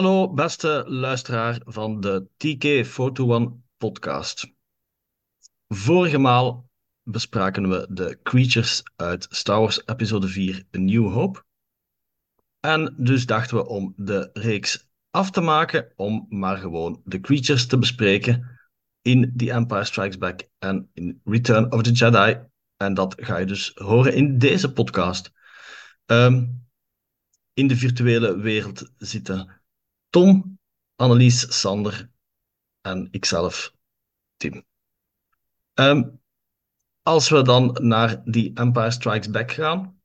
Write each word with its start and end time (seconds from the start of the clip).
Hallo, 0.00 0.32
beste 0.32 0.84
luisteraar 0.86 1.60
van 1.64 2.00
de 2.00 2.28
TK 2.36 3.20
One 3.20 3.52
podcast. 3.76 4.52
Vorige 5.68 6.18
maal 6.18 6.70
bespraken 7.02 7.68
we 7.68 7.86
de 7.90 8.18
creatures 8.22 8.82
uit 8.96 9.26
Star 9.30 9.60
Wars 9.60 9.82
Episode 9.86 10.28
4 10.28 10.66
A 10.76 10.78
New 10.78 11.12
Hope. 11.12 11.44
En 12.60 12.94
dus 12.98 13.26
dachten 13.26 13.56
we 13.56 13.66
om 13.66 13.94
de 13.96 14.30
reeks 14.32 14.88
af 15.10 15.30
te 15.30 15.40
maken, 15.40 15.92
om 15.96 16.26
maar 16.28 16.56
gewoon 16.56 17.02
de 17.04 17.20
creatures 17.20 17.66
te 17.66 17.78
bespreken 17.78 18.60
in 19.02 19.32
The 19.36 19.52
Empire 19.52 19.84
Strikes 19.84 20.18
Back 20.18 20.48
en 20.58 20.90
in 20.92 21.20
Return 21.24 21.72
of 21.72 21.82
the 21.82 21.92
Jedi. 21.92 22.40
En 22.76 22.94
dat 22.94 23.14
ga 23.16 23.36
je 23.36 23.46
dus 23.46 23.72
horen 23.74 24.14
in 24.14 24.38
deze 24.38 24.72
podcast. 24.72 25.32
Ehm, 26.06 26.46
in 27.52 27.66
de 27.66 27.76
virtuele 27.76 28.36
wereld 28.38 28.92
zitten 28.96 29.59
Tom, 30.10 30.58
Annelies, 30.96 31.60
Sander 31.60 32.10
en 32.80 33.08
ikzelf, 33.10 33.74
Tim. 34.36 34.64
Ehm, 35.74 36.02
als 37.02 37.28
we 37.28 37.42
dan 37.42 37.76
naar 37.82 38.22
die 38.24 38.54
Empire 38.54 38.90
Strikes 38.90 39.30
Back 39.30 39.52
gaan. 39.52 40.00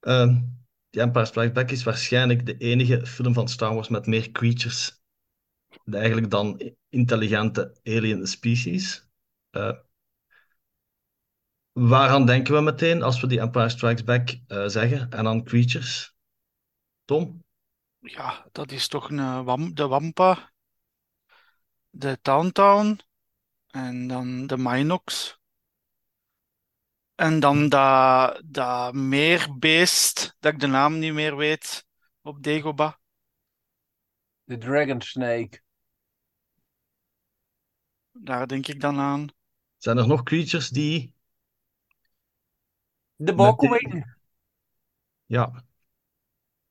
Uh, 0.00 0.36
die 0.90 1.00
Empire 1.00 1.24
Strikes 1.24 1.52
Back 1.52 1.70
is 1.70 1.82
waarschijnlijk 1.82 2.46
de 2.46 2.56
enige 2.56 3.06
film 3.06 3.34
van 3.34 3.48
Star 3.48 3.74
Wars 3.74 3.88
met 3.88 4.06
meer 4.06 4.30
creatures. 4.30 5.02
Eigenlijk 5.84 6.30
dan 6.30 6.74
intelligente 6.88 7.80
alien 7.82 8.26
species. 8.26 9.08
Uh, 9.50 9.72
waaraan 11.72 12.26
denken 12.26 12.54
we 12.54 12.60
meteen 12.60 13.02
als 13.02 13.20
we 13.20 13.26
die 13.26 13.40
Empire 13.40 13.68
Strikes 13.68 14.04
Back 14.04 14.38
uh, 14.48 14.66
zeggen 14.66 15.10
en 15.10 15.26
aan 15.26 15.44
creatures? 15.44 16.16
Tom? 17.04 17.43
Ja, 18.04 18.48
dat 18.52 18.70
is 18.70 18.88
toch 18.88 19.10
een, 19.10 19.18
eh, 19.18 19.44
wam, 19.44 19.74
de 19.74 19.86
Wampa, 19.86 20.52
de 21.90 22.18
Towntown 22.22 23.00
en 23.66 24.06
dan 24.06 24.46
de 24.46 24.56
Minox. 24.56 25.38
En 27.14 27.40
dan 27.40 27.68
dat, 27.68 28.42
dat 28.44 28.94
meerbeest, 28.94 30.36
dat 30.40 30.52
ik 30.52 30.60
de 30.60 30.66
naam 30.66 30.98
niet 30.98 31.12
meer 31.12 31.36
weet, 31.36 31.86
op 32.22 32.42
Dagobah. 32.42 32.94
De 34.44 34.58
Dragon 34.58 35.00
Snake. 35.00 35.62
Daar 38.12 38.46
denk 38.46 38.66
ik 38.66 38.80
dan 38.80 38.98
aan. 38.98 39.28
Zijn 39.76 39.98
er 39.98 40.06
nog 40.06 40.22
creatures 40.22 40.68
die... 40.68 41.12
De 43.16 43.34
Bokkelwing. 43.34 44.16
Ja. 45.26 45.64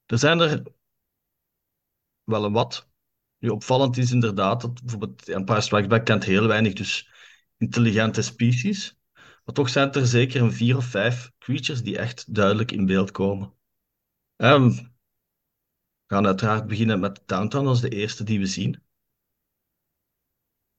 Er 0.06 0.18
zijn 0.18 0.40
er 0.40 0.64
wel 2.24 2.44
een 2.44 2.54
wat. 2.54 2.90
Nu, 3.38 3.50
opvallend 3.50 3.98
is 3.98 4.12
inderdaad 4.12 4.62
dat 4.62 4.82
bijvoorbeeld 4.82 5.30
Empire 5.30 5.62
Strikes 5.62 5.88
Back 5.88 6.06
kent 6.06 6.24
heel 6.24 6.48
weinig 6.48 6.74
dus 6.74 7.10
intelligente 7.58 8.22
species. 8.22 8.98
Maar 9.14 9.56
toch 9.56 9.70
zijn 9.70 9.92
er 9.92 10.08
zeker 10.08 10.42
een 10.42 10.54
vier 10.54 10.78
of 10.78 10.86
vijf 10.86 11.32
creatures 11.38 11.84
die 11.84 11.98
echt 11.98 12.34
duidelijk 12.34 12.72
in 12.72 12.86
beeld 12.86 13.12
komen. 13.12 13.54
Um, 14.36 14.70
we 16.06 16.16
gaan 16.16 16.26
uiteraard 16.26 16.68
beginnen 16.68 17.00
met 17.00 17.22
Downtown 17.26 17.68
als 17.68 17.82
de 17.82 17.90
eerste 17.90 18.24
die 18.24 18.40
we 18.40 18.46
zien. 18.46 18.84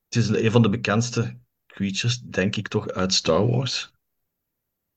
Het 0.04 0.16
is 0.16 0.28
een 0.28 0.50
van 0.50 0.62
de 0.62 0.68
bekendste 0.68 1.38
creatures, 1.66 2.20
denk 2.20 2.56
ik 2.56 2.68
toch, 2.68 2.88
uit 2.88 3.12
Star 3.12 3.46
Wars. 3.46 3.92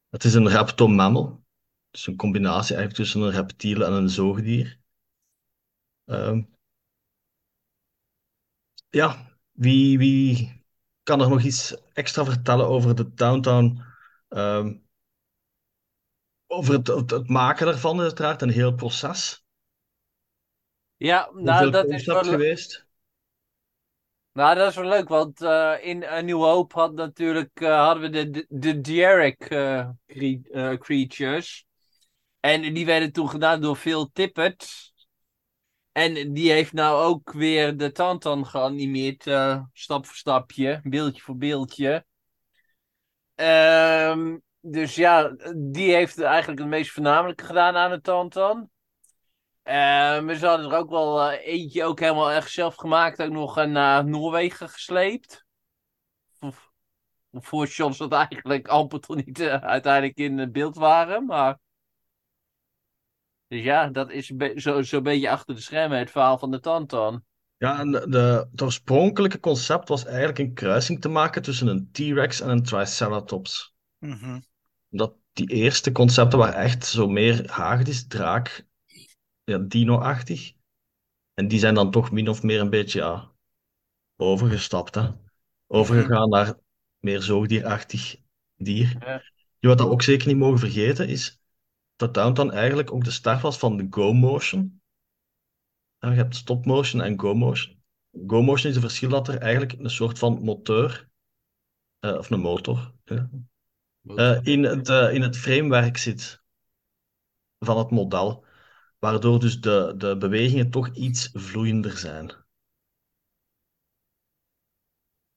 Het 0.09 0.23
is 0.23 0.33
een 0.33 0.49
reptomammal. 0.49 1.45
Dus 1.89 2.07
een 2.07 2.15
combinatie 2.15 2.75
eigenlijk 2.75 2.95
tussen 2.95 3.21
een 3.21 3.31
reptiel 3.31 3.85
en 3.85 3.93
een 3.93 4.09
zoogdier. 4.09 4.76
Ehm, 6.07 6.41
ja, 8.89 9.37
wie, 9.51 9.97
wie 9.97 10.65
kan 11.03 11.21
er 11.21 11.29
nog 11.29 11.41
iets 11.41 11.75
extra 11.93 12.25
vertellen 12.25 12.67
over 12.67 12.95
de 12.95 13.13
Downtown? 13.13 13.81
Ehm, 14.29 14.77
over 16.47 16.73
het, 16.73 16.87
het, 16.87 17.29
maken 17.29 17.67
ervan, 17.67 17.99
uiteraard, 17.99 18.41
een 18.41 18.49
heel 18.49 18.73
proces. 18.73 19.45
Ja, 20.95 21.29
nou, 21.33 21.71
dat 21.71 21.89
is 21.89 22.05
wel 22.05 22.23
geweest. 22.23 22.85
Nou, 24.31 24.55
dat 24.55 24.69
is 24.69 24.75
wel 24.75 24.89
leuk, 24.89 25.07
want 25.07 25.41
uh, 25.41 25.73
in 25.81 26.03
A 26.03 26.21
New 26.21 26.41
Hope 26.41 26.79
had 26.79 26.93
natuurlijk, 26.93 27.59
uh, 27.61 27.85
hadden 27.85 28.03
we 28.03 28.09
de, 28.09 28.45
de, 28.49 28.81
de 28.81 29.35
uh, 29.49 29.91
cre 30.05 30.77
creatures. 30.77 31.65
En 32.39 32.73
die 32.73 32.85
werden 32.85 33.11
toen 33.11 33.29
gedaan 33.29 33.61
door 33.61 33.75
Phil 33.75 34.09
Tippett. 34.13 34.93
En 35.97 36.33
die 36.33 36.51
heeft 36.51 36.73
nou 36.73 37.03
ook 37.03 37.31
weer 37.31 37.77
de 37.77 37.91
Tantan 37.91 38.45
geanimeerd, 38.45 39.25
uh, 39.25 39.63
stap 39.73 40.05
voor 40.05 40.15
stapje, 40.15 40.79
beeldje 40.83 41.21
voor 41.21 41.37
beeldje. 41.37 42.05
Um, 43.35 44.41
dus 44.59 44.95
ja, 44.95 45.35
die 45.55 45.93
heeft 45.93 46.21
eigenlijk 46.21 46.59
het 46.59 46.67
meest 46.67 46.91
voornamelijke 46.91 47.45
gedaan 47.45 47.75
aan 47.75 47.91
de 47.91 48.01
Tantan. 48.01 48.57
Um, 49.63 50.35
ze 50.35 50.45
hadden 50.47 50.71
er 50.71 50.77
ook 50.77 50.89
wel 50.89 51.31
uh, 51.31 51.47
eentje 51.47 51.83
ook 51.83 51.99
helemaal 51.99 52.31
echt 52.31 52.51
zelf 52.51 52.75
gemaakt, 52.75 53.21
ook 53.21 53.31
nog 53.31 53.65
naar 53.65 54.05
Noorwegen 54.05 54.69
gesleept. 54.69 55.45
Voor 57.31 57.67
shots 57.67 57.97
dat 57.97 58.11
eigenlijk 58.11 58.67
amper 58.67 58.99
toch 58.99 59.15
niet 59.15 59.41
uiteindelijk 59.41 60.17
in 60.17 60.51
beeld 60.51 60.75
waren, 60.75 61.25
maar... 61.25 61.59
Dus 63.47 63.63
ja, 63.63 63.87
dat 63.87 64.11
is 64.11 64.31
zo'n 64.55 64.83
zo, 64.83 65.01
beetje 65.01 65.29
achter 65.29 65.55
de 65.55 65.61
schermen 65.61 65.99
het 65.99 66.11
verhaal 66.11 66.37
van 66.37 66.51
de 66.51 66.59
Tantan. 66.59 67.23
Ja, 67.57 67.79
en 67.79 67.91
de, 67.91 68.09
de, 68.09 68.47
het 68.51 68.61
oorspronkelijke 68.61 69.39
concept 69.39 69.89
was 69.89 70.05
eigenlijk 70.05 70.37
een 70.37 70.53
kruising 70.53 71.01
te 71.01 71.09
maken 71.09 71.41
tussen 71.41 71.67
een 71.67 71.91
T-Rex 71.91 72.41
en 72.41 72.49
een 72.49 72.63
Triceratops. 72.63 73.73
Mm 73.99 74.43
Dat 74.89 75.15
die 75.33 75.49
eerste 75.49 75.91
concepten 75.91 76.39
waren 76.39 76.59
echt 76.59 76.85
zo 76.85 77.07
meer 77.07 77.51
hagedis, 77.51 78.07
draak, 78.07 78.65
ja, 79.43 79.57
dino-achtig. 79.57 80.53
En 81.33 81.47
die 81.47 81.59
zijn 81.59 81.73
dan 81.73 81.91
toch 81.91 82.11
min 82.11 82.29
of 82.29 82.43
meer 82.43 82.59
een 82.59 82.69
beetje 82.69 82.99
ja, 82.99 83.31
overgestapt. 84.15 84.95
Hè? 84.95 85.09
Overgegaan 85.67 86.29
naar 86.29 86.53
meer 86.99 87.21
zoogdierachtig 87.21 88.15
dier. 88.55 88.95
Ja. 88.99 89.23
Wat 89.59 89.79
we 89.79 89.89
ook 89.89 90.01
zeker 90.01 90.27
niet 90.27 90.37
mogen 90.37 90.59
vergeten 90.59 91.07
is 91.07 91.36
dat 91.97 92.13
Downtown 92.13 92.49
eigenlijk 92.49 92.91
ook 92.91 93.03
de 93.03 93.11
start 93.11 93.41
was 93.41 93.57
van 93.57 93.77
de 93.77 93.87
Go-motion. 93.89 94.81
je 95.99 96.07
hebt 96.07 96.35
stop-motion 96.35 97.01
en 97.01 97.19
Go-motion. 97.19 97.83
Go-motion 98.27 98.69
is 98.69 98.75
het 98.75 98.85
verschil 98.85 99.09
dat 99.09 99.27
er 99.27 99.37
eigenlijk 99.37 99.71
een 99.71 99.89
soort 99.89 100.19
van 100.19 100.43
motor, 100.43 101.09
uh, 101.99 102.17
of 102.17 102.29
een 102.29 102.39
motor, 102.39 102.93
uh, 103.05 103.23
in, 104.43 104.63
het, 104.63 104.89
uh, 104.89 105.13
in 105.13 105.21
het 105.21 105.37
framewerk 105.37 105.97
zit 105.97 106.43
van 107.59 107.77
het 107.77 107.91
model. 107.91 108.45
Waardoor 108.99 109.39
dus 109.39 109.61
de, 109.61 109.93
de 109.97 110.17
bewegingen 110.17 110.69
toch 110.69 110.95
iets 110.95 111.29
vloeiender 111.33 111.97
zijn. 111.97 112.45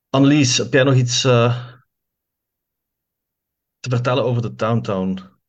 Annelies, 0.09 0.57
heb 0.57 0.73
jij 0.73 0.83
nog 0.83 0.95
iets 0.95 1.21
te 1.21 1.81
vertellen 3.81 4.25
over 4.25 4.43
de 4.43 4.55
Downtown? 4.55 5.40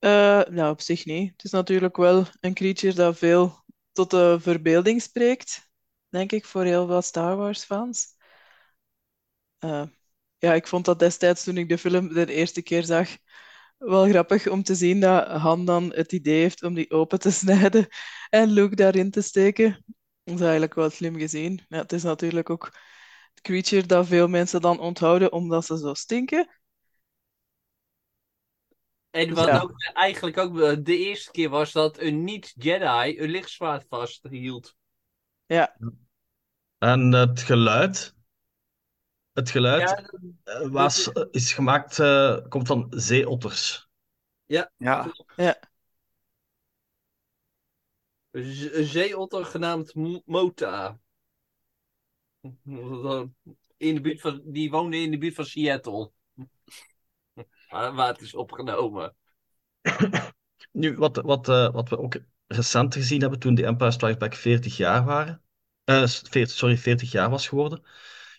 Uh, 0.00 0.42
nou, 0.44 0.70
op 0.70 0.80
zich 0.80 1.04
niet. 1.04 1.30
Het 1.32 1.44
is 1.44 1.50
natuurlijk 1.50 1.96
wel 1.96 2.24
een 2.40 2.54
creature 2.54 2.94
dat 2.94 3.18
veel 3.18 3.64
tot 3.92 4.10
de 4.10 4.36
verbeelding 4.40 5.02
spreekt, 5.02 5.70
denk 6.08 6.32
ik, 6.32 6.44
voor 6.44 6.64
heel 6.64 6.86
veel 6.86 7.02
Star 7.02 7.36
Wars-fans. 7.36 8.14
Uh, 9.64 9.82
ja, 10.38 10.54
ik 10.54 10.66
vond 10.66 10.84
dat 10.84 10.98
destijds 10.98 11.44
toen 11.44 11.56
ik 11.56 11.68
de 11.68 11.78
film 11.78 12.08
de 12.14 12.32
eerste 12.32 12.62
keer 12.62 12.84
zag, 12.84 13.08
wel 13.78 14.08
grappig 14.08 14.48
om 14.48 14.62
te 14.62 14.74
zien 14.74 15.00
dat 15.00 15.26
Han 15.28 15.64
dan 15.64 15.92
het 15.94 16.12
idee 16.12 16.40
heeft 16.40 16.62
om 16.62 16.74
die 16.74 16.90
open 16.90 17.18
te 17.20 17.30
snijden 17.42 17.86
en 18.30 18.48
Luke 18.50 18.74
daarin 18.76 19.10
te 19.10 19.22
steken. 19.22 19.84
Dat 20.24 20.34
is 20.34 20.40
eigenlijk 20.40 20.74
wel 20.74 20.90
slim 20.90 21.16
gezien. 21.18 21.64
Ja, 21.68 21.78
het 21.78 21.92
is 21.92 22.02
natuurlijk 22.02 22.50
ook 22.50 22.64
het 23.34 23.40
creature 23.42 23.86
dat 23.86 24.06
veel 24.06 24.28
mensen 24.28 24.60
dan 24.60 24.78
onthouden 24.80 25.32
omdat 25.32 25.64
ze 25.66 25.78
zo 25.78 25.94
stinken. 25.94 26.48
En 29.16 29.34
wat 29.34 29.50
ook 29.50 29.72
eigenlijk 29.92 30.38
ook 30.38 30.84
de 30.84 30.96
eerste 30.96 31.30
keer 31.30 31.48
was 31.48 31.72
dat 31.72 31.98
een 31.98 32.24
niet-Jedi 32.24 33.20
een 33.20 33.30
lichtzwaard 33.30 33.86
vasthield. 33.88 34.76
Ja. 35.46 35.76
En 36.78 37.12
het 37.12 37.40
geluid. 37.40 38.14
Het 39.32 39.50
geluid 39.50 40.10
eh, 40.44 40.68
was, 40.68 41.10
is 41.30 41.52
gemaakt, 41.52 41.98
uh, 41.98 42.38
komt 42.48 42.66
van 42.66 42.86
zeeotters. 42.90 43.88
Ja. 44.44 44.70
Ja. 44.76 45.12
ja. 45.36 45.58
Een 48.30 48.84
zeeotter 48.84 49.44
genaamd 49.44 49.94
Mota. 50.24 50.98
In 53.76 53.94
de 53.94 54.00
buurt 54.00 54.20
van, 54.20 54.42
die 54.44 54.70
woonde 54.70 54.96
in 54.96 55.10
de 55.10 55.18
buurt 55.18 55.34
van 55.34 55.44
Seattle 55.44 56.12
waar 57.68 58.08
het 58.08 58.20
is 58.20 58.34
opgenomen. 58.34 59.14
Nu, 60.72 60.96
wat, 60.96 61.16
wat, 61.16 61.48
uh, 61.48 61.72
wat 61.72 61.88
we 61.88 61.98
ook 61.98 62.18
recent 62.46 62.94
gezien 62.94 63.20
hebben 63.20 63.38
toen 63.38 63.54
The 63.54 63.66
Empire 63.66 63.90
Strikes 63.90 64.18
Back 64.18 64.34
40 64.34 64.76
jaar 64.76 65.04
waren. 65.04 65.42
Eh, 65.84 66.06
40, 66.06 66.50
sorry, 66.50 66.78
40 66.78 67.12
jaar 67.12 67.30
was 67.30 67.48
geworden. 67.48 67.82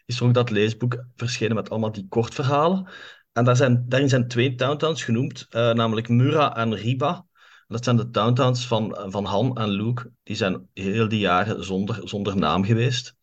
Is 0.06 0.20
er 0.20 0.26
ook 0.26 0.34
dat 0.34 0.50
leesboek 0.50 1.06
verschenen 1.16 1.56
met 1.56 1.70
allemaal 1.70 1.92
die 1.92 2.08
kortverhalen. 2.08 2.90
En 3.32 3.44
daar 3.44 3.56
zijn, 3.56 3.86
daarin 3.88 4.10
zijn 4.10 4.28
twee 4.28 4.56
Downtowns 4.56 5.04
genoemd, 5.04 5.46
eh, 5.50 5.74
namelijk 5.74 6.10
Mura 6.10 6.56
en 6.56 6.76
Riba. 6.76 7.26
Dat 7.68 7.84
zijn 7.84 7.96
de 7.96 8.10
Downtowns 8.10 8.68
van, 8.68 9.12
van 9.12 9.26
Han 9.26 9.58
en 9.58 9.70
Luke. 9.70 10.12
Die 10.24 10.36
zijn 10.36 10.70
heel 10.74 11.08
die 11.08 11.20
jaren 11.20 11.64
zonder, 11.64 12.10
zonder 12.10 12.38
naam 12.38 12.64
geweest. 12.64 13.16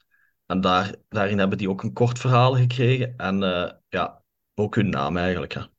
En 0.47 0.61
daar, 0.61 0.95
daarin 1.09 1.39
hebben 1.39 1.59
die 1.59 1.71
ook 1.71 1.83
een 1.83 1.93
kort 1.93 2.19
verhaal 2.19 2.57
gekregen. 2.57 3.17
En 3.17 3.43
eh, 3.43 3.73
ja, 3.89 4.23
ook 4.55 4.75
hun 4.75 4.89
naam 4.89 5.17
eigenlijk. 5.17 5.53
Ja. 5.53 5.74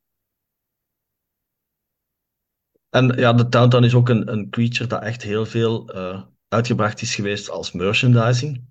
En 2.95 3.07
ja, 3.07 3.33
de 3.33 3.49
Downtown 3.49 3.83
is 3.83 3.93
ook 3.93 4.09
een, 4.09 4.31
een 4.31 4.49
creature 4.49 4.87
dat 4.87 5.03
echt 5.03 5.21
heel 5.21 5.45
veel 5.45 5.89
eh, 5.89 6.21
uitgebracht 6.47 7.01
is 7.01 7.15
geweest 7.15 7.49
als 7.49 7.71
merchandising. 7.71 8.65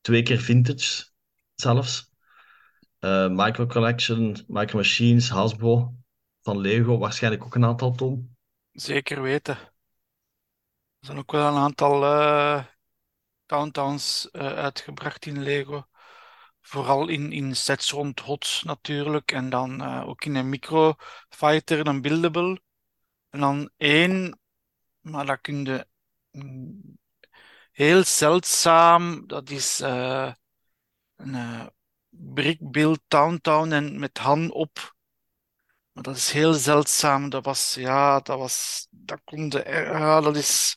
Twee 0.00 0.22
keer 0.22 0.38
vintage 0.38 1.06
zelfs. 1.54 2.10
Eh, 2.98 3.28
Micro 3.28 3.66
Collection, 3.66 4.44
Micro 4.46 4.76
Machines, 4.76 5.30
Hasbro 5.30 5.94
van 6.42 6.58
Lego, 6.58 6.98
waarschijnlijk 6.98 7.44
ook 7.44 7.54
een 7.54 7.64
aantal 7.64 7.92
ton. 7.92 8.36
Zeker 8.72 9.22
weten. 9.22 9.56
Er 9.56 11.06
zijn 11.06 11.18
ook 11.18 11.32
wel 11.32 11.48
een 11.48 11.62
aantal 11.62 12.00
Downtowns 13.46 14.30
eh, 14.30 14.46
uitgebracht 14.46 15.26
in 15.26 15.42
Lego. 15.42 15.86
Vooral 16.60 17.08
in, 17.08 17.32
in 17.32 17.56
sets 17.56 17.90
rond 17.90 18.20
HOTS 18.20 18.62
natuurlijk. 18.62 19.32
En 19.32 19.50
dan 19.50 20.02
ook 20.04 20.24
in 20.24 20.34
een 20.34 20.48
Micro 20.48 20.94
Fighter, 21.28 21.86
een 21.86 22.00
Buildable. 22.00 22.60
En 23.30 23.40
dan 23.40 23.70
één, 23.76 24.38
maar 25.00 25.26
dat 25.26 25.40
kun 25.40 25.64
je 25.64 25.86
heel 27.72 28.04
zeldzaam. 28.04 29.26
Dat 29.26 29.50
is 29.50 29.80
eh, 29.80 30.32
een 31.16 31.34
eh, 31.34 31.66
brick 32.08 32.70
build 32.70 33.00
Downtown 33.08 33.72
en 33.72 33.98
met 33.98 34.18
Han 34.18 34.52
op. 34.52 34.94
Maar 35.92 36.02
dat 36.02 36.16
is 36.16 36.30
heel 36.30 36.52
zeldzaam. 36.52 37.28
Dat 37.30 37.44
was, 37.44 37.74
ja, 37.74 38.20
dat 38.20 38.38
was, 38.38 38.86
dat 38.90 39.20
kon 39.24 39.48
de, 39.48 39.62
ja, 39.66 40.20
dat 40.20 40.36
is. 40.36 40.76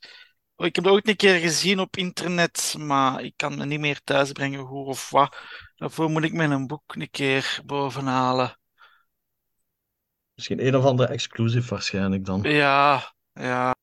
Oh, 0.56 0.66
ik 0.66 0.76
heb 0.76 0.84
dat 0.84 0.94
ook 0.94 1.08
een 1.08 1.16
keer 1.16 1.40
gezien 1.40 1.80
op 1.80 1.98
internet, 1.98 2.76
maar 2.78 3.24
ik 3.24 3.34
kan 3.36 3.58
me 3.58 3.66
niet 3.66 3.80
meer 3.80 4.02
thuisbrengen 4.04 4.60
hoe 4.60 4.86
of 4.86 5.10
wat. 5.10 5.38
Daarvoor 5.76 6.10
moet 6.10 6.24
ik 6.24 6.34
mijn 6.34 6.68
boek 6.68 6.96
een 6.96 7.10
keer 7.10 7.62
bovenhalen. 7.66 8.58
Misschien 10.36 10.66
een 10.66 10.76
of 10.76 10.86
andere 10.86 11.10
exclusive 11.10 11.70
waarschijnlijk 11.70 12.26
dan. 12.26 12.42
Ja, 12.42 13.14
ja. 13.34 13.76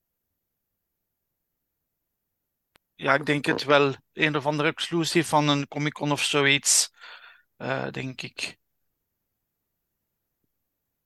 Ja, 2.95 3.15
ik 3.15 3.27
denk 3.27 3.45
het 3.45 3.65
wel. 3.65 3.95
Een 4.13 4.37
of 4.37 4.47
andere 4.47 4.69
exclusive 4.69 5.29
van 5.29 5.49
een 5.49 5.69
Comic-Con 5.69 6.13
of 6.13 6.23
zoiets, 6.23 6.93
eh, 7.57 7.91
denk 7.91 8.23
ik. 8.23 8.59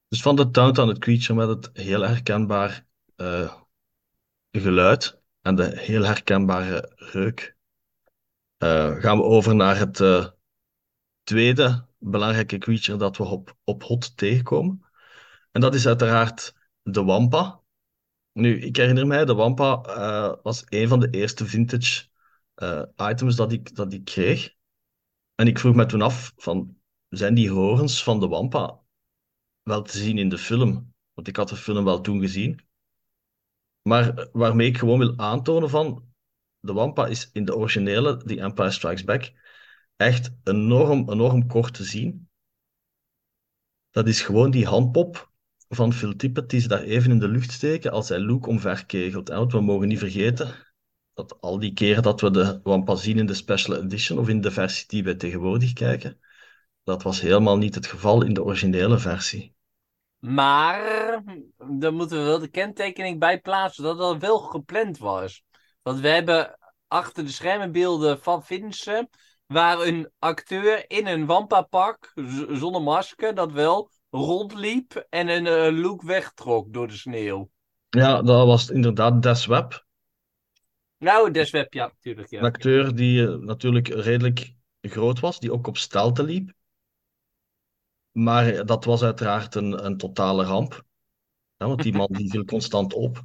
Dus 0.09 0.23
van 0.23 0.37
de 0.37 0.51
Downtown 0.51 0.89
het 0.89 0.99
creature 0.99 1.35
met 1.35 1.49
het 1.49 1.71
heel 1.73 2.01
herkenbaar 2.01 2.87
eh, 3.17 3.55
geluid 4.51 5.23
en 5.41 5.55
de 5.55 5.79
heel 5.79 6.05
herkenbare 6.05 6.93
reuk, 6.95 7.57
eh, 8.57 8.97
gaan 8.97 9.17
we 9.17 9.23
over 9.23 9.55
naar 9.55 9.77
het 9.77 10.33
tweede 11.23 11.87
belangrijke 11.99 12.59
creature 12.59 12.99
dat 12.99 13.17
we 13.17 13.25
op, 13.25 13.57
op 13.65 13.83
HOT 13.83 14.17
tegenkomen. 14.17 14.84
En 15.55 15.61
dat 15.61 15.75
is 15.75 15.87
uiteraard 15.87 16.55
de 16.83 17.05
Wampa. 17.05 17.61
Nu, 18.33 18.61
ik 18.61 18.77
herinner 18.77 19.07
mij, 19.07 19.25
de 19.25 19.35
Wampa 19.35 19.83
eh, 19.83 20.43
was 20.43 20.65
een 20.69 20.89
van 20.89 21.01
de 21.01 21.11
eerste 21.11 21.47
vintage 21.47 22.09
eh, 22.55 22.83
items 22.97 23.37
dat 23.37 23.53
ik, 23.53 23.75
dat 23.75 23.93
ik 23.93 24.05
kreeg. 24.05 24.55
En 25.35 25.47
ik 25.47 25.59
vroeg 25.59 25.75
me 25.75 25.87
toen 25.87 26.03
af, 26.03 26.33
van, 26.37 26.77
zijn 27.09 27.35
die 27.35 27.51
horens 27.51 28.03
van 28.03 28.21
de 28.21 28.29
Wampa 28.29 28.81
wel 29.63 29.83
te 29.83 29.99
zien 29.99 30.19
in 30.19 30.29
de 30.29 30.39
film? 30.39 30.95
Want 31.13 31.29
ik 31.29 31.37
had 31.37 31.49
de 31.49 31.57
film 31.57 31.85
wel 31.85 32.01
toen 32.01 32.21
gezien. 32.21 32.61
Maar 33.83 34.19
eh, 34.19 34.27
waarmee 34.33 34.69
ik 34.69 34.79
gewoon 34.79 34.99
wil 34.99 35.19
aantonen 35.19 35.71
van, 35.71 36.13
de 36.61 36.73
Wampa 36.73 37.07
is 37.07 37.31
in 37.33 37.45
de 37.45 37.57
originele, 37.57 38.17
The 38.17 38.41
Empire 38.41 38.71
Strikes 38.71 39.05
Back, 39.05 39.33
echt 39.97 40.31
enorm, 40.43 41.11
enorm 41.11 41.47
kort 41.47 41.75
te 41.75 41.85
zien. 41.85 42.29
Dat 43.91 44.09
is 44.09 44.23
gewoon 44.23 44.51
die 44.51 44.67
handpop 44.67 45.33
van 45.69 45.93
Phil 45.93 46.17
Tippett 46.17 46.51
die 46.51 46.61
ze 46.61 46.69
daar 46.69 46.83
even 46.83 47.11
in 47.11 47.19
de 47.19 47.29
lucht 47.29 47.53
steken 47.53 47.93
als 47.93 48.09
hij 48.09 48.19
Luke 48.19 48.49
omverkegelt. 48.49 49.29
hè. 49.29 49.35
Want 49.35 49.53
we 49.53 49.61
mogen 49.61 49.89
niet 49.89 49.99
vergeten 49.99 50.55
dat 51.15 51.41
al 51.41 51.59
die 51.59 51.73
keren 51.73 52.03
dat 52.03 52.21
we 52.21 52.31
de 52.31 52.61
Wampa 52.63 52.95
zien 52.95 53.19
in 53.19 53.27
de 53.27 53.35
Special 53.35 53.77
Edition 53.77 54.19
of 54.19 54.29
in 54.29 54.41
de 54.41 54.51
versie 54.51 54.87
die 54.87 55.05
we 55.05 55.17
tegenwoordig 55.17 55.73
kijken, 55.73 56.21
dat 56.85 57.03
was 57.03 57.21
helemaal 57.21 57.59
niet 57.59 57.75
het 57.75 57.87
geval 57.87 58.25
in 58.25 58.35
de 58.35 58.45
originele 58.45 58.99
versie. 58.99 59.55
Maar 60.19 61.23
dan 61.69 61.95
moeten 61.95 62.19
we 62.19 62.25
wel 62.25 62.39
de 62.39 62.49
kenttekening 62.49 63.19
bij 63.19 63.41
plaatsen 63.41 63.85
dat 63.85 63.99
dat 63.99 64.19
wel 64.19 64.39
gepland 64.39 64.99
was. 64.99 65.43
Want 65.83 66.01
we 66.01 66.09
hebben 66.09 66.59
achter 66.89 67.25
de 67.25 67.31
schermen 67.31 67.73
beelden 67.73 68.21
van 68.21 68.45
Vincent, 68.45 69.09
waar 69.47 69.81
een 69.81 70.11
acteur 70.19 70.91
in 70.91 71.07
een 71.07 71.27
wampa-pak, 71.27 72.13
zonder 72.49 72.83
masker, 72.83 73.35
dat 73.35 73.53
wel, 73.53 73.91
rondliep 74.15 75.07
en 75.11 75.29
een 75.29 75.47
eh, 75.47 75.83
look 75.83 76.03
wegtrok 76.03 76.73
door 76.73 76.89
de 76.89 76.97
sneeuw. 76.97 77.51
Ja, 77.89 78.23
dat 78.23 78.47
was 78.47 78.71
inderdaad 78.71 79.23
Des 79.23 79.47
Webb, 79.47 79.87
Nou, 80.99 81.31
Desweb, 81.31 81.73
ja, 81.73 81.87
natuurlijk, 81.87 82.31
een 82.31 82.39
ja. 82.39 82.45
acteur 82.45 82.95
die 82.95 83.27
eh, 83.27 83.35
natuurlijk 83.35 83.89
redelijk 83.89 84.55
groot 84.81 85.21
was, 85.21 85.41
die 85.41 85.53
ook 85.53 85.67
op 85.67 85.77
stelten 85.77 86.25
liep. 86.25 86.53
Maar 88.11 88.47
eh, 88.47 88.65
dat 88.65 88.85
was 88.85 89.03
uiteraard 89.03 89.55
een, 89.55 89.85
een 89.85 89.97
totale 89.97 90.45
ramp. 90.45 90.85
want 91.57 91.83
die 91.83 91.93
man 91.93 92.09
die 92.11 92.31
viel 92.31 92.45
constant 92.45 92.93
op. 92.93 93.23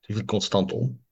Die 0.00 0.16
viel 0.16 0.24
constant 0.24 0.72
om. 0.72 1.04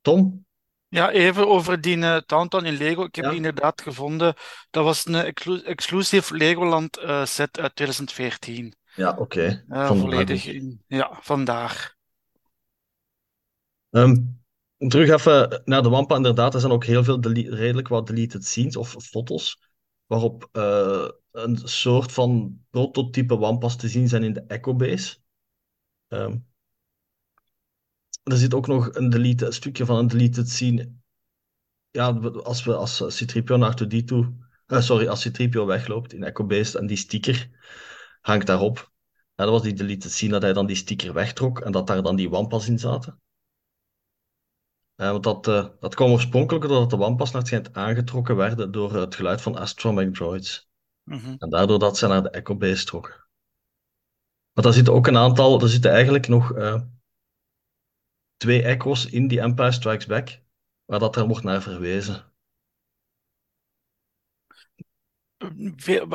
Tom? 0.00 0.46
Ja, 0.90 1.10
even 1.10 1.48
over 1.48 1.80
die 1.80 1.98
Downtown 2.26 2.64
in 2.64 2.76
Lego. 2.76 3.04
Ik 3.04 3.14
heb 3.14 3.24
Ja. 3.24 3.30
die 3.30 3.38
inderdaad 3.38 3.82
gevonden. 3.82 4.34
Dat 4.70 4.84
was 4.84 5.06
een 5.06 5.14
exclu- 5.14 5.62
exclusive 5.62 6.36
Legoland 6.36 6.96
eh, 6.96 7.24
set 7.24 7.58
uit 7.60 7.76
2014. 7.76 8.74
Ja, 8.94 9.16
oké. 9.18 9.64
Eh, 9.68 9.86
volledig 9.86 10.46
in, 10.46 10.84
ja, 10.86 11.18
vandaar. 11.20 11.96
Ehm, 13.90 14.16
terug 14.88 15.10
even 15.10 15.62
naar 15.64 15.82
de 15.82 15.88
Wampa. 15.88 16.16
Inderdaad, 16.16 16.54
er 16.54 16.60
zijn 16.60 16.72
ook 16.72 16.84
heel 16.84 17.04
veel 17.04 17.20
redelijk 17.30 17.88
wat 17.88 18.06
deleted 18.06 18.44
scenes 18.44 18.76
of 18.76 18.96
foto's. 18.98 19.58
Waarop 20.06 20.48
een 21.32 21.56
soort 21.64 22.12
van 22.12 22.60
prototype 22.70 23.38
Wampas 23.38 23.76
te 23.76 23.88
zien 23.88 24.08
zijn 24.08 24.22
in 24.22 24.32
de 24.32 24.44
Echo 24.46 24.74
Base. 24.74 25.16
Ehm, 26.08 26.36
er 28.22 28.36
zit 28.36 28.54
ook 28.54 28.66
nog 28.66 28.94
een, 28.94 29.10
delete, 29.10 29.46
een 29.46 29.52
stukje 29.52 29.86
van 29.86 29.96
een 29.96 30.06
deleted 30.06 30.48
scene. 30.48 30.92
Ja, 31.90 32.08
als 32.42 32.64
we 32.64 32.74
als 32.74 32.98
C-3PO 32.98 33.58
naar 33.58 33.74
2D 33.74 34.04
toe. 34.04 34.32
eh, 34.66 34.80
sorry, 34.80 35.06
als 35.06 35.28
C-3PO 35.28 35.64
wegloopt 35.66 36.12
in 36.12 36.22
Echo 36.22 36.46
Base 36.46 36.78
en 36.78 36.86
die 36.86 36.96
sticker 36.96 37.50
hangt 38.20 38.46
daarop. 38.46 38.92
Ja, 39.34 39.44
dat 39.44 39.54
was 39.54 39.62
die 39.62 39.72
deleted 39.72 40.12
scene 40.12 40.32
dat 40.32 40.42
hij 40.42 40.52
dan 40.52 40.66
die 40.66 40.76
sticker 40.76 41.12
wegtrok 41.12 41.60
en 41.60 41.72
dat 41.72 41.86
daar 41.86 42.02
dan 42.02 42.16
die 42.16 42.30
Wampas 42.30 42.68
in 42.68 42.78
zaten. 42.78 43.20
Eh, 44.94 45.10
want 45.10 45.24
dat, 45.24 45.48
eh, 45.48 45.66
dat 45.80 45.94
kwam 45.94 46.10
oorspronkelijk 46.10 46.68
doordat 46.68 46.90
de 46.90 46.96
Wampas 46.96 47.30
naar 47.30 47.38
het 47.40 47.48
schijnt 47.48 47.74
aangetrokken 47.74 48.36
werden 48.36 48.72
door 48.72 48.94
het 48.94 49.14
geluid 49.14 49.40
van 49.40 49.56
astromech 49.56 50.10
droids. 50.10 50.68
Mhm. 51.02 51.34
En 51.38 51.50
daardoor 51.50 51.78
dat 51.78 51.98
ze 51.98 52.06
naar 52.06 52.22
de 52.22 52.30
Echo 52.30 52.56
Base 52.56 52.84
trokken. 52.84 53.28
Maar 54.52 54.64
daar 54.64 54.72
zitten 54.72 54.94
ook 54.94 55.06
een 55.06 55.16
aantal, 55.16 55.60
er 55.60 55.68
zitten 55.68 55.90
eigenlijk 55.90 56.28
nog 56.28 56.52
eh, 56.52 56.80
twee 58.40 58.62
Echo's 58.62 59.06
in 59.06 59.28
die 59.28 59.40
Empire 59.40 59.72
Strikes 59.72 60.06
Back, 60.06 60.40
waar 60.84 60.98
dat 60.98 61.16
er 61.16 61.26
wordt 61.26 61.44
naar 61.44 61.62
verwezen. 61.62 62.24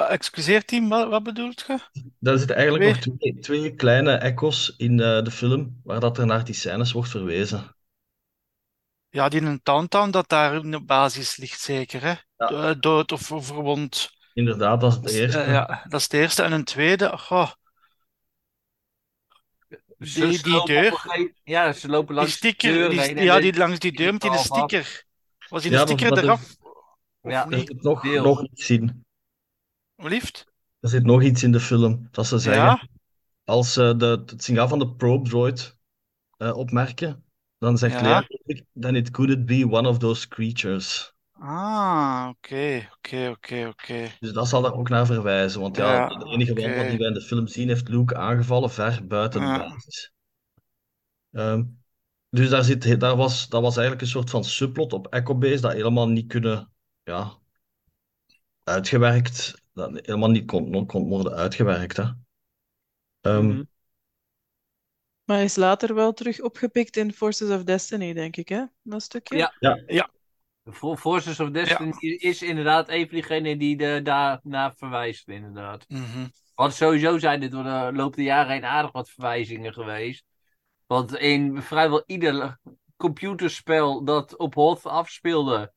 Excuseer, 0.10 0.66
team, 0.66 0.90
wat, 0.90 1.10
wat 1.10 1.24
bedoelt 1.24 1.64
je? 1.68 1.80
Daar 2.20 2.38
zitten 2.38 2.56
eigenlijk 2.56 3.06
nog 3.06 3.16
Twee? 3.42 3.76
kleine 3.76 4.12
Echo's 4.12 4.74
in 4.78 5.00
eh, 5.00 5.24
de 5.24 5.32
film, 5.32 5.82
waar 5.84 6.00
dat 6.00 6.18
er 6.18 6.26
naar 6.26 6.44
die 6.44 6.56
scènes 6.56 6.92
wordt 6.92 7.10
verwezen. 7.10 7.76
Ja, 9.10 9.30
die 9.30 9.40
in 9.40 9.46
een 9.46 9.60
Downtown 9.64 10.10
dat 10.10 10.30
daar 10.30 10.56
in 10.56 10.72
de 10.72 10.82
basis 10.82 11.38
ligt, 11.38 11.60
zeker, 11.60 12.02
hè? 12.02 12.14
Ja. 12.38 12.70
Eh, 12.70 12.76
Dood 12.80 13.12
of 13.12 13.22
verwond. 13.22 14.10
Inderdaad, 14.34 14.82
dat 14.82 14.92
is 14.92 14.98
het 14.98 15.22
eerste. 15.22 15.40
eh, 15.40 15.52
ja, 15.52 15.86
dat 15.90 16.00
is 16.00 16.08
de 16.08 16.18
eerste. 16.18 16.44
En 16.44 16.52
een 16.52 16.64
tweede, 16.64 17.18
goh, 17.18 17.52
Ze- 20.00 20.28
die, 20.28 20.38
ze 20.38 20.44
die 20.44 20.66
deur, 20.66 20.92
gegeven- 20.98 21.34
Ja, 21.44 21.74
ze 21.74 21.88
lopen 21.88 22.08
die 22.08 22.16
langs 22.16 22.32
de 22.32 22.38
sticker, 22.38 22.74
deur 22.74 22.90
die, 22.90 23.00
heen 23.00 23.24
ja, 23.24 23.40
die 23.40 23.58
langs 23.58 23.80
die 23.80 23.92
deur 23.92 24.12
met 24.12 24.22
die 24.22 24.38
sticker. 24.38 25.04
Was 25.50 25.62
die 25.62 25.72
Ja, 25.72 25.86
sticker 25.86 26.18
eraf? 26.18 26.56
Of 27.22 27.32
Ja. 27.32 27.50
Er 27.50 27.60
zit 27.60 27.82
nog, 27.84 28.02
Deel. 28.02 28.24
nog 28.24 28.44
iets 28.44 28.70
in. 28.70 29.06
Liefst? 29.96 30.46
Er 30.80 30.90
zit 30.90 31.04
nog 31.04 31.24
iets 31.24 31.44
in 31.44 31.52
de 31.52 31.60
film, 31.60 32.08
dat 32.12 32.28
ze 32.28 32.40
zeggen. 32.40 32.64
Ja, 32.64 32.88
Als 33.44 33.74
ze 33.74 33.96
de, 33.98 34.06
het 34.26 34.44
signaal 34.44 34.68
van 34.68 34.80
de 34.80 34.90
probe 34.94 35.30
droid 35.30 35.78
eh, 36.38 36.58
opmerken, 36.58 37.24
dan 37.58 37.78
zegt 37.78 38.00
Ja. 38.00 38.26
Lea, 38.48 38.62
then 38.80 38.96
it 38.96 39.12
could 39.12 39.32
it 39.32 39.46
be 39.46 39.68
one 39.70 39.90
of 39.90 39.98
those 39.98 40.28
creatures. 40.28 41.14
Ah, 41.40 42.28
oké, 42.30 42.90
oké, 42.94 43.30
oké, 43.30 43.68
oké. 43.68 44.12
Dus 44.20 44.34
dat 44.34 44.48
zal 44.48 44.62
daar 44.62 44.74
ook 44.74 44.90
naar 44.90 45.06
verwijzen. 45.06 45.62
Want 45.62 45.76
ja, 45.76 45.94
Ja, 45.94 46.08
de 46.08 46.26
enige 46.26 46.54
wandel 46.54 46.88
die 46.88 46.98
wij 46.98 47.08
in 47.08 47.14
de 47.14 47.22
film 47.22 47.48
zien, 47.48 47.68
heeft 47.68 47.90
Luke 47.90 48.16
aangevallen 48.16 48.70
ver 48.72 49.08
buiten 49.08 49.42
de 49.42 49.48
Ja. 49.48 49.58
basis. 49.58 50.14
Ehm, 51.32 51.64
dus 52.30 52.50
daar 52.50 52.64
zit, 52.64 53.00
daar 53.00 53.16
was, 53.16 53.50
dat 53.50 53.62
was 53.62 53.74
eigenlijk 53.78 54.06
een 54.06 54.12
soort 54.12 54.30
van 54.30 54.44
subplot 54.44 54.94
op 54.94 55.08
Echo 55.08 55.36
Base 55.38 55.62
dat 55.62 55.74
helemaal 55.74 56.08
niet 56.08 56.28
kunnen, 56.28 56.72
ja, 57.04 57.38
uitgewerkt, 58.64 59.62
dat 59.74 59.92
helemaal 59.94 60.30
niet 60.30 60.46
kon, 60.46 60.86
kon 60.86 61.08
worden 61.10 61.34
uitgewerkt. 61.34 61.98
Hè. 61.98 62.04
Ehm, 63.22 63.48
Mhm. 63.48 63.64
Maar 65.24 65.36
hij 65.36 65.46
is 65.46 65.56
later 65.56 65.96
wel 65.96 66.14
terug 66.14 66.42
opgepikt 66.42 66.98
in 66.98 67.14
Forces 67.14 67.50
of 67.50 67.64
Destiny, 67.64 68.14
denk 68.14 68.36
ik, 68.36 68.50
hè? 68.50 68.64
Dat 68.82 69.02
stukje. 69.02 69.54
Ja. 69.60 69.76
For- 69.76 70.10
Forces 70.72 71.40
of 71.40 71.50
Destiny 71.50 71.94
is 72.00 72.42
inderdaad 72.42 72.90
een 72.90 73.06
van 73.06 73.14
diegenen 73.14 73.58
die 73.58 73.78
de, 73.78 74.00
daarna 74.04 74.74
verwijst, 74.76 75.28
inderdaad. 75.28 75.86
Mhm. 75.88 76.28
Want 76.56 76.74
sowieso 76.74 77.18
zijn 77.18 77.40
dit 77.40 77.52
door 77.52 77.64
de 77.64 77.90
loop 77.94 78.16
der 78.16 78.26
jaren 78.26 78.52
heen 78.52 78.66
aardig 78.66 78.92
wat 78.92 79.10
verwijzingen 79.10 79.74
geweest. 79.74 80.26
Want 80.86 81.18
in 81.18 81.62
vrijwel 81.62 82.04
ieder 82.06 82.60
computerspel 82.98 84.04
dat 84.04 84.38
op 84.38 84.54
Hoth 84.54 84.86
afspeelde, 84.86 85.74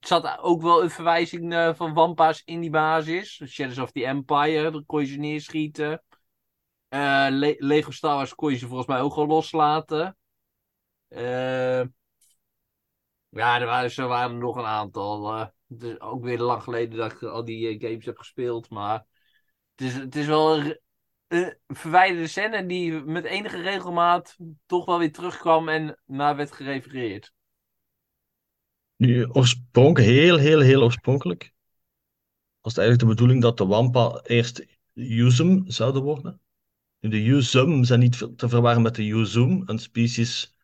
zat 0.00 0.38
ook 0.38 0.62
wel 0.62 0.82
een 0.82 0.90
verwijzing 0.90 1.52
eh, 1.54 1.74
van 1.74 1.94
Wampa's 1.94 2.42
in 2.44 2.60
die 2.60 2.70
basis. 2.70 3.42
Shadows 3.46 3.78
of 3.78 3.92
the 3.92 4.06
Empire, 4.06 4.70
daar 4.70 4.84
kon 4.86 5.00
je 5.00 5.06
ze 5.06 5.18
neerschieten. 5.18 6.02
Eh, 6.88 7.26
Le- 7.30 7.56
Lego 7.58 7.90
Star 7.90 8.14
Wars 8.14 8.34
kon 8.34 8.50
je 8.50 8.58
ze 8.58 8.66
volgens 8.66 8.88
mij 8.88 9.00
ook 9.00 9.12
gewoon 9.12 9.28
loslaten. 9.28 10.16
Eh, 11.08 11.82
ja, 13.32 13.60
er 13.60 13.66
waren, 13.66 13.90
er 13.96 14.08
waren 14.08 14.38
nog 14.38 14.56
een 14.56 14.64
aantal. 14.64 15.32
eh. 15.32 15.46
het 15.68 15.82
is 15.82 16.00
ook 16.00 16.22
weer 16.24 16.38
lang 16.38 16.62
geleden 16.62 16.98
dat 16.98 17.12
ik 17.12 17.22
al 17.22 17.44
die 17.44 17.68
eh, 17.68 17.88
games 17.88 18.04
heb 18.04 18.18
gespeeld. 18.18 18.70
Maar 18.70 19.04
het 19.74 19.86
is, 19.86 19.94
het 19.94 20.16
is 20.16 20.26
wel 20.26 20.58
een, 20.58 20.78
verwijderde 21.66 22.26
scène 22.26 22.66
die 22.66 22.92
met 22.92 23.24
enige 23.24 23.60
regelmaat 23.60 24.36
toch 24.66 24.84
wel 24.84 24.98
weer 24.98 25.12
terugkwam 25.12 25.68
en 25.68 26.00
naar 26.06 26.36
werd 26.36 26.52
gerefereerd. 26.52 27.32
Nu, 28.96 29.26
oorspronkelijk, 29.26 30.10
heel, 30.10 30.36
heel, 30.36 30.60
heel 30.60 30.82
oorspronkelijk, 30.82 31.52
was 32.60 32.74
het 32.74 32.78
eigenlijk 32.84 33.00
de 33.00 33.14
bedoeling 33.14 33.42
dat 33.42 33.58
de 33.58 33.66
Wampa 33.66 34.20
eerst 34.22 34.66
Yuzum 34.92 35.62
zouden 35.66 36.02
worden. 36.02 36.40
De 36.98 37.22
Yuzum 37.22 37.84
zijn 37.84 38.00
niet 38.00 38.28
te 38.36 38.48
verwarren 38.48 38.82
met 38.82 38.94
de 38.94 39.06
Yuzum, 39.06 39.62
een 39.66 39.78
species 39.78 40.54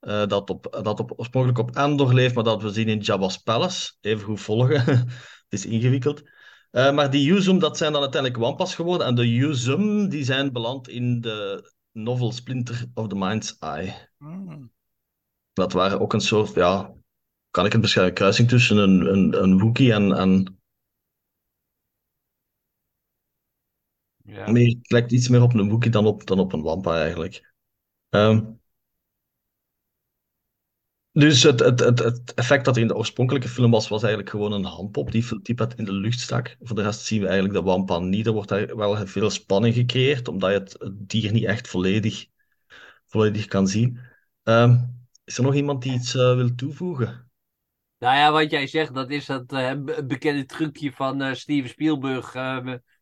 eh, 0.00 0.26
dat, 0.26 0.50
op, 0.50 0.78
dat 0.82 1.00
op, 1.00 1.12
oorspronkelijk 1.16 1.58
op 1.58 1.76
Endor 1.76 2.14
leeft, 2.14 2.34
maar 2.34 2.44
dat 2.44 2.62
we 2.62 2.72
zien 2.72 2.88
in 2.88 2.98
Jabba's 2.98 3.38
Palace. 3.38 3.92
Even 4.00 4.24
goed 4.24 4.40
volgen, 4.40 4.84
het 4.86 5.46
is 5.48 5.66
ingewikkeld. 5.66 6.22
Eh, 6.70 6.92
maar 6.92 7.10
die 7.10 7.24
Yuzum, 7.24 7.58
dat 7.58 7.76
zijn 7.76 7.92
dan 7.92 8.02
uiteindelijk 8.02 8.42
Wampas 8.42 8.74
geworden. 8.74 9.06
En 9.06 9.14
de 9.14 9.34
Yuzum, 9.34 10.08
die 10.08 10.24
zijn 10.24 10.52
beland 10.52 10.88
in 10.88 11.20
de 11.20 11.70
novel 11.92 12.32
Splinter 12.32 12.86
of 12.94 13.08
the 13.08 13.16
Mind's 13.16 13.56
Eye. 13.58 14.08
Mm. 14.18 14.72
Dat 15.52 15.72
waren 15.72 16.00
ook 16.00 16.12
een 16.12 16.20
soort, 16.20 16.54
ja, 16.54 16.94
kan 17.50 17.66
ik 17.66 17.72
het 17.72 17.80
beschrijven, 17.80 18.14
kruising 18.14 18.48
tussen 18.48 18.76
een, 18.76 19.12
een, 19.12 19.42
een 19.42 19.58
Wookiee 19.58 19.92
en, 19.92 20.12
en 20.12 20.60
Ja. 24.24 24.50
meer, 24.50 24.68
het 24.68 24.90
lijkt 24.90 25.12
iets 25.12 25.28
meer 25.28 25.42
op 25.42 25.54
een 25.54 25.68
Wookiee 25.68 25.90
dan 25.90 26.06
op, 26.06 26.26
dan 26.26 26.38
op 26.38 26.52
een 26.52 26.62
Wampa 26.62 27.00
eigenlijk. 27.00 27.52
Ehm, 28.08 28.44
dus 31.12 31.42
het, 31.42 31.60
het, 31.60 31.80
het, 31.80 32.34
effect 32.34 32.64
dat 32.64 32.76
in 32.76 32.86
de 32.86 32.96
oorspronkelijke 32.96 33.48
film 33.48 33.70
was, 33.70 33.88
was 33.88 34.02
eigenlijk 34.02 34.30
gewoon 34.30 34.52
een 34.52 34.64
handpop 34.64 35.12
die, 35.12 35.24
het 35.54 35.74
in 35.76 35.84
de 35.84 35.92
lucht 35.92 36.20
stak. 36.20 36.56
Voor 36.60 36.76
de 36.76 36.82
rest 36.82 37.04
zien 37.04 37.20
we 37.20 37.26
eigenlijk 37.26 37.54
de 37.54 37.62
Wampa 37.62 37.98
niet. 37.98 38.26
Er 38.26 38.32
wordt 38.32 38.48
daar 38.48 38.76
wel 38.76 39.06
veel 39.06 39.30
spanning 39.30 39.74
gecreëerd, 39.74 40.28
omdat 40.28 40.50
je 40.50 40.58
het, 40.58 40.92
dier 40.92 41.32
niet 41.32 41.44
echt 41.44 41.68
volledig, 41.68 42.26
volledig 43.06 43.46
kan 43.46 43.68
zien. 43.68 43.98
Ehm, 44.42 44.76
is 45.24 45.38
er 45.38 45.42
nog 45.42 45.54
iemand 45.54 45.82
die 45.82 45.92
iets 45.92 46.14
eh, 46.14 46.34
wil 46.34 46.54
toevoegen? 46.54 47.30
Nou 47.98 48.16
ja, 48.16 48.32
wat 48.32 48.50
jij 48.50 48.66
zegt, 48.66 48.94
dat 48.94 49.10
is 49.10 49.26
dat 49.26 49.52
eh, 49.52 49.72
be- 49.78 50.04
bekende 50.04 50.44
trucje 50.44 50.92
van 50.92 51.22
eh, 51.22 51.34
Steven 51.34 51.68
Spielberg 51.68 52.34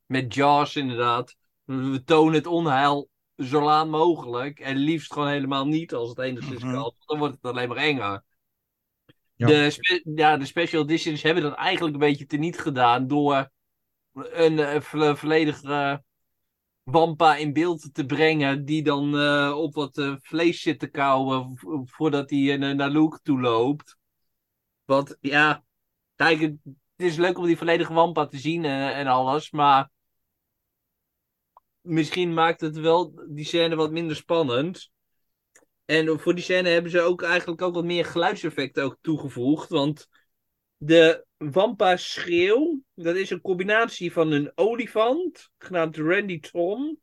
met 0.06 0.34
Jaws 0.34 0.76
inderdaad. 0.76 1.36
We 1.64 2.02
tonen 2.04 2.34
het 2.34 2.46
onheil 2.46 3.08
zo 3.38 3.62
laat 3.62 3.88
mogelijk 3.88 4.61
en 4.61 4.76
liefst 4.76 5.12
gewoon 5.12 5.28
helemaal 5.28 5.66
niet 5.66 5.95
als 5.95 6.09
het 6.09 6.18
enigszins 6.18 6.62
Mhm. 6.62 6.73
kan. 6.73 6.83
want 6.83 6.95
Dan 7.07 7.18
wordt 7.18 7.35
het 7.35 7.45
alleen 7.52 7.68
maar 7.68 7.76
enger. 7.76 8.25
Ja. 9.35 9.47
De, 9.47 10.02
ja, 10.14 10.37
de 10.37 10.47
special 10.47 10.83
editions 10.83 11.23
hebben 11.23 11.42
dat 11.42 11.54
eigenlijk 11.54 11.95
een 11.95 12.00
beetje 12.00 12.26
teniet 12.26 12.59
gedaan 12.59 13.07
door 13.07 13.50
een 14.12 14.59
eh, 14.59 14.80
vo- 14.80 15.14
volledig 15.14 15.61
Wampa 16.83 17.37
in 17.37 17.52
beeld 17.52 17.95
te 17.95 18.07
brengen 18.07 18.64
die 18.64 18.83
dan 18.83 19.18
eh, 19.18 19.52
op 19.57 19.75
wat 19.75 19.99
eh, 19.99 20.14
vlees 20.21 20.62
zit 20.62 20.78
te 20.78 20.87
kauwen 20.87 21.57
vo- 21.59 21.83
voordat 21.87 22.30
hij 22.30 22.57
naar 22.57 22.90
Luke 22.90 23.21
toe 23.23 23.40
loopt. 23.40 23.97
Want 24.85 25.16
ja, 25.21 25.64
kijk, 26.14 26.40
het 26.40 26.57
is 26.97 27.16
leuk 27.16 27.38
om 27.38 27.47
die 27.47 27.57
volledige 27.57 27.92
Wampa 27.92 28.26
te 28.26 28.38
zien 28.38 28.64
en, 28.64 28.95
en 28.95 29.07
alles, 29.07 29.50
maar 29.50 29.90
misschien 31.88 32.35
maakt 32.35 32.61
het 32.61 32.76
wel 32.76 33.25
die 33.28 33.45
scène 33.45 33.76
wat 33.76 33.90
minder 33.90 34.16
spannend. 34.16 34.90
En 35.85 36.21
voor 36.21 36.35
die 36.35 36.45
scène 36.45 36.68
hebben 36.68 36.90
ze 36.90 37.00
ook 37.00 37.23
eigenlijk 37.23 37.62
ook 37.62 37.75
wat 37.75 37.85
meer 37.85 38.04
geluidseffecten 38.04 38.85
ook 38.85 38.97
toegevoegd, 39.00 39.68
want 39.68 40.09
de 40.76 41.26
Wampa 41.37 41.97
schreeuw, 41.97 42.83
dat 42.95 43.16
is 43.16 43.30
een 43.30 43.40
combinatie 43.40 44.12
van 44.12 44.33
een 44.33 44.52
olifant, 44.54 45.50
genaamd 45.59 45.97
Randy 45.97 46.40
Tom. 46.40 46.99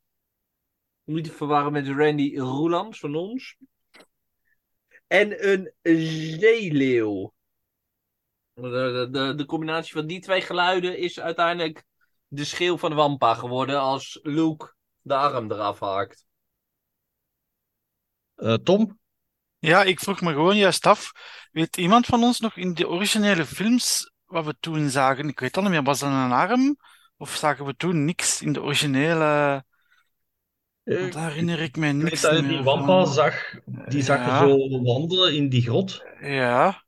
Niet 1.04 1.24
te 1.24 1.32
verwarren 1.32 1.72
met 1.72 1.88
Randy 1.88 2.38
Roelams 2.38 3.00
van 3.00 3.15
ons. 3.15 3.58
En 5.08 5.50
een 5.50 5.72
zeeleeuw. 6.39 7.34
De, 8.54 9.44
combinatie 9.48 9.94
van 9.94 10.08
die 10.08 10.20
twee 10.20 10.42
geluiden 10.42 10.98
is 10.98 11.20
uiteindelijk 11.20 11.84
de 12.27 12.44
schreeuw 12.44 12.77
van 12.77 12.94
Wampa 12.94 13.34
geworden 13.34 13.80
als 13.80 14.20
Luke 14.24 14.75
de 15.05 15.15
arm 15.15 15.51
eraf 15.51 15.79
haakt. 15.79 16.25
Eh, 18.35 18.53
Tom? 18.63 19.00
Ja, 19.59 19.83
ik 19.83 20.00
vroeg 20.00 20.21
me 20.21 20.31
gewoon 20.33 20.57
juist 20.57 20.85
af, 20.85 21.12
weet 21.51 21.77
iemand 21.77 22.05
van 22.05 22.24
ons 22.24 22.39
nog 22.39 22.55
in 22.57 22.74
de 22.74 22.88
originele 22.88 23.45
films 23.45 24.12
wat 24.25 24.45
we 24.45 24.55
toen 24.59 24.89
zagen? 24.89 25.27
Ik 25.29 25.39
weet 25.39 25.57
al 25.57 25.63
niet 25.63 25.71
meer, 25.71 25.83
was 25.83 26.00
dat 26.00 26.09
een 26.09 26.31
arm? 26.31 26.77
Of 27.17 27.35
zagen 27.35 27.65
we 27.65 27.75
toen 27.75 28.05
niks 28.05 28.41
in 28.41 28.53
de 28.53 28.62
originele... 28.62 29.63
Want 30.83 31.13
daar 31.13 31.29
herinner 31.29 31.59
ik 31.62 31.75
me 31.77 31.88
Ik 31.88 32.01
weet 32.01 32.03
niks 32.03 32.21
dat 32.21 32.35
je 32.35 32.47
die 32.47 32.63
Wampa 32.63 33.05
zag, 33.05 33.53
die 33.65 34.01
zag 34.03 34.25
je 34.25 34.31
zo 34.35 34.81
wandelen 34.83 35.35
in 35.35 35.50
die 35.50 35.62
grot. 35.62 36.03
Ja, 36.19 36.83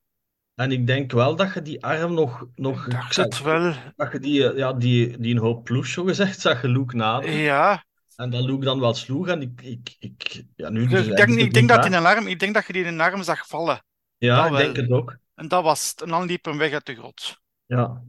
En 0.55 0.71
ik 0.71 0.88
denk 0.88 1.12
wel 1.12 1.36
dat 1.36 1.53
je 1.53 1.62
die 1.62 1.83
arm 1.83 2.13
nog, 2.13 2.45
nog 2.55 2.86
ik 2.86 2.91
dacht 2.91 3.13
zag. 3.13 3.25
het 3.25 3.41
wel. 3.41 3.74
Dat 3.95 4.12
je 4.12 4.19
die, 4.19 4.50
eh, 4.50 4.57
ja, 4.57 4.74
die, 4.74 5.17
die 5.17 5.33
een 5.36 5.41
hoop 5.41 5.63
ploes, 5.63 5.91
zo 5.93 6.03
gezegd, 6.03 6.39
zag 6.39 6.62
je 6.62 6.67
Luke 6.67 6.95
naderen. 6.95 7.41
Ja, 7.41 7.86
En 8.17 8.29
dat 8.29 8.43
Luke 8.43 8.65
dan 8.65 8.79
wel 8.79 8.93
sloeg. 8.93 9.27
En 9.27 9.41
ik, 9.41 9.62
ik, 9.62 9.95
ik, 10.00 10.43
ja, 10.55 10.69
nu, 10.69 10.81
ik 10.83 10.89
dus 10.89 11.05
denk, 11.05 11.17
eigenlijk 11.17 11.47
ik 11.47 11.53
denk 11.53 11.69
dat 11.69 11.86
in 11.86 11.93
een 11.93 12.05
arm, 12.05 12.27
ik 12.27 12.39
denk 12.39 12.53
dat 12.53 12.67
je 12.67 12.74
die 12.74 12.83
in 12.83 12.93
een 12.93 13.01
arm 13.01 13.24
zag 13.24 13.47
vallen. 13.47 13.83
Ja, 14.17 14.50
dat 14.50 14.59
ik 14.59 14.65
denk 14.65 14.75
het 14.75 14.91
ook. 14.91 15.17
En 15.36 15.47
dat 15.47 15.63
was 15.63 15.89
het. 15.89 16.01
En 16.01 16.09
dan 16.09 16.25
liep 16.25 16.45
hem 16.45 16.57
weg 16.57 16.71
uit 16.71 16.86
de 16.86 16.95
grot. 16.95 17.41
Ja. 17.65 18.03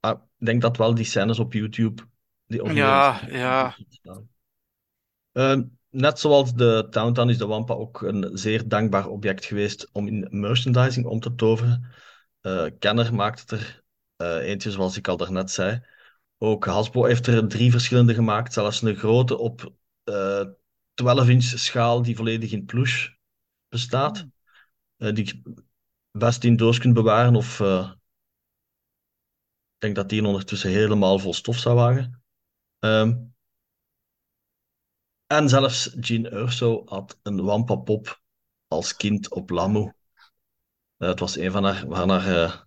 Maar 0.00 0.12
ik 0.12 0.46
denk 0.46 0.62
dat 0.62 0.76
wel 0.76 0.94
die 0.94 1.04
scènes 1.04 1.38
op 1.38 1.52
YouTube. 1.52 2.02
Die 2.46 2.74
Ja, 2.74 3.20
op 3.22 3.30
ja. 3.30 3.74
YouTube. 3.76 4.26
Ehm, 5.32 5.62
net 5.90 6.18
zoals 6.18 6.54
de 6.54 6.86
Downtown 6.90 7.28
is 7.28 7.38
de 7.38 7.46
Wampa 7.46 7.74
ook 7.74 8.02
een 8.02 8.30
zeer 8.38 8.68
dankbaar 8.68 9.06
object 9.06 9.44
geweest 9.44 9.88
om 9.92 10.06
in 10.06 10.26
merchandising 10.30 11.06
om 11.06 11.20
te 11.20 11.34
toveren. 11.34 11.92
Eh, 12.40 12.66
Kenner 12.78 13.14
maakt 13.14 13.40
het 13.40 13.50
er 13.50 13.82
eh, 14.16 14.48
eentje, 14.48 14.70
zoals 14.70 14.96
ik 14.96 15.08
al 15.08 15.16
daarnet 15.16 15.50
zei. 15.50 15.82
Ook 16.38 16.64
Hasbro 16.64 17.04
heeft 17.04 17.26
er 17.26 17.48
drie 17.48 17.70
verschillende 17.70 18.14
gemaakt, 18.14 18.52
zelfs 18.52 18.82
een 18.82 18.96
grote 18.96 19.38
op 19.38 19.72
eh 20.04 20.46
12-inch 21.02 21.42
schaal 21.58 22.02
die 22.02 22.16
volledig 22.16 22.52
in 22.52 22.64
plush 22.64 23.08
bestaat. 23.68 24.26
Eh, 24.96 25.12
die 25.14 25.26
je 25.26 25.62
best 26.10 26.44
in 26.44 26.56
doos 26.56 26.78
kunt 26.78 26.94
bewaren 26.94 27.36
of 27.36 27.60
eh, 27.60 27.90
ik 29.74 29.80
denk 29.80 29.94
dat 29.94 30.08
die 30.08 30.26
ondertussen 30.26 30.70
helemaal 30.70 31.18
vol 31.18 31.34
stof 31.34 31.58
zou 31.58 31.74
wagen. 31.74 32.22
Ehm, 32.78 33.16
en 35.26 35.48
zelfs 35.48 35.96
Jean 36.00 36.24
Urso 36.24 36.82
had 36.86 37.18
een 37.22 37.44
Wampa-pop 37.44 38.22
als 38.68 38.96
kind 38.96 39.30
op 39.30 39.50
Lamu. 39.50 39.92
Eh, 40.96 41.08
het 41.08 41.18
was 41.18 41.36
een 41.36 41.50
van 41.50 41.64
haar, 41.64 41.84
van 41.88 42.10
haar 42.10 42.66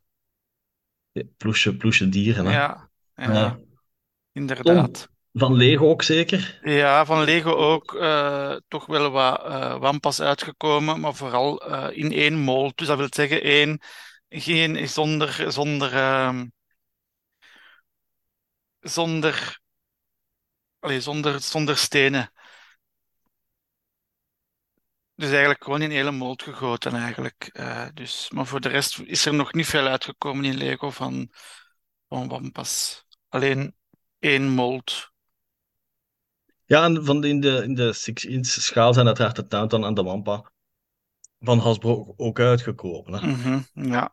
eh, 1.12 1.24
ploesje, 1.38 1.78
ploesje 1.78 2.10
dieren. 2.10 2.46
Hè? 2.46 2.52
Ja, 2.52 2.87
Ja. 3.18 3.58
inderdaad. 4.32 5.10
Van 5.38 5.54
Lego 5.54 5.90
ook 5.90 6.04
zeker? 6.04 6.60
Ja, 6.64 7.06
van 7.06 7.24
Lego 7.24 7.52
ook 7.52 7.96
eh, 7.96 8.56
toch 8.68 8.86
wel 8.86 9.10
wat 9.10 9.44
eh, 9.44 9.80
wampas 9.80 10.22
uitgekomen, 10.22 11.00
maar 11.00 11.16
vooral 11.16 11.62
eh, 11.62 11.98
in 11.98 12.12
één 12.12 12.38
mold. 12.38 12.78
Dus 12.78 12.88
dat 12.88 12.98
wil 12.98 13.08
zeggen 13.10 13.42
één, 13.42 13.82
geen, 14.30 14.90
zonder, 14.90 15.52
zonder, 15.52 15.94
ehm, 15.94 16.46
zonder, 18.80 19.60
allee, 20.80 21.02
zonder, 21.02 21.42
zonder 21.42 21.78
stenen. 21.78 22.32
Dus 25.16 25.30
eigenlijk 25.30 25.64
gewoon 25.64 25.82
in 25.82 25.92
hele 25.92 26.12
mold 26.12 26.44
gegoten 26.44 26.94
eigenlijk. 26.94 27.60
Dus, 27.94 28.30
maar 28.30 28.46
voor 28.46 28.62
de 28.62 28.70
rest 28.70 29.00
is 29.00 29.26
er 29.26 29.34
nog 29.34 29.54
niet 29.54 29.66
veel 29.66 29.88
uitgekomen 29.88 30.46
in 30.46 30.58
Lego 30.58 30.90
van, 30.90 31.30
van 32.08 32.28
wampas. 32.28 33.06
Alleen 33.30 33.76
één 34.20 34.50
mold. 34.50 35.12
Ja, 36.66 36.84
en 36.84 37.06
van 37.06 37.24
in 37.24 37.40
de, 37.40 37.64
in 37.64 37.74
de 37.74 37.96
6-inch 37.96 38.46
schaal 38.46 38.94
zijn 38.94 39.06
uiteraard 39.08 39.36
de 39.36 39.48
Tauntaun 39.48 39.84
en 39.84 39.94
de 39.94 40.04
Wampa 40.04 40.52
van 41.40 41.60
Hasbro 41.60 42.14
ook 42.18 42.40
uitgekomen. 42.40 43.14
Hè. 43.14 43.28
Mhm, 43.28 43.60
ja. 43.92 44.12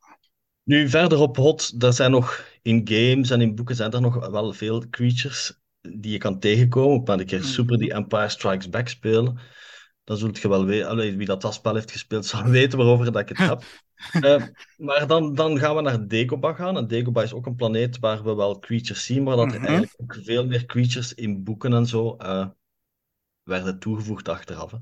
Nu, 0.62 0.88
verder 0.88 1.18
op 1.18 1.36
Hot, 1.36 1.80
daar 1.80 1.92
zijn 1.92 2.10
nog 2.10 2.44
in 2.62 2.80
games 2.84 3.30
en 3.30 3.40
in 3.40 3.54
boeken 3.54 3.76
zijn 3.76 3.92
er 3.92 4.00
nog 4.00 4.28
wel 4.30 4.52
veel 4.52 4.88
creatures 4.90 5.60
die 5.80 6.12
je 6.12 6.18
kan 6.18 6.38
tegenkomen. 6.38 6.96
Op 6.96 7.08
een 7.08 7.26
keer 7.26 7.38
Mhm. 7.38 7.48
super 7.48 7.78
die 7.78 7.92
Empire 7.92 8.28
Strikes 8.28 8.68
Back 8.68 8.88
spelen. 8.88 9.38
Dan 10.04 10.16
zult 10.16 10.38
je 10.38 10.48
wel 10.48 10.64
weten, 10.64 10.88
allee, 10.88 11.16
wie 11.16 11.26
dat, 11.26 11.40
dat 11.40 11.54
spel 11.54 11.74
heeft 11.74 11.90
gespeeld, 11.90 12.26
zal 12.34 12.44
weten 12.44 12.78
waarover 12.78 13.12
dat 13.12 13.22
ik 13.22 13.28
het 13.28 13.38
heb. 13.38 13.62
Eh, 14.20 14.42
maar 14.76 15.06
dan, 15.06 15.34
dan 15.34 15.58
gaan 15.58 15.76
we 15.76 15.82
naar 15.82 16.08
Dagobah 16.08 16.56
gaan. 16.56 16.76
En 16.76 16.88
Dagobah 16.88 17.22
is 17.24 17.32
ook 17.32 17.46
een 17.46 17.54
planeet 17.54 17.98
waar 17.98 18.24
we 18.24 18.34
wel 18.34 18.58
creatures 18.58 19.04
zien, 19.04 19.22
maar 19.22 19.36
dat 19.36 19.52
er 19.52 19.58
Mhm. 19.58 19.66
eigenlijk 19.66 19.94
ook 20.02 20.16
veel 20.24 20.46
meer 20.46 20.64
creatures 20.66 21.14
in 21.14 21.44
boeken 21.44 21.72
en 21.72 21.86
zo 21.86 22.16
eh, 22.16 22.46
werden 23.42 23.78
toegevoegd 23.78 24.28
achteraf. 24.28 24.70
Hè. 24.70 24.78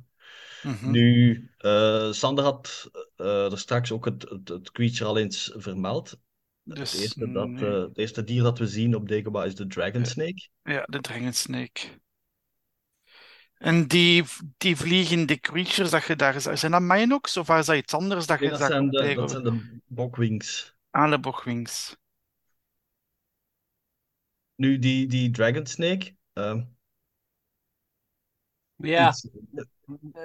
Mhm. 0.70 0.90
Nu, 0.90 1.50
eh, 1.58 2.12
Sander 2.12 2.44
had 2.44 2.90
er 3.16 3.58
straks 3.58 3.92
ook 3.92 4.04
het, 4.04 4.28
het, 4.28 4.48
het 4.48 4.70
creature 4.70 5.04
al 5.04 5.18
eens 5.18 5.52
vermeld. 5.56 6.18
Dus, 6.62 6.92
het, 6.92 7.00
eerste 7.00 7.32
dat, 7.32 7.48
nee. 7.48 7.70
het 7.70 7.98
eerste 7.98 8.24
dier 8.24 8.42
dat 8.42 8.58
we 8.58 8.66
zien 8.66 8.94
op 8.94 9.08
Dagobah 9.08 9.46
is 9.46 9.54
de 9.54 9.66
Dragon. 9.66 10.06
Snake. 10.06 10.48
Ja, 10.62 10.82
de 10.86 11.00
Dragon 11.00 11.32
Snake. 11.32 11.80
En 13.62 13.86
die, 13.86 14.24
die 14.58 14.76
vliegende 14.76 15.40
creatures 15.40 15.90
dat 15.90 16.04
je 16.04 16.16
daar 16.16 16.40
zijn 16.40 16.72
dat 16.72 16.80
Minox 16.80 17.36
of 17.36 17.48
is 17.48 17.66
dat 17.66 17.76
iets 17.76 17.94
anders 17.94 18.26
dat 18.26 18.40
Nee, 18.40 18.48
je 18.48 18.52
dat 18.54 18.60
zag 18.60 18.70
zijn 18.70 18.90
de, 18.90 19.14
dat 19.14 19.30
zijn 19.30 19.42
de 19.42 19.80
bokwings. 19.86 20.74
Aan 20.90 21.10
de 21.10 21.18
bochwings. 21.20 21.96
Nu, 24.54 24.78
die, 24.78 25.06
die 25.06 25.30
Dragon 25.30 25.66
Snake. 25.66 26.14
ehm, 26.32 26.62
Ja, 28.76 29.08
iets- 29.08 29.28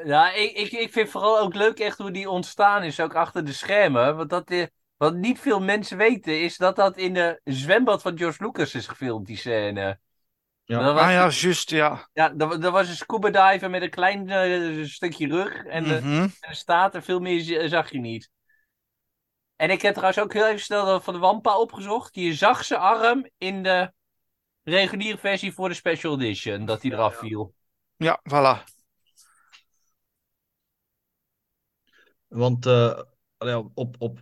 ja 0.04 0.32
ik, 0.34 0.52
ik, 0.52 0.72
ik 0.72 0.92
vind 0.92 1.10
vooral 1.10 1.40
ook 1.40 1.56
leuk 1.56 1.80
echt 1.80 1.98
hoe 1.98 2.12
die 2.12 2.30
ontstaan 2.30 2.84
is, 2.84 3.00
ook 3.00 3.16
achter 3.16 3.46
de 3.46 3.54
schermen. 3.54 4.16
Want 4.16 4.30
dat, 4.30 4.50
eh, 4.50 4.66
wat 4.98 5.16
niet 5.16 5.40
veel 5.40 5.60
mensen 5.60 5.98
weten, 5.98 6.42
is 6.42 6.58
dat 6.58 6.76
dat 6.76 6.98
in 6.98 7.14
de 7.14 7.42
zwembad 7.44 8.02
van 8.02 8.18
George 8.18 8.44
Lucas 8.44 8.74
is 8.76 8.88
gefilmd, 8.88 9.26
die 9.28 9.38
scène. 9.38 10.00
Ja. 10.68 10.84
Dat 10.84 10.94
was, 10.94 11.04
Ah 11.04 11.12
ja, 11.12 11.30
juist, 11.30 11.70
ja. 11.70 12.10
ja, 12.14 12.30
dat, 12.30 12.62
dat 12.62 12.72
was 12.72 12.90
een 12.90 12.96
scuba 12.96 13.30
diver 13.30 13.70
met 13.70 13.82
een 13.82 13.90
klein 13.90 14.30
eh, 14.30 14.86
stukje 14.86 15.28
rug. 15.28 15.66
En 15.66 15.84
de, 15.84 16.00
Mhm. 16.04 16.22
en 16.22 16.32
de 16.50 16.56
staat, 16.56 16.98
veel 17.00 17.20
meer 17.20 17.40
z- 17.42 17.70
zag 17.70 17.92
je 17.92 18.00
niet. 18.00 18.30
En 19.56 19.70
ik 19.70 19.82
heb 19.82 19.94
trouwens 19.94 20.20
ook 20.22 20.34
heel 20.34 20.48
even 20.48 20.60
snel 20.60 21.02
van 21.02 21.14
de 21.14 21.20
Wampa 21.20 21.58
opgezocht. 21.60 22.16
Je 22.16 22.34
zag 22.34 22.66
zijn 22.66 22.80
arm 22.80 23.30
in 23.38 23.64
de 23.64 23.94
reguliere 24.64 25.18
versie 25.18 25.54
voor 25.54 25.70
de 25.70 25.76
special 25.76 26.14
edition, 26.20 26.66
dat 26.66 26.82
hij 26.82 26.92
eraf 26.92 27.16
viel. 27.16 27.54
Ja, 27.96 28.22
voilà. 28.30 28.64
Want 32.28 32.66
eh, 32.66 33.00
op, 33.74 33.96
op, 34.00 34.20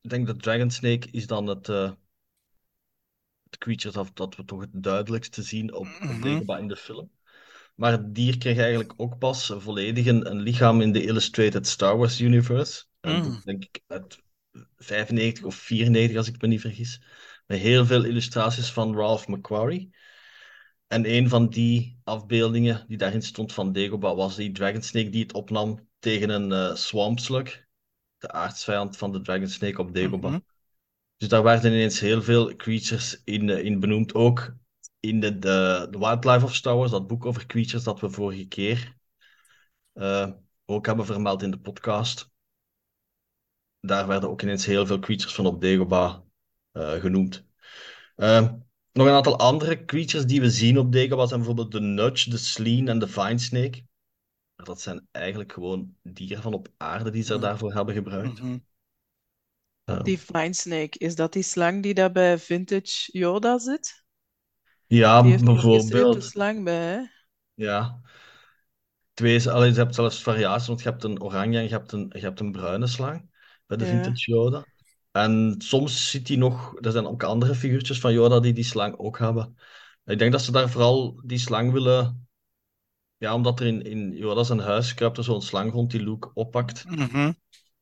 ik 0.00 0.10
denk 0.10 0.26
dat 0.26 0.42
Dragon 0.42 0.70
Snake 0.70 1.08
is 1.10 1.26
dan 1.26 1.46
het, 1.46 1.68
eh, 1.68 1.90
het 3.50 3.58
creature 3.58 3.94
dat, 3.94 4.10
dat 4.14 4.36
we 4.36 4.44
toch 4.44 4.60
het 4.60 4.70
duidelijkste 4.72 5.42
zien 5.42 5.74
op, 5.74 5.86
op 5.86 6.08
Mhm. 6.08 6.58
In 6.58 6.68
de 6.68 6.76
film. 6.76 7.10
Maar 7.74 7.92
het 7.92 8.14
dier 8.14 8.38
kreeg 8.38 8.58
eigenlijk 8.58 8.94
ook 8.96 9.18
pas 9.18 9.52
volledig 9.56 10.06
een, 10.06 10.30
een 10.30 10.40
lichaam 10.40 10.80
in 10.80 10.92
de 10.92 11.02
Illustrated 11.02 11.66
Star 11.66 11.96
Wars 11.96 12.20
Universe. 12.20 12.84
Mm. 13.00 13.22
boek, 13.22 13.44
denk 13.44 13.64
ik, 13.64 13.80
uit 13.86 14.18
95 14.76 15.44
of 15.44 15.54
94, 15.54 16.16
als 16.16 16.28
ik 16.28 16.42
me 16.42 16.48
niet 16.48 16.60
vergis. 16.60 17.02
Met 17.46 17.58
heel 17.58 17.86
veel 17.86 18.04
illustraties 18.04 18.70
van 18.70 18.96
Ralph 18.96 19.26
McQuarrie. 19.26 19.94
En 20.86 21.14
een 21.14 21.28
van 21.28 21.48
die 21.48 21.98
afbeeldingen 22.04 22.84
die 22.88 22.96
daarin 22.96 23.22
stond 23.22 23.52
van 23.52 23.72
Dagobah 23.72 24.16
was 24.16 24.36
die 24.36 24.52
Dragon 24.52 24.82
Snake 24.82 25.08
die 25.08 25.22
het 25.22 25.32
opnam 25.32 25.88
tegen 25.98 26.30
een 26.30 26.52
eh, 26.52 26.74
Swamp 26.74 27.18
Slug. 27.18 27.66
De 28.18 28.30
aardsvijand 28.30 28.96
van 28.96 29.12
de 29.12 29.20
Dragon 29.20 29.48
Snake 29.48 29.80
op 29.80 29.94
Dagobah. 29.94 30.30
Mhm. 30.30 30.40
Dus 31.18 31.28
daar 31.28 31.42
werden 31.42 31.72
ineens 31.72 32.00
heel 32.00 32.22
veel 32.22 32.56
creatures 32.56 33.20
in, 33.24 33.48
eh, 33.48 33.64
in 33.64 33.80
benoemd. 33.80 34.14
Ook 34.14 34.56
in 35.00 35.20
de, 35.20 35.38
de, 35.38 35.86
de 35.90 35.98
Wildlife 35.98 36.44
of 36.44 36.54
Star 36.54 36.76
Wars, 36.76 36.90
dat 36.90 37.06
boek 37.06 37.24
over 37.24 37.46
creatures 37.46 37.84
dat 37.84 38.00
we 38.00 38.10
vorige 38.10 38.46
keer 38.46 38.96
eh, 39.92 40.30
ook 40.64 40.86
hebben 40.86 41.06
vermeld 41.06 41.42
in 41.42 41.50
de 41.50 41.58
podcast. 41.58 42.30
Daar 43.80 44.06
werden 44.06 44.30
ook 44.30 44.42
ineens 44.42 44.66
heel 44.66 44.86
veel 44.86 44.98
creatures 44.98 45.34
van 45.34 45.46
op 45.46 45.60
Dagobah 45.60 46.20
eh, 46.72 46.92
genoemd. 46.92 47.46
Eh, 48.16 48.52
nog 48.92 49.06
een 49.06 49.12
aantal 49.12 49.38
andere 49.38 49.84
creatures 49.84 50.26
die 50.26 50.40
we 50.40 50.50
zien 50.50 50.78
op 50.78 50.92
Dagobah 50.92 51.26
zijn 51.26 51.38
bijvoorbeeld 51.38 51.72
de 51.72 51.80
Nudge, 51.80 52.30
de 52.30 52.36
Sleen 52.36 52.88
en 52.88 52.98
de 52.98 53.08
Vine 53.08 53.38
Snake. 53.38 53.84
Maar 54.56 54.66
Dat 54.66 54.80
zijn 54.80 55.08
eigenlijk 55.10 55.52
gewoon 55.52 55.96
dieren 56.02 56.42
van 56.42 56.54
op 56.54 56.68
aarde 56.76 57.10
die 57.10 57.22
ze 57.22 57.38
daarvoor 57.38 57.74
hebben 57.74 57.94
gebruikt. 57.94 58.42
Mhm. 58.42 58.58
Die 59.96 60.18
Fine 60.18 60.52
Snake, 60.54 60.98
is 60.98 61.14
dat 61.14 61.32
die 61.32 61.42
slang 61.42 61.82
die 61.82 61.94
daar 61.94 62.12
bij 62.12 62.38
Vintage 62.38 63.18
Yoda 63.18 63.58
zit? 63.58 64.04
ja, 64.86 65.22
Die 65.22 65.30
heeft 65.30 65.42
er 65.48 65.52
bijvoorbeeld. 65.54 66.22
slang 66.22 66.64
bij, 66.64 66.74
hè? 66.94 67.02
Ja. 67.56 68.00
Twee, 69.14 69.50
alleen, 69.50 69.72
je 69.72 69.78
hebt 69.78 69.94
zelfs 69.94 70.22
variaties, 70.22 70.66
want 70.66 70.82
je 70.82 70.88
hebt 70.88 71.04
een 71.04 71.22
oranje 71.22 71.58
en 71.58 71.64
je 71.64 71.70
hebt 71.70 71.92
een, 71.92 72.06
je 72.14 72.18
hebt 72.20 72.40
een 72.40 72.52
bruine 72.52 72.86
slang 72.86 73.30
bij 73.66 73.76
de 73.76 73.84
Ja. 73.84 73.90
vintage 73.90 74.30
Yoda. 74.30 74.64
En 75.10 75.54
soms 75.58 76.10
ziet 76.10 76.28
hij 76.28 76.36
nog, 76.36 76.76
er 76.80 76.92
zijn 76.92 77.06
ook 77.06 77.22
andere 77.22 77.54
figuurtjes 77.54 78.00
van 78.00 78.12
Yoda 78.12 78.40
die 78.40 78.52
die 78.52 78.64
slang 78.64 78.96
ook 78.98 79.18
hebben. 79.18 79.56
Ik 80.04 80.18
denk 80.18 80.32
dat 80.32 80.42
ze 80.42 80.52
daar 80.52 80.70
vooral 80.70 81.20
die 81.24 81.38
slang 81.38 81.72
willen, 81.72 82.28
ja, 83.16 83.34
omdat 83.34 83.60
er 83.60 83.66
in, 83.66 83.82
in 83.82 84.12
Yoda 84.16 84.42
zijn 84.42 84.58
huis 84.58 84.94
kruipt 84.94 85.16
er 85.18 85.24
zo'n 85.24 85.42
slang 85.42 85.72
rond 85.72 85.90
die 85.90 86.02
Luke 86.02 86.30
oppakt. 86.34 86.84
Mhm. 86.84 87.32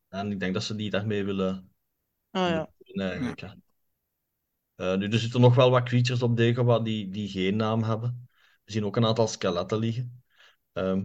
En 0.09 0.31
ik 0.31 0.41
denk 0.41 0.55
dat 0.55 0.63
ze 0.65 0.77
die 0.77 0.91
daarmee 0.91 1.25
willen 1.25 1.75
Ah 2.37 2.49
ja. 2.51 2.67
eigenlijk. 2.95 3.43
Eh, 4.77 4.95
nu, 4.97 5.09
er 5.09 5.19
zitten 5.19 5.41
nog 5.41 5.55
wel 5.55 5.71
wat 5.71 5.83
creatures 5.85 6.23
op 6.23 6.37
Dagobah 6.37 6.85
die, 6.85 7.11
die 7.11 7.29
geen 7.29 7.57
naam 7.57 7.83
hebben. 7.83 8.29
We 8.65 8.73
zien 8.73 8.85
ook 8.85 8.97
een 8.97 9.07
aantal 9.07 9.27
skeletten 9.29 9.79
liggen. 9.79 10.23
Ehm, 10.73 11.03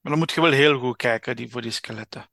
Maar 0.00 0.12
dan 0.12 0.18
moet 0.18 0.32
je 0.32 0.40
wel 0.40 0.50
heel 0.50 0.78
goed 0.78 0.96
kijken 0.96 1.36
die, 1.36 1.50
voor 1.50 1.62
die 1.62 1.70
skeletten. 1.70 2.30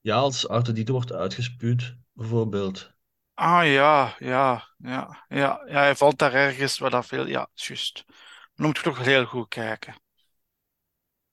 Ja, 0.00 0.16
als 0.16 0.46
R2-D2 0.46 0.92
wordt 0.92 1.12
uitgespuwd, 1.12 1.96
bijvoorbeeld. 2.12 2.92
Ah 3.34 3.64
ja, 3.64 4.14
ja, 4.18 4.68
ja, 4.78 5.24
ja. 5.28 5.64
Ja, 5.68 5.80
hij 5.80 5.96
valt 5.96 6.18
daar 6.18 6.32
ergens 6.34 6.78
waar 6.78 6.90
dat 6.90 7.06
veel. 7.06 7.26
Ja, 7.26 7.48
juist. 7.54 8.04
Dan 8.54 8.66
moet 8.66 8.76
je 8.76 8.82
toch 8.82 8.98
heel 8.98 9.24
goed 9.24 9.48
kijken. 9.48 9.94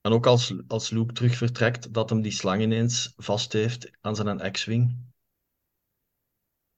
En 0.07 0.13
ook 0.13 0.25
als, 0.25 0.53
als 0.67 0.89
Luke 0.89 1.13
terug 1.13 1.35
vertrekt, 1.35 1.93
dat 1.93 2.09
hem 2.09 2.21
die 2.21 2.31
slang 2.31 2.61
ineens 2.61 3.13
vast 3.17 3.53
heeft 3.53 3.91
aan 4.01 4.15
zijn 4.15 4.51
X-Wing. 4.51 4.95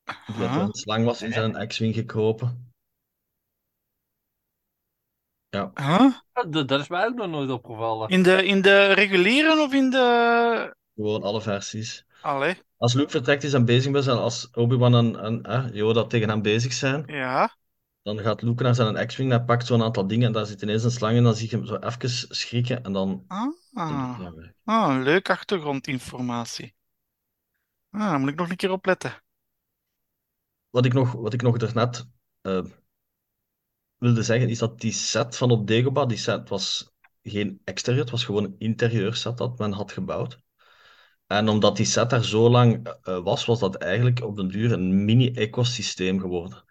Dat 0.03 0.55
er 0.55 0.61
een 0.61 0.73
slang 0.73 1.05
was 1.05 1.21
in 1.21 1.31
zijn 1.31 1.67
X-Wing 1.67 1.93
gekropen. 1.93 2.71
Ja, 5.49 5.71
Huh? 5.73 6.13
Dat, 6.49 6.67
dat 6.67 6.79
is 6.79 6.87
mij 6.87 7.05
ook 7.05 7.15
nog 7.15 7.27
nooit 7.27 7.49
opgevallen. 7.49 8.09
In 8.09 8.23
de, 8.23 8.45
in 8.45 8.61
de 8.61 8.93
reguliere 8.93 9.61
of 9.61 9.73
in 9.73 9.89
de... 9.89 10.75
gewoon 10.95 11.23
alle 11.23 11.41
versies. 11.41 12.05
Allee, 12.21 12.55
Als 12.77 12.93
Luke 12.93 13.09
vertrekt 13.09 13.43
is 13.43 13.53
en 13.53 13.65
bezig 13.65 13.95
is, 13.95 14.07
en 14.07 14.17
als 14.17 14.49
Obi-Wan 14.51 14.95
en, 14.95 15.19
en 15.19 15.43
eh, 15.43 15.65
Yoda 15.73 16.03
tegen 16.03 16.29
hem 16.29 16.41
bezig 16.41 16.73
zijn, 16.73 17.03
ja. 17.07 17.57
Dan 18.15 18.23
gaat 18.25 18.41
Luke 18.41 18.63
naar 18.63 18.75
zijn 18.75 19.07
X-Wing, 19.07 19.29
hij 19.29 19.43
pakt 19.43 19.65
zo'n 19.65 19.83
aantal 19.83 20.07
dingen 20.07 20.27
en 20.27 20.33
daar 20.33 20.45
zit 20.45 20.61
ineens 20.61 20.83
een 20.83 20.91
slang 20.91 21.15
in, 21.15 21.23
dan 21.23 21.35
zie 21.35 21.49
je 21.49 21.55
hem 21.55 21.65
zo 21.65 21.75
even 21.75 22.09
schrikken 22.35 22.83
en 22.83 22.93
dan... 22.93 23.23
Ah, 23.27 23.53
ah, 24.63 25.01
leuk 25.03 25.29
achtergrondinformatie. 25.29 26.75
Ah, 27.91 28.19
moet 28.19 28.29
ik 28.29 28.35
nog 28.35 28.49
een 28.49 28.55
keer 28.55 28.71
opletten. 28.71 29.23
Wat 30.69 30.85
ik 30.85 30.93
nog, 30.93 31.11
wat 31.11 31.33
ik 31.33 31.41
nog 31.41 31.57
daarnet 31.57 32.07
eh, 32.41 32.63
wilde 33.97 34.23
zeggen, 34.23 34.49
is 34.49 34.59
dat 34.59 34.79
die 34.79 34.91
set 34.91 35.37
van 35.37 35.51
op 35.51 35.67
Dagobah, 35.67 36.07
die 36.07 36.17
set 36.17 36.49
was 36.49 36.93
geen 37.21 37.61
exterieur, 37.63 38.01
het 38.01 38.11
was 38.11 38.25
gewoon 38.25 38.43
een 38.43 38.55
interieur 38.57 39.15
set 39.15 39.37
dat 39.37 39.59
men 39.59 39.71
had 39.71 39.91
gebouwd. 39.91 40.39
En 41.27 41.49
omdat 41.49 41.77
die 41.77 41.85
set 41.85 42.09
daar 42.09 42.23
zo 42.23 42.49
lang 42.49 42.87
eh, 42.87 43.23
was, 43.23 43.45
was 43.45 43.59
dat 43.59 43.75
eigenlijk 43.75 44.23
op 44.23 44.35
den 44.35 44.47
duur 44.47 44.71
een 44.71 45.05
mini-ecosysteem 45.05 46.19
geworden. 46.19 46.63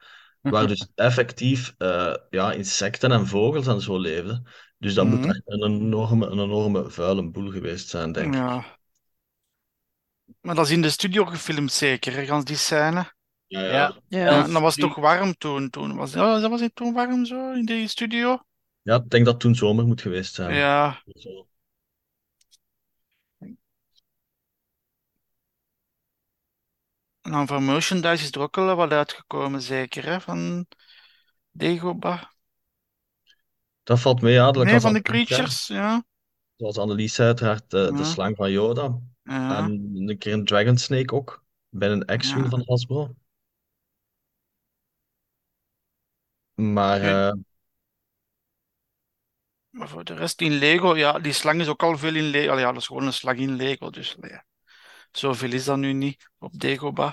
Waar 0.50 0.66
dus 0.68 0.88
effectief 0.94 1.74
eh, 1.78 2.14
ja, 2.30 2.52
insecten 2.52 3.12
en 3.12 3.26
vogels 3.26 3.66
en 3.66 3.80
zo 3.80 3.98
leefden. 3.98 4.46
Dus 4.78 4.94
dat 4.94 5.06
moet 5.06 5.18
Mhm. 5.20 5.28
echt 5.30 5.42
een 5.44 5.62
enorme, 5.62 6.26
een 6.26 6.38
enorme 6.38 6.90
vuile 6.90 7.30
boel 7.30 7.50
geweest 7.50 7.88
zijn, 7.88 8.12
denk 8.12 8.34
ik. 8.34 8.40
Ja. 8.40 8.78
Maar 10.40 10.54
dat 10.54 10.64
is 10.66 10.70
in 10.72 10.82
de 10.82 10.90
studio 10.90 11.24
gefilmd 11.24 11.72
zeker, 11.72 12.12
hè, 12.12 12.26
gans 12.26 12.44
die 12.44 12.56
scène. 12.56 13.12
Ja, 13.46 13.60
Ja. 13.60 13.96
ja. 14.08 14.44
En 14.44 14.52
dat 14.52 14.62
was 14.62 14.76
toch 14.76 14.94
warm 14.94 15.34
toen. 15.38 15.70
toen 15.70 15.96
was, 15.96 16.12
ja, 16.12 16.40
dat 16.40 16.50
was 16.50 16.60
het 16.60 16.74
toen 16.74 16.92
warm 16.92 17.24
zo 17.24 17.52
in 17.52 17.64
die 17.64 17.88
studio? 17.88 18.42
Ja, 18.82 18.96
ik 18.96 19.10
denk 19.10 19.24
dat 19.24 19.34
het 19.34 19.42
toen 19.42 19.54
zomer 19.54 19.86
moet 19.86 20.00
geweest 20.00 20.34
zijn. 20.34 20.54
Ja. 20.54 21.02
Zo. 21.14 21.47
En 27.28 27.34
dan 27.34 27.46
van 27.46 27.64
merchandise 27.64 28.24
is 28.24 28.32
er 28.32 28.40
ook 28.40 28.58
al 28.58 28.74
wat 28.74 28.90
uitgekomen, 28.92 29.62
zeker, 29.62 30.04
hè? 30.04 30.20
Van 30.20 30.66
Dagobah. 31.50 32.22
Dat 33.82 34.00
valt 34.00 34.20
mee, 34.20 34.32
ja. 34.32 34.50
Nee, 34.50 34.80
van 34.80 34.92
de 34.92 35.02
creatures, 35.02 35.66
ja. 35.66 36.04
Zoals 36.56 36.78
Annelies 36.78 37.20
uiteraard 37.20 37.70
de, 37.70 37.92
de 37.92 37.98
Ja. 37.98 38.04
slang 38.04 38.36
van 38.36 38.50
Yoda. 38.50 38.98
Ja. 39.22 39.58
En 39.58 39.92
een 39.94 40.18
keer 40.18 40.32
een 40.32 40.44
Dragon 40.44 40.76
Snake 40.78 41.14
ook. 41.14 41.44
Bij 41.68 41.90
een 41.90 42.18
X-Wing 42.18 42.44
Ja. 42.44 42.50
van 42.50 42.62
Hasbro. 42.66 43.14
Maar 46.54 47.00
eh, 47.02 47.32
Maar 49.70 49.88
voor 49.88 50.04
de 50.04 50.14
rest 50.14 50.40
in 50.40 50.52
Lego, 50.52 50.96
ja, 50.96 51.18
die 51.18 51.32
slang 51.32 51.60
is 51.60 51.68
ook 51.68 51.82
al 51.82 51.98
veel 51.98 52.14
in 52.14 52.22
Lego. 52.24 52.58
Ja, 52.58 52.72
dat 52.72 52.80
is 52.80 52.86
gewoon 52.86 53.06
een 53.06 53.12
slang 53.12 53.38
in 53.38 53.56
Lego, 53.56 53.90
dus 53.90 54.16
ja. 54.20 54.44
Zoveel 55.12 55.52
is 55.52 55.64
dat 55.64 55.78
nu 55.78 55.92
niet 55.92 56.30
op 56.38 56.60
Dagobah. 56.60 57.12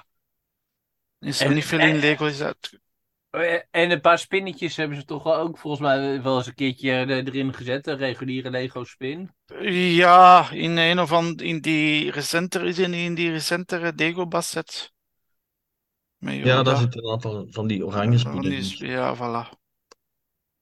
Is 1.20 1.40
er 1.42 1.48
En- 1.48 1.54
niet 1.54 1.66
veel 1.66 1.80
in 1.80 1.96
Lego, 1.96 2.26
is 2.26 2.38
dat... 2.38 2.80
En 3.72 3.92
een 3.92 4.02
paar 4.02 4.20
spinnetjes 4.20 4.76
hebben 4.76 4.98
ze 4.98 5.06
toch 5.06 5.24
wel 5.24 5.36
ook 5.36 5.58
volgens 5.58 5.82
mij 5.82 6.22
wel 6.22 6.38
eens 6.38 6.48
een 6.48 6.54
keertje 6.54 6.92
er- 6.92 7.10
erin 7.10 7.54
gezet. 7.54 7.88
Een 7.88 7.98
reguliere 7.98 8.50
Lego 8.50 8.84
spin. 8.84 9.32
Ja, 9.70 10.50
in 10.52 10.78
een 10.78 11.00
of 11.00 11.12
ander, 11.12 11.46
in 11.46 11.62
die 11.62 12.12
recentere, 12.12 12.68
is 12.68 12.80
in, 12.80 13.16
die 13.16 13.32
recentere 13.32 13.96
Dagobah 13.96 14.42
set. 14.42 14.94
Ja, 16.18 16.64
daar 16.64 16.78
zitten 16.78 17.04
een 17.04 17.12
aantal 17.12 17.48
van 17.50 17.68
die 17.68 17.86
oranje 17.86 18.18
spinnen. 18.18 18.64
Ja, 18.78 19.16
voilà. 19.16 19.58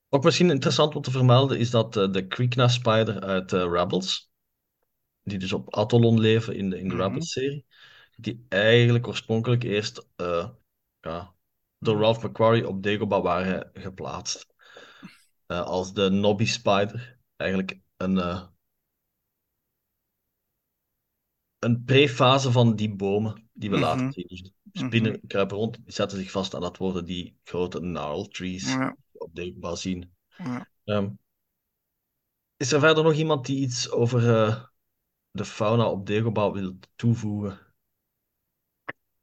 Ook 0.08 0.24
misschien 0.24 0.50
interessant 0.50 0.96
om 0.96 1.02
te 1.02 1.10
vermelden 1.10 1.58
is 1.58 1.70
dat 1.70 1.96
eh, 1.96 2.10
de 2.12 2.26
Krykna 2.26 2.68
Spider 2.68 3.20
uit 3.20 3.52
eh, 3.52 3.66
Rebels, 3.70 4.30
die 5.24 5.38
dus 5.38 5.52
op 5.52 5.74
Atolon 5.74 6.20
leven 6.20 6.56
in 6.56 6.70
de, 6.70 6.78
in 6.78 6.88
de 6.88 6.94
Mhm. 6.94 7.02
Rebels-serie, 7.02 7.64
die 8.16 8.46
eigenlijk 8.48 9.06
oorspronkelijk 9.08 9.62
eerst 9.64 10.06
eh, 10.16 10.48
ja, 11.00 11.34
door 11.78 12.00
Ralph 12.00 12.22
McQuarrie 12.24 12.68
op 12.68 12.82
Dagobah 12.82 13.22
waren 13.22 13.70
geplaatst. 13.74 14.46
Eh, 15.46 15.62
als 15.62 15.92
de 15.94 16.10
Nobby 16.10 16.44
Spider. 16.46 17.18
Eigenlijk 17.36 17.80
een, 17.96 18.18
eh, 18.18 18.42
een 21.58 21.84
prefase 21.84 22.52
van 22.52 22.76
die 22.76 22.94
bomen 22.94 23.48
die 23.52 23.70
we 23.70 23.76
later 23.78 24.06
Mhm. 24.06 24.12
zien. 24.12 24.26
Dus 24.28 24.40
de 24.42 24.50
spinnen 24.72 25.26
kruipen 25.26 25.56
rond, 25.56 25.74
die 25.84 25.92
zetten 25.94 26.18
zich 26.18 26.30
vast 26.30 26.54
en 26.54 26.60
dat 26.60 26.76
worden 26.76 27.04
die 27.04 27.38
grote 27.44 27.78
gnarl 27.78 28.28
trees 28.28 28.78
Ja, 28.78 28.96
die 29.10 29.18
we 29.18 29.18
op 29.24 29.34
Dagobah 29.34 29.76
zien. 29.76 30.12
ja. 30.38 30.66
Ehm, 30.84 31.08
is 32.56 32.72
er 32.72 32.80
verder 32.80 33.04
nog 33.04 33.12
iemand 33.14 33.46
die 33.46 33.56
iets 33.58 33.90
over 33.90 34.72
de 35.34 35.44
fauna 35.44 35.90
op 35.90 36.06
Dagobah 36.06 36.52
wil 36.52 36.78
toevoegen? 36.96 37.58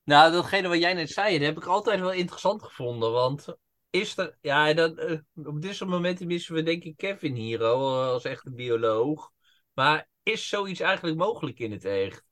Nou, 0.03 0.31
datgene 0.31 0.67
wat 0.67 0.79
jij 0.79 0.93
net 0.93 1.09
zei, 1.09 1.37
dat 1.37 1.47
heb 1.47 1.57
ik 1.57 1.65
altijd 1.65 1.99
wel 1.99 2.11
interessant 2.11 2.63
gevonden. 2.63 3.11
Want 3.11 3.55
is 3.89 4.17
er. 4.17 4.37
Ja, 4.41 4.73
dat, 4.73 4.97
eh, 4.97 5.19
op 5.33 5.61
dit 5.61 5.75
soort 5.75 5.89
momenten 5.89 6.27
missen 6.27 6.55
we 6.55 6.63
denk 6.63 6.83
ik 6.83 6.97
Kevin 6.97 7.35
hier 7.35 7.63
al, 7.63 8.03
als 8.03 8.23
echte 8.23 8.51
bioloog. 8.51 9.31
Maar 9.73 10.09
is 10.23 10.47
zoiets 10.47 10.79
eigenlijk 10.79 11.17
mogelijk 11.17 11.59
in 11.59 11.71
het 11.71 11.85
echt? 11.85 12.23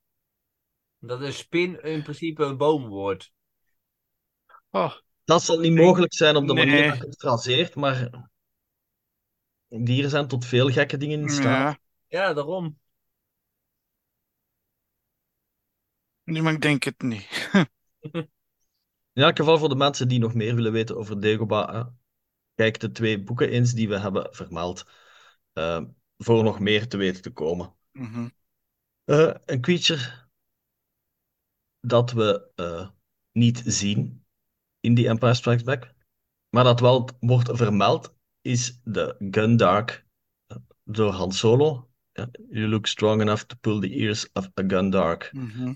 Dat 1.00 1.22
een 1.22 1.34
spin 1.34 1.82
in 1.84 2.04
principe 2.04 2.44
een 2.44 2.58
boom 2.58 2.88
wordt. 2.88 3.32
Oh, 4.70 4.94
Dat 5.24 5.44
zal 5.44 5.60
niet 5.60 5.76
mogelijk 5.76 6.14
zijn 6.14 6.36
op 6.36 6.48
de 6.48 6.54
Nee. 6.54 6.66
manier 6.66 6.88
dat 6.90 6.98
je 6.98 7.04
het 7.06 7.20
traceert, 7.20 7.76
maar 7.76 8.30
dieren 9.68 10.10
zijn 10.10 10.28
tot 10.28 10.46
veel 10.46 10.70
gekke 10.70 10.98
dingen 10.98 11.22
in 11.22 11.30
staat. 11.30 11.44
ja. 11.44 11.80
Ja, 12.08 12.34
daarom. 12.34 12.79
Nu, 16.30 16.42
maar 16.42 16.54
ik 16.54 16.62
denk 16.62 16.84
het 16.84 17.02
niet. 17.02 17.50
In 19.14 19.24
elk 19.24 19.38
geval 19.38 19.58
voor 19.58 19.70
de 19.70 19.76
mensen 19.76 20.08
die 20.08 20.20
nog 20.20 20.34
meer 20.34 20.56
willen 20.56 20.72
weten 20.72 20.98
over 20.98 21.20
Dagobah, 21.20 21.74
hè, 21.74 21.84
kijk 22.56 22.80
de 22.80 22.92
twee 22.92 23.24
boeken 23.24 23.50
eens 23.50 23.74
die 23.74 23.88
we 23.90 24.00
hebben 24.00 24.28
vermeld, 24.32 24.86
eh, 25.54 25.84
voor 26.18 26.44
nog 26.44 26.60
meer 26.60 26.88
te 26.88 26.98
weten 26.98 27.22
te 27.22 27.32
komen. 27.32 27.74
Mhm. 27.92 28.28
Eh, 29.04 29.34
een 29.46 29.62
creature 29.62 30.28
dat 31.80 32.12
we 32.12 32.52
eh, 32.56 32.90
niet 33.32 33.62
zien 33.66 34.26
in 34.80 34.96
The 34.96 35.08
Empire 35.08 35.34
Strikes 35.34 35.64
Back, 35.64 35.94
maar 36.50 36.64
dat 36.64 36.80
wel 36.80 37.10
wordt 37.20 37.50
vermeld, 37.54 38.16
is 38.42 38.80
de 38.84 39.16
Gundark 39.32 40.06
door 40.84 41.12
Han 41.12 41.32
Solo. 41.32 41.90
You 42.50 42.68
look 42.68 42.88
strong 42.88 43.22
enough 43.22 43.44
to 43.44 43.56
pull 43.62 43.80
the 43.80 43.90
ears 43.90 44.32
of 44.34 44.46
a 44.60 44.64
Gundark. 44.68 45.30
Mhm. 45.34 45.74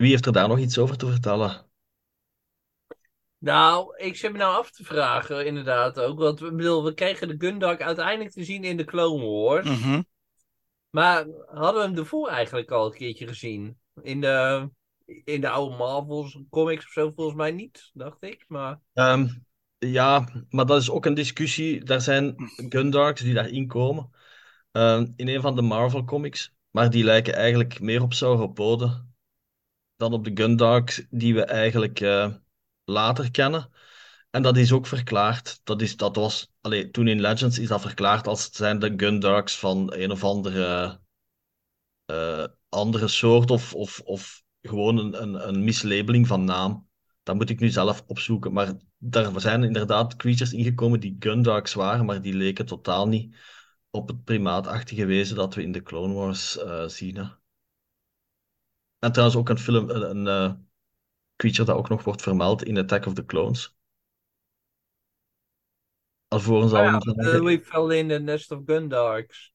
Wie 0.00 0.10
heeft 0.10 0.26
er 0.26 0.32
daar 0.32 0.48
nog 0.48 0.58
iets 0.58 0.78
over 0.78 0.96
te 0.96 1.06
vertellen? 1.06 1.66
Nou, 3.38 3.96
ik 3.96 4.16
zit 4.16 4.32
me 4.32 4.38
nou 4.38 4.56
af 4.56 4.70
te 4.70 4.84
vragen, 4.84 5.46
inderdaad 5.46 6.00
ook. 6.00 6.18
Want 6.18 6.40
we, 6.40 6.54
bedoel, 6.54 6.84
we 6.84 6.94
kregen 6.94 7.28
de 7.28 7.34
Gundark 7.38 7.82
uiteindelijk 7.82 8.30
te 8.30 8.44
zien 8.44 8.64
in 8.64 8.76
de 8.76 8.84
Clone 8.84 9.24
Wars. 9.24 9.68
Mhm. 9.68 10.02
Maar 10.90 11.26
hadden 11.46 11.82
we 11.82 11.88
hem 11.88 11.98
ervoor 11.98 12.28
eigenlijk 12.28 12.70
al 12.70 12.86
een 12.86 12.92
keertje 12.92 13.26
gezien? 13.26 13.78
In 14.02 14.20
de, 14.20 14.68
in 15.24 15.40
de 15.40 15.48
oude 15.48 15.76
Marvels 15.76 16.38
comics 16.50 16.84
of 16.84 16.90
zo, 16.90 17.12
volgens 17.14 17.36
mij 17.36 17.50
niet, 17.50 17.90
dacht 17.92 18.22
ik. 18.22 18.44
Maar 18.48 18.80
Ehm, 18.92 19.28
ja, 19.78 20.28
maar 20.50 20.66
dat 20.66 20.80
is 20.80 20.90
ook 20.90 21.06
een 21.06 21.14
discussie. 21.14 21.84
Er 21.84 22.00
zijn 22.00 22.34
Gundarks 22.68 23.20
die 23.20 23.34
daarin 23.34 23.66
komen. 23.66 24.10
Ehm, 24.72 25.06
in 25.16 25.28
een 25.28 25.40
van 25.40 25.56
de 25.56 25.62
Marvel 25.62 26.04
comics. 26.04 26.54
Maar 26.70 26.90
die 26.90 27.04
lijken 27.04 27.34
eigenlijk 27.34 27.80
meer 27.80 28.02
op 28.02 28.12
sauropoden 28.12 29.09
dan 30.00 30.12
op 30.12 30.24
de 30.24 30.30
Gundarks 30.34 31.06
die 31.10 31.34
we 31.34 31.44
eigenlijk 31.44 32.00
eh, 32.00 32.32
later 32.84 33.30
kennen. 33.30 33.70
En 34.30 34.42
dat 34.42 34.56
is 34.56 34.72
ook 34.72 34.86
verklaard. 34.86 35.60
Dat, 35.64 35.82
is, 35.82 35.96
dat 35.96 36.16
was, 36.16 36.52
allee, 36.60 36.90
toen 36.90 37.08
in 37.08 37.20
Legends 37.20 37.58
is 37.58 37.68
dat 37.68 37.80
verklaard 37.80 38.26
als 38.26 38.44
het 38.44 38.54
zijn 38.54 38.78
de 38.78 38.92
Gundarks 38.96 39.58
van 39.58 39.92
een 39.94 40.10
of 40.10 40.24
andere, 40.24 41.00
eh, 42.04 42.44
andere 42.68 43.08
soort 43.08 43.50
of, 43.50 43.74
of, 43.74 44.00
of 44.04 44.42
gewoon 44.60 44.98
een, 44.98 45.22
een, 45.22 45.48
een 45.48 45.64
mislabeling 45.64 46.26
van 46.26 46.44
naam. 46.44 46.88
Dat 47.22 47.34
moet 47.34 47.50
ik 47.50 47.60
nu 47.60 47.68
zelf 47.68 48.04
opzoeken. 48.06 48.52
Maar 48.52 48.72
daar 48.98 49.40
zijn 49.40 49.64
inderdaad 49.64 50.16
creatures 50.16 50.52
ingekomen 50.52 51.00
die 51.00 51.16
Gundarks 51.18 51.74
waren, 51.74 52.04
maar 52.04 52.22
die 52.22 52.34
leken 52.34 52.66
totaal 52.66 53.08
niet 53.08 53.36
op 53.90 54.08
het 54.08 54.24
primaatachtige 54.24 55.04
wezen 55.04 55.36
dat 55.36 55.54
we 55.54 55.62
in 55.62 55.72
de 55.72 55.82
Clone 55.82 56.14
Wars 56.14 56.58
eh, 56.58 56.88
zien. 56.88 57.16
Hè. 57.16 57.39
En 59.00 59.12
trouwens 59.12 59.38
ook 59.38 59.48
een 59.48 59.58
film, 59.58 59.90
een, 59.90 60.10
een 60.10 60.26
eh, 60.26 60.54
creature 61.36 61.64
dat 61.64 61.76
ook 61.76 61.88
nog 61.88 62.04
wordt 62.04 62.22
vermeld 62.22 62.62
in 62.64 62.78
Attack 62.78 63.06
of 63.06 63.14
the 63.14 63.24
Clones. 63.24 63.76
Alvorens 66.28 66.72
al 66.72 66.86
een 66.86 67.24
uh, 67.24 67.40
we 67.40 67.60
fell 67.64 67.98
in 67.98 68.08
the 68.08 68.18
nest 68.18 68.50
of 68.50 68.62
Gundarks. 68.66 69.54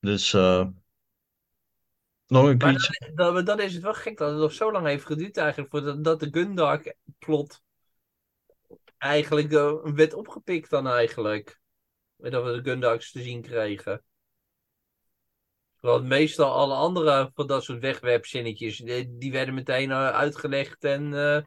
Dus 0.00 0.32
eh, 0.32 0.66
nog 2.26 2.44
een 2.44 2.56
Maar 2.56 2.74
creature. 2.74 3.14
dan, 3.14 3.34
dan, 3.34 3.44
dan 3.44 3.60
is 3.60 3.74
het 3.74 3.82
wel 3.82 3.94
gek 3.94 4.18
dat 4.18 4.30
het 4.30 4.38
nog 4.38 4.52
zo 4.52 4.72
lang 4.72 4.86
heeft 4.86 5.04
geduurd 5.04 5.36
eigenlijk 5.36 5.70
voordat 5.70 6.04
dat 6.04 6.20
de 6.20 6.28
Gundark 6.30 6.96
plot 7.18 7.62
eigenlijk 8.98 9.52
uh, 9.52 9.84
werd 9.84 10.14
opgepikt 10.14 10.70
dan 10.70 10.88
eigenlijk. 10.88 11.60
Dat 12.16 12.44
we 12.44 12.60
de 12.60 12.70
Gundarks 12.70 13.12
te 13.12 13.22
zien 13.22 13.42
kregen. 13.42 14.02
Want 15.86 16.04
meestal 16.04 16.52
alle 16.52 16.74
andere 16.74 17.30
van 17.34 17.46
dat 17.46 17.64
soort 17.64 17.80
wegwerpzinnetjes, 17.80 18.76
die, 19.08 19.32
werden 19.32 19.54
meteen 19.54 19.90
uh, 19.90 20.08
uitgelegd 20.08 20.84
en... 20.84 21.12
Uh... 21.12 21.40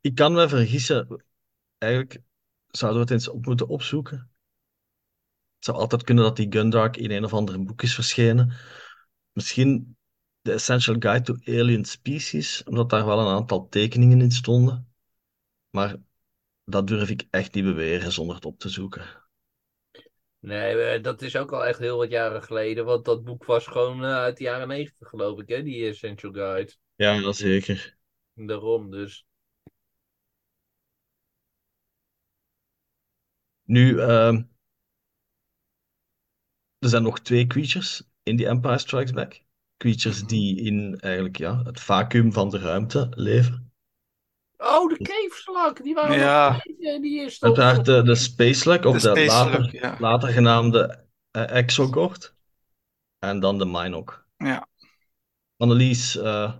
Ik 0.00 0.14
kan 0.14 0.32
me 0.32 0.48
vergissen. 0.48 1.24
Eigenlijk 1.78 2.22
zouden 2.66 3.00
we 3.00 3.04
het 3.04 3.14
eens 3.14 3.28
op 3.28 3.46
moeten 3.46 3.68
opzoeken. 3.68 4.30
Het 5.54 5.64
zou 5.64 5.76
altijd 5.76 6.02
kunnen 6.02 6.24
dat 6.24 6.36
die 6.36 6.52
Gundark 6.52 6.96
in 6.96 7.10
een 7.10 7.24
of 7.24 7.32
ander 7.32 7.64
boek 7.64 7.82
is 7.82 7.94
verschenen. 7.94 8.52
Misschien 9.32 9.96
The 10.42 10.52
Essential 10.52 10.96
Guide 10.98 11.24
to 11.24 11.52
Alien 11.52 11.84
Species, 11.84 12.62
omdat 12.64 12.90
daar 12.90 13.06
wel 13.06 13.18
een 13.18 13.34
aantal 13.34 13.68
tekeningen 13.68 14.20
in 14.20 14.30
stonden. 14.30 14.92
Maar 15.70 15.96
dat 16.64 16.86
durf 16.86 17.10
ik 17.10 17.26
echt 17.30 17.54
niet 17.54 17.64
beweren 17.64 18.12
zonder 18.12 18.34
het 18.34 18.44
op 18.44 18.58
te 18.58 18.68
zoeken. 18.68 19.27
Nee, 20.40 21.00
dat 21.00 21.22
is 21.22 21.36
ook 21.36 21.52
al 21.52 21.66
echt 21.66 21.78
heel 21.78 21.96
wat 21.96 22.10
jaren 22.10 22.42
geleden, 22.42 22.84
want 22.84 23.04
dat 23.04 23.24
boek 23.24 23.44
was 23.44 23.66
gewoon 23.66 24.04
uh, 24.04 24.14
uit 24.14 24.36
de 24.36 24.44
jaren 24.44 24.68
negentig, 24.68 25.08
geloof 25.08 25.40
ik, 25.40 25.48
hè, 25.48 25.62
die 25.62 25.86
Essential 25.88 26.32
Guide. 26.32 26.72
Ja, 26.96 27.20
dat 27.20 27.36
zeker. 27.36 27.96
Daarom 28.34 28.90
dus. 28.90 29.26
Nu, 33.66 34.00
ehm, 34.00 34.42
er 36.78 36.88
zijn 36.88 37.02
nog 37.02 37.20
twee 37.20 37.46
creatures 37.46 38.02
in 38.22 38.36
die 38.36 38.46
Empire 38.46 38.78
Strikes 38.78 39.12
Back. 39.12 39.42
Creatures 39.76 40.18
Mhm. 40.18 40.26
die 40.28 40.60
in 40.60 40.98
eigenlijk 41.00 41.38
ja, 41.38 41.62
het 41.62 41.80
vacuüm 41.80 42.32
van 42.32 42.50
de 42.50 42.58
ruimte 42.58 43.06
leven. 43.10 43.67
Oh, 44.58 44.88
de 44.88 44.96
caveslug, 45.02 45.72
die 45.72 45.94
waren 45.94 46.18
Ja. 46.18 46.50
nog 46.52 46.62
die, 46.62 47.00
die 47.00 47.20
is 47.20 47.38
toch... 47.38 47.56
Uiteraard 47.56 47.84
de, 47.86 48.02
de 48.02 48.14
Space 48.14 48.60
Slug, 48.60 48.84
of 48.84 49.00
De 49.00 49.12
de, 49.12 49.20
Space 49.20 49.26
later, 49.26 49.74
ja. 49.74 49.96
later 49.98 50.28
genaamde 50.28 51.04
eh, 51.30 51.56
Exogord. 51.56 52.34
En 53.18 53.40
dan 53.40 53.58
de 53.58 53.64
Minok. 53.64 54.26
Ja. 54.36 54.68
Annelies, 55.56 56.16
eh, 56.16 56.52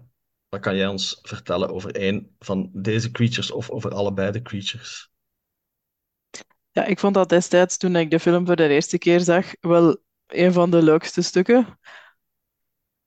wat 0.49 0.61
kan 0.61 0.77
jij 0.77 0.87
ons 0.87 1.19
vertellen 1.23 1.69
over 1.71 1.91
een 2.03 2.35
van 2.39 2.71
deze 2.73 3.11
creatures 3.11 3.51
of 3.51 3.71
over 3.71 3.95
allebei 3.95 4.31
de 4.31 4.43
creatures? 4.43 5.11
Ja, 6.71 6.85
ik 6.85 6.99
vond 6.99 7.15
dat 7.15 7.29
destijds, 7.29 7.77
toen 7.77 7.97
ik 7.97 8.11
de 8.11 8.21
film 8.21 8.47
voor 8.47 8.57
de 8.57 8.69
eerste 8.69 8.99
keer 8.99 9.21
zag, 9.21 9.47
wel 9.61 9.97
een 10.27 10.53
van 10.53 10.71
de 10.71 10.83
leukste 10.83 11.23
stukken. 11.23 11.79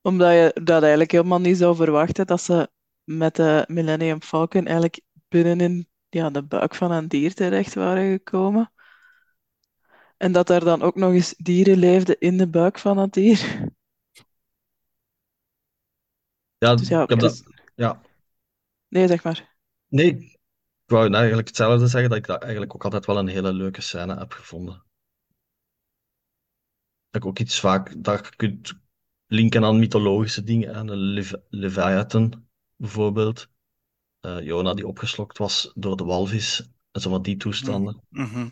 Omdat 0.01 0.31
je 0.31 0.59
dat 0.63 0.81
eigenlijk 0.81 1.11
helemaal 1.11 1.39
niet 1.39 1.57
zou 1.57 1.75
verwachten, 1.75 2.25
dat 2.25 2.41
ze 2.41 2.69
met 3.17 3.35
de 3.35 3.63
Millennium 3.67 4.21
Falcon 4.21 4.65
eigenlijk 4.65 5.01
binnenin 5.27 5.87
ja, 6.09 6.29
de 6.29 6.43
buik 6.43 6.75
van 6.75 6.91
een 6.91 7.07
dier 7.07 7.33
terecht 7.33 7.73
waren 7.73 8.11
gekomen. 8.11 8.71
En 10.17 10.31
dat 10.31 10.49
er 10.49 10.59
dan 10.59 10.81
ook 10.81 10.95
nog 10.95 11.13
eens 11.13 11.33
dieren 11.37 11.77
leefden 11.77 12.19
in 12.19 12.37
de 12.37 12.47
buik 12.47 12.79
van 12.79 12.95
dat 12.95 13.13
dier. 13.13 13.69
Ja, 16.57 16.75
Dus 16.75 16.87
ja, 16.87 17.03
ik 17.03 17.09
heb 17.09 17.19
dus- 17.19 17.43
dat, 17.43 17.53
ja. 17.75 18.01
Nee, 18.87 19.07
zeg 19.07 19.23
maar. 19.23 19.55
Nee, 19.87 20.07
ik 20.07 20.39
wou 20.85 21.03
nou 21.03 21.15
eigenlijk 21.15 21.47
hetzelfde 21.47 21.87
zeggen, 21.87 22.09
dat 22.09 22.19
ik 22.19 22.25
dat 22.25 22.41
eigenlijk 22.41 22.73
ook 22.75 22.83
altijd 22.83 23.05
wel 23.05 23.17
een 23.17 23.27
hele 23.27 23.53
leuke 23.53 23.81
scène 23.81 24.17
heb 24.17 24.31
gevonden. 24.31 24.83
Dat 27.09 27.21
ik 27.21 27.25
ook 27.25 27.39
iets 27.39 27.59
vaak 27.59 28.03
dat 28.03 28.25
je 28.25 28.35
kunt 28.35 28.73
linken 29.25 29.63
aan 29.63 29.79
mythologische 29.79 30.43
dingen, 30.43 30.75
aan 30.75 30.87
de 30.87 30.95
Lev 30.95 31.33
Leviathan 31.49 32.49
bijvoorbeeld. 32.81 33.49
Eh, 34.19 34.41
Jona 34.41 34.73
die 34.73 34.87
opgeslokt 34.87 35.37
was 35.37 35.71
door 35.75 35.97
de 35.97 36.03
walvis, 36.03 36.69
en 36.91 37.01
zo 37.01 37.09
van 37.09 37.21
die 37.21 37.37
toestanden. 37.37 38.01
Mhm. 38.09 38.49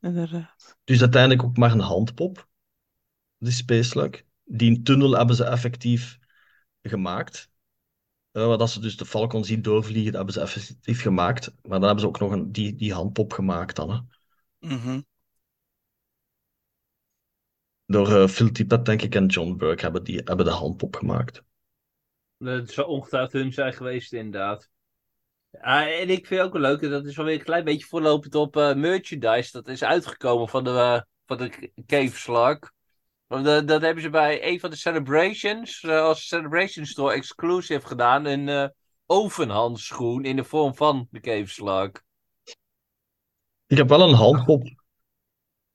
Inderdaad. 0.00 0.78
Dus 0.84 1.00
uiteindelijk 1.00 1.42
ook 1.42 1.56
maar 1.56 1.72
een 1.72 1.80
handpop, 1.80 2.48
die 3.38 3.52
Space 3.52 3.82
Slug. 3.82 4.22
Die 4.44 4.82
tunnel 4.82 5.16
hebben 5.16 5.36
ze 5.36 5.44
effectief 5.44 6.18
gemaakt. 6.82 7.50
Eh, 8.30 8.46
waar 8.46 8.58
dat 8.58 8.70
ze 8.70 8.80
dus 8.80 8.96
de 8.96 9.06
Falcon 9.06 9.44
zien 9.44 9.62
doorvliegen, 9.62 10.12
dat 10.12 10.14
hebben 10.14 10.34
ze 10.34 10.40
effectief 10.40 11.02
gemaakt. 11.02 11.54
Maar 11.62 11.78
dan 11.78 11.82
hebben 11.82 12.00
ze 12.00 12.06
ook 12.06 12.18
nog 12.18 12.30
een, 12.30 12.52
die, 12.52 12.74
die 12.74 12.92
handpop 12.92 13.32
gemaakt 13.32 13.76
dan. 13.76 13.90
Hè. 13.90 14.00
Mhm. 14.68 15.00
Door 17.86 18.16
eh, 18.16 18.28
Phil 18.28 18.50
Tippett, 18.50 18.84
denk 18.84 19.02
ik, 19.02 19.14
en 19.14 19.26
John 19.26 19.56
Burke 19.56 19.82
hebben, 19.82 20.04
die, 20.04 20.20
hebben 20.24 20.46
de 20.46 20.52
handpop 20.52 20.96
gemaakt. 20.96 21.44
Dat 22.44 22.70
zou 22.70 22.86
ongetwijfeld 22.88 23.32
hun 23.32 23.52
zijn 23.52 23.72
geweest, 23.72 24.12
inderdaad. 24.12 24.68
En 25.50 26.10
ik 26.10 26.26
vind 26.26 26.40
ook 26.40 26.52
wel 26.52 26.62
leuk, 26.62 26.80
dat 26.80 27.06
is 27.06 27.16
wel 27.16 27.24
weer 27.24 27.34
een 27.34 27.44
klein 27.44 27.64
beetje 27.64 27.86
voorlopend 27.86 28.34
op 28.34 28.56
eh, 28.56 28.74
merchandise. 28.74 29.52
Dat 29.52 29.68
is 29.68 29.84
uitgekomen 29.84 30.48
van 30.48 30.64
de, 30.64 30.70
eh, 30.70 31.00
van 31.26 31.36
de 31.36 31.72
Cave 31.86 32.16
Slug. 32.16 32.58
Want, 33.26 33.46
eh, 33.46 33.66
dat 33.66 33.82
hebben 33.82 34.02
ze 34.02 34.10
bij 34.10 34.46
een 34.46 34.60
van 34.60 34.70
de 34.70 34.76
celebrations, 34.76 35.84
als 35.84 36.26
Celebration 36.26 36.86
Store 36.86 37.14
exclusive 37.14 37.86
gedaan. 37.86 38.24
Een 38.24 38.72
ovenhandschoen 39.06 40.24
in 40.24 40.36
de 40.36 40.44
vorm 40.44 40.74
van 40.74 41.08
de 41.10 41.20
Cave 41.20 41.48
Slug. 41.48 41.90
Ik 43.66 43.76
heb 43.76 43.88
wel 43.88 44.08
een 44.08 44.14
handpop 44.14 44.62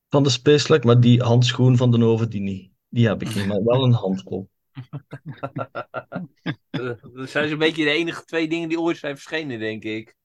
van 0.10 0.23
de 0.23 0.30
Space 0.30 0.60
Slug, 0.60 0.84
maar 0.84 0.99
die 0.99 1.21
handschoen 1.23 1.77
van 1.77 1.91
de 1.91 2.06
oven, 2.06 2.30
die 2.30 2.41
niet. 2.41 2.71
Die 2.89 3.08
heb 3.08 3.21
ik 3.21 3.36
niet, 3.36 3.45
maar 3.45 3.63
wel 3.63 3.84
een 3.84 3.93
handpop. 3.93 4.49
Eh, 6.70 6.92
dat 7.13 7.30
zijn 7.30 7.50
zo'n 7.50 7.58
beetje 7.58 7.84
de 7.84 7.90
enige 7.90 8.24
twee 8.24 8.48
dingen 8.48 8.70
die 8.70 8.80
ooit 8.80 8.98
zijn 8.98 9.16
verschenen, 9.16 9.60
denk 9.60 9.84
ik. 9.84 10.16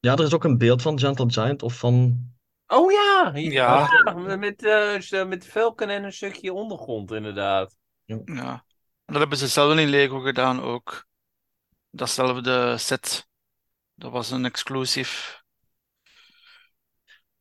Ja, 0.00 0.12
er 0.12 0.24
is 0.24 0.34
ook 0.34 0.44
een 0.44 0.58
beeld 0.58 0.82
van 0.82 0.98
Gentle 0.98 1.30
Giant 1.30 1.62
of 1.62 1.78
van... 1.78 2.26
Oh 2.66 2.92
ja! 2.92 3.32
Ja. 3.34 3.88
Ja, 4.04 4.36
met, 4.36 4.64
eh, 4.64 5.00
zo- 5.00 5.26
met 5.26 5.46
Velken 5.46 5.88
en 5.88 6.04
een 6.04 6.12
stukje 6.12 6.52
ondergrond, 6.52 7.10
inderdaad. 7.12 7.76
Ja. 8.04 8.64
En 9.04 9.12
dat 9.12 9.18
hebben 9.18 9.38
ze 9.38 9.46
zelf 9.46 9.78
in 9.78 9.88
Lego 9.88 10.20
gedaan 10.20 10.60
ook. 10.60 11.06
Datzelfde 11.90 12.76
set. 12.78 13.28
Dat 13.94 14.12
was 14.12 14.30
een 14.30 14.44
exclusive. 14.44 15.40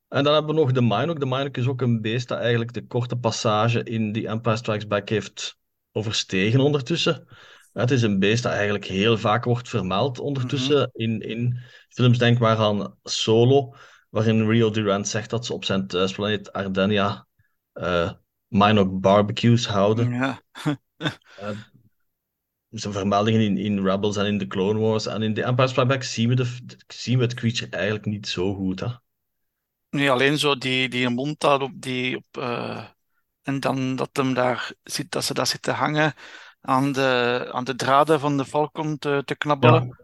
En 0.08 0.24
dan 0.24 0.34
hebben 0.34 0.56
we 0.56 0.62
nog 0.62 0.72
de 0.72 0.82
Minok. 0.82 1.20
De 1.20 1.26
Minok 1.26 1.58
is 1.58 1.68
ook 1.68 1.82
een 1.82 2.02
beest 2.02 2.28
dat 2.28 2.40
eigenlijk 2.40 2.74
de 2.74 2.88
korte 2.88 3.16
passage 3.16 3.84
in 3.84 4.12
die 4.12 4.28
Empire 4.28 4.56
Strikes 4.58 4.88
Back 4.88 5.10
heeft 5.10 5.58
overstegen 5.92 6.60
ondertussen. 6.60 7.28
Het 7.74 7.92
is 7.92 8.02
een 8.02 8.20
beest 8.20 8.44
dat 8.44 8.52
eigenlijk 8.52 8.86
heel 8.86 9.18
vaak 9.18 9.44
wordt 9.44 9.70
vermeld 9.70 10.20
ondertussen 10.20 10.90
in, 10.94 11.22
in 11.22 11.60
films. 11.90 12.18
Denk 12.18 12.40
maar 12.40 12.58
aan 12.58 12.96
Solo, 13.04 13.76
waarin 14.10 14.50
Rio 14.50 14.70
Durant 14.70 15.08
zegt 15.08 15.30
dat 15.30 15.46
ze 15.46 15.54
op 15.54 15.66
zijn 15.66 15.88
thuisplaneet 15.88 16.54
Ardennia 16.54 17.28
eh 17.74 18.12
Minok 18.48 19.00
barbecues 19.00 19.68
houden. 19.68 20.14
Ja. 20.14 20.42
Eh, 21.38 21.50
zijn 22.70 22.94
vermeldingen 22.94 23.42
in, 23.42 23.58
in 23.58 23.84
Rebels 23.84 24.18
en 24.18 24.26
in 24.26 24.38
de 24.38 24.48
Clone 24.48 24.80
Wars 24.80 25.06
en 25.06 25.22
in 25.22 25.34
de 25.34 25.44
Empire 25.44 25.68
Strikes 25.68 25.94
Back 25.94 26.04
zien 26.04 26.30
we, 26.30 26.36
de, 26.36 26.76
zien 26.88 27.18
we 27.18 27.24
het 27.24 27.34
creature 27.34 27.72
eigenlijk 27.72 28.06
niet 28.06 28.28
zo 28.28 28.54
goed. 28.54 28.80
Hè? 28.80 28.88
Nee, 29.90 30.12
alleen 30.12 30.38
zo 30.38 30.58
die, 30.58 30.90
die 30.90 31.10
mond 31.10 31.40
daar 31.40 31.62
op 31.62 31.72
die 31.76 32.18
op, 32.18 32.38
eh, 32.38 32.86
en 33.44 33.60
dan 33.60 33.96
dat 33.96 34.10
hem 34.14 34.34
daar 34.34 34.74
zit, 34.84 35.12
dat 35.12 35.24
ze 35.24 35.34
daar 35.34 35.48
zit 35.48 35.62
te 35.62 35.72
hangen 35.72 36.14
aan 36.62 36.92
de, 36.92 37.50
aan 37.52 37.64
de 37.64 37.76
draden 37.76 38.20
van 38.20 38.38
de 38.38 38.46
Falcon 38.46 38.98
te, 38.98 39.22
te 39.26 39.36
knabbelen. 39.36 39.98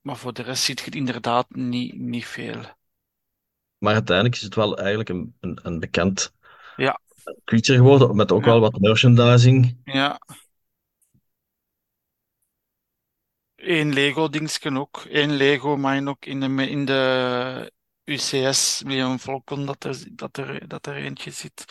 Maar 0.00 0.16
voor 0.16 0.32
de 0.32 0.42
rest 0.42 0.62
ziet 0.62 0.78
je 0.78 0.84
het 0.84 0.94
inderdaad 0.94 1.46
niet, 1.50 1.94
niet 1.98 2.26
veel. 2.26 2.62
Maar 3.78 3.94
uiteindelijk 3.94 4.36
is 4.36 4.42
het 4.42 4.54
wel 4.54 4.78
eigenlijk 4.78 5.08
een, 5.08 5.36
een, 5.40 5.58
een 5.62 5.80
bekend 5.80 6.32
Ja. 6.76 7.00
creature 7.44 7.78
geworden, 7.78 8.16
met 8.16 8.32
ook 8.32 8.44
Ja. 8.44 8.46
wel 8.46 8.60
wat 8.60 8.80
merchandising. 8.80 9.76
Ja. 9.84 10.18
Eén 13.56 13.92
Lego-dingetje 13.92 14.78
ook. 14.78 15.04
Eén 15.08 15.32
Lego, 15.32 15.76
maar 15.76 16.06
ook 16.06 16.24
in 16.24 16.40
de, 16.40 16.68
in 16.70 16.84
de 16.84 17.72
UCS 18.08 18.82
Millennium 18.82 19.18
Falcon 19.18 19.66
dat 19.66 19.84
er, 19.84 20.04
dat 20.10 20.36
er, 20.36 20.68
dat 20.68 20.86
er 20.86 20.94
eentje 20.96 21.30
zit. 21.30 21.64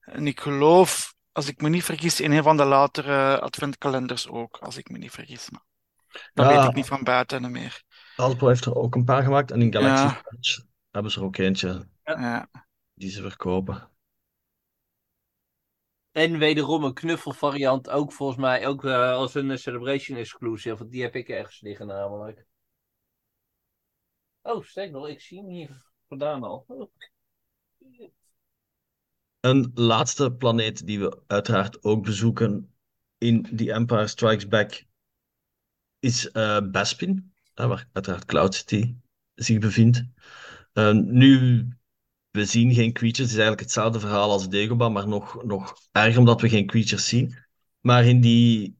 En 0.00 0.26
ik 0.26 0.40
geloof, 0.40 1.14
als 1.32 1.48
ik 1.48 1.60
me 1.60 1.68
niet 1.68 1.84
vergis, 1.84 2.20
in 2.20 2.32
een 2.32 2.42
van 2.42 2.56
de 2.56 2.64
latere 2.64 3.40
adventkalenders 3.40 4.28
ook, 4.28 4.56
als 4.56 4.76
ik 4.76 4.88
me 4.88 4.98
niet 4.98 5.10
vergis. 5.10 5.50
Maar 5.50 5.64
dat 6.34 6.50
Ja. 6.50 6.58
weet 6.58 6.68
ik 6.68 6.74
niet 6.74 6.86
van 6.86 7.04
buiten 7.04 7.50
meer. 7.50 7.82
Hasbro 8.16 8.48
heeft 8.48 8.64
er 8.64 8.74
ook 8.76 8.94
een 8.94 9.04
paar 9.04 9.22
gemaakt 9.22 9.50
en 9.50 9.62
in 9.62 9.72
Galaxy 9.72 10.02
Ja. 10.02 10.64
Hebben 10.90 11.12
ze 11.12 11.18
er 11.20 11.24
ook 11.26 11.36
eentje 11.36 11.88
Ja. 12.04 12.48
die 12.94 13.10
ze 13.10 13.22
verkopen. 13.22 13.90
En 16.12 16.38
wederom 16.38 16.84
een 16.84 16.94
knuffelvariant, 16.94 17.90
ook 17.90 18.12
volgens 18.12 18.38
mij 18.38 18.66
ook 18.66 18.84
eh, 18.84 19.12
als 19.12 19.34
een 19.34 19.58
Celebration 19.58 20.18
exclusive. 20.18 20.76
Want 20.76 20.90
die 20.90 21.02
heb 21.02 21.14
ik 21.14 21.28
ergens 21.28 21.60
liggen 21.60 21.86
namelijk. 21.86 22.44
Oh, 24.46 24.64
steek 24.64 24.90
nog, 24.90 25.08
ik 25.08 25.20
zie 25.20 25.38
hem 25.38 25.48
hier 25.48 25.82
vandaan 26.08 26.42
al. 26.42 26.64
Oh. 26.66 26.90
Een 29.40 29.70
laatste 29.74 30.32
planeet 30.32 30.86
die 30.86 31.00
we 31.00 31.22
uiteraard 31.26 31.82
ook 31.84 32.04
bezoeken 32.04 32.74
in 33.18 33.56
The 33.56 33.72
Empire 33.72 34.06
Strikes 34.06 34.48
Back 34.48 34.84
is 35.98 36.30
eh, 36.30 36.70
Bespin, 36.70 37.32
waar 37.54 37.88
uiteraard 37.92 38.24
Cloud 38.24 38.54
City 38.54 38.96
zich 39.34 39.58
bevindt. 39.58 40.04
Eh, 40.72 40.92
nu, 40.92 41.68
we 42.30 42.44
zien 42.44 42.74
geen 42.74 42.92
creatures. 42.92 43.30
Het 43.30 43.38
is 43.38 43.44
eigenlijk 43.44 43.60
hetzelfde 43.60 44.00
verhaal 44.00 44.30
als 44.30 44.48
Dagobah, 44.48 44.92
maar 44.92 45.08
nog, 45.08 45.44
nog 45.44 45.76
erger 45.92 46.18
omdat 46.18 46.40
we 46.40 46.48
geen 46.48 46.66
creatures 46.66 47.08
zien. 47.08 47.36
Maar 47.80 48.04
in, 48.04 48.20
die, 48.20 48.78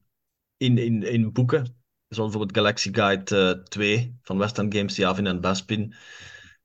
in, 0.57 0.77
in, 0.77 1.03
in 1.03 1.31
boeken, 1.31 1.76
zoals 2.09 2.31
bijvoorbeeld 2.31 2.57
Galaxy 2.57 2.93
Guide 2.93 3.55
eh, 3.57 3.63
2 3.63 4.17
van 4.21 4.37
West 4.37 4.57
End 4.57 4.75
Games, 4.75 4.95
Yavin 4.95 5.27
en 5.27 5.41
Bespin, 5.41 5.93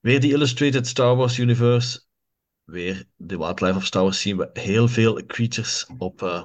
weer 0.00 0.20
die 0.20 0.32
Illustrated 0.32 0.86
Star 0.86 1.16
Wars 1.16 1.38
Universe, 1.38 2.00
weer 2.64 3.04
de 3.16 3.38
Wildlife 3.38 3.76
of 3.76 3.84
Star 3.84 4.02
Wars 4.02 4.20
zien 4.20 4.36
we 4.36 4.50
heel 4.52 4.88
veel 4.88 5.26
creatures 5.26 5.86
op, 5.98 6.22
eh, 6.22 6.44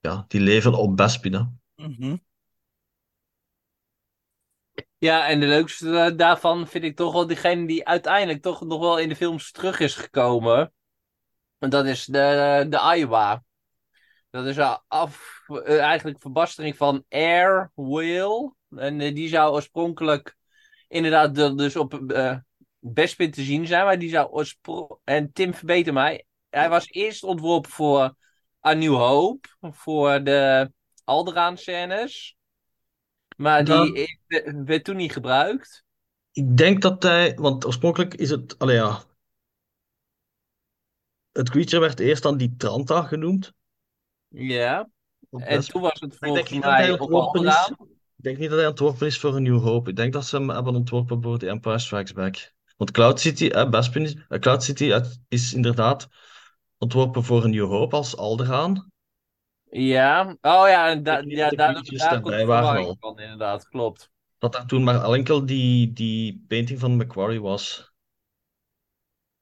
ja, 0.00 0.24
die 0.28 0.40
leven 0.40 0.74
op 0.74 0.96
Bespin. 0.96 1.60
Mhm. 1.76 2.16
Ja, 4.98 5.28
en 5.28 5.40
de 5.40 5.46
leukste 5.46 5.98
eh, 5.98 6.16
daarvan 6.16 6.66
vind 6.66 6.84
ik 6.84 6.96
toch 6.96 7.12
wel 7.12 7.26
diegene 7.26 7.66
die 7.66 7.86
uiteindelijk 7.86 8.42
toch 8.42 8.60
nog 8.60 8.80
wel 8.80 8.98
in 8.98 9.08
de 9.08 9.16
films 9.16 9.52
terug 9.52 9.80
is 9.80 9.94
gekomen. 9.94 10.72
En 11.58 11.70
dat 11.70 11.86
is 11.86 12.04
de, 12.04 12.66
de 12.68 12.94
Iowa. 12.96 13.44
Dat 14.32 14.46
is 14.46 14.56
een 14.56 14.78
af, 14.88 15.42
eh, 15.46 15.80
eigenlijk 15.80 16.20
verbastering 16.20 16.76
van 16.76 17.04
Air 17.08 17.70
Will. 17.74 18.52
En 18.76 19.00
eh, 19.00 19.14
die 19.14 19.28
zou 19.28 19.52
oorspronkelijk 19.52 20.36
inderdaad 20.88 21.34
de- 21.34 21.54
dus 21.54 21.76
op 21.76 22.00
Bespin 22.78 23.30
te 23.30 23.42
zien 23.42 23.66
zijn. 23.66 23.84
Maar 23.84 23.98
die 23.98 24.10
zou 24.10 24.30
oorspronkelijk... 24.30 25.00
En 25.04 25.32
Tim 25.32 25.54
verbeter 25.54 25.92
mij. 25.92 26.24
Hij 26.50 26.68
was 26.68 26.86
eerst 26.88 27.22
ontworpen 27.22 27.70
voor 27.70 28.14
A 28.66 28.72
New 28.72 28.94
Hope. 28.94 29.48
Voor 29.60 30.24
de 30.24 30.72
Alderaan 31.04 31.56
scènes. 31.56 32.36
Maar 33.36 33.64
die 33.64 34.08
Ja. 34.26 34.52
werd 34.64 34.84
toen 34.84 34.96
niet 34.96 35.12
gebruikt. 35.12 35.84
Ik 36.32 36.56
denk 36.56 36.82
dat 36.82 37.02
hij, 37.02 37.34
want 37.34 37.66
oorspronkelijk 37.66 38.14
is 38.14 38.30
het, 38.30 38.58
allee 38.58 38.76
ja, 38.76 39.02
het 41.32 41.50
creature 41.50 41.80
werd 41.80 42.00
eerst 42.00 42.22
dan 42.22 42.36
die 42.36 42.54
Tranta 42.56 43.02
genoemd. 43.02 43.52
Ja. 44.32 44.88
En 45.30 45.66
toen 45.66 45.82
was 45.82 46.00
het 46.00 46.16
volgens 46.18 46.50
mij 46.50 46.90
op. 46.90 47.12
Alderaan. 47.12 47.76
Ik 48.16 48.28
denk 48.28 48.38
niet 48.38 48.50
dat 48.50 48.58
hij 48.58 48.68
ontworpen 48.68 49.06
is 49.06 49.18
voor 49.18 49.36
een 49.36 49.42
New 49.42 49.60
Hope. 49.62 49.90
Ik 49.90 49.96
denk 49.96 50.12
dat 50.12 50.24
ze 50.26 50.36
hem 50.36 50.50
hebben 50.50 50.74
ontworpen 50.74 51.22
voor 51.22 51.38
The 51.38 51.48
Empire 51.48 51.78
Strikes 51.78 52.12
Back. 52.12 52.52
Want 52.76 52.90
Cloud 52.90 53.20
City, 53.20 53.46
eh, 53.46 53.70
Bespin 53.70 54.02
is, 54.02 54.14
eh, 54.28 54.38
Cloud 54.38 54.62
City 54.62 54.92
uit- 54.92 55.20
is 55.28 55.54
inderdaad 55.54 56.08
ontworpen 56.78 57.24
voor 57.24 57.44
een 57.44 57.50
New 57.50 57.66
Hope 57.68 57.96
als 57.96 58.16
Alderaan. 58.16 58.90
Ja, 59.70 60.36
oh 60.40 60.68
ja, 60.68 60.88
en 60.90 61.02
da 61.02 61.22
ja, 61.26 61.48
de 61.48 61.56
daar, 61.56 61.74
daar 61.74 62.20
komt 62.20 62.24
de 62.24 62.38
verwarring 62.38 62.86
al. 62.86 62.96
van, 63.00 63.18
inderdaad, 63.18 63.68
klopt. 63.68 64.10
Dat 64.38 64.52
daar 64.52 64.66
toen 64.66 64.84
maar 64.84 65.12
enkel 65.12 65.46
die, 65.46 65.92
die 65.92 66.44
painting 66.48 66.78
van 66.78 66.96
Macquarie 66.96 67.40
was. 67.40 67.92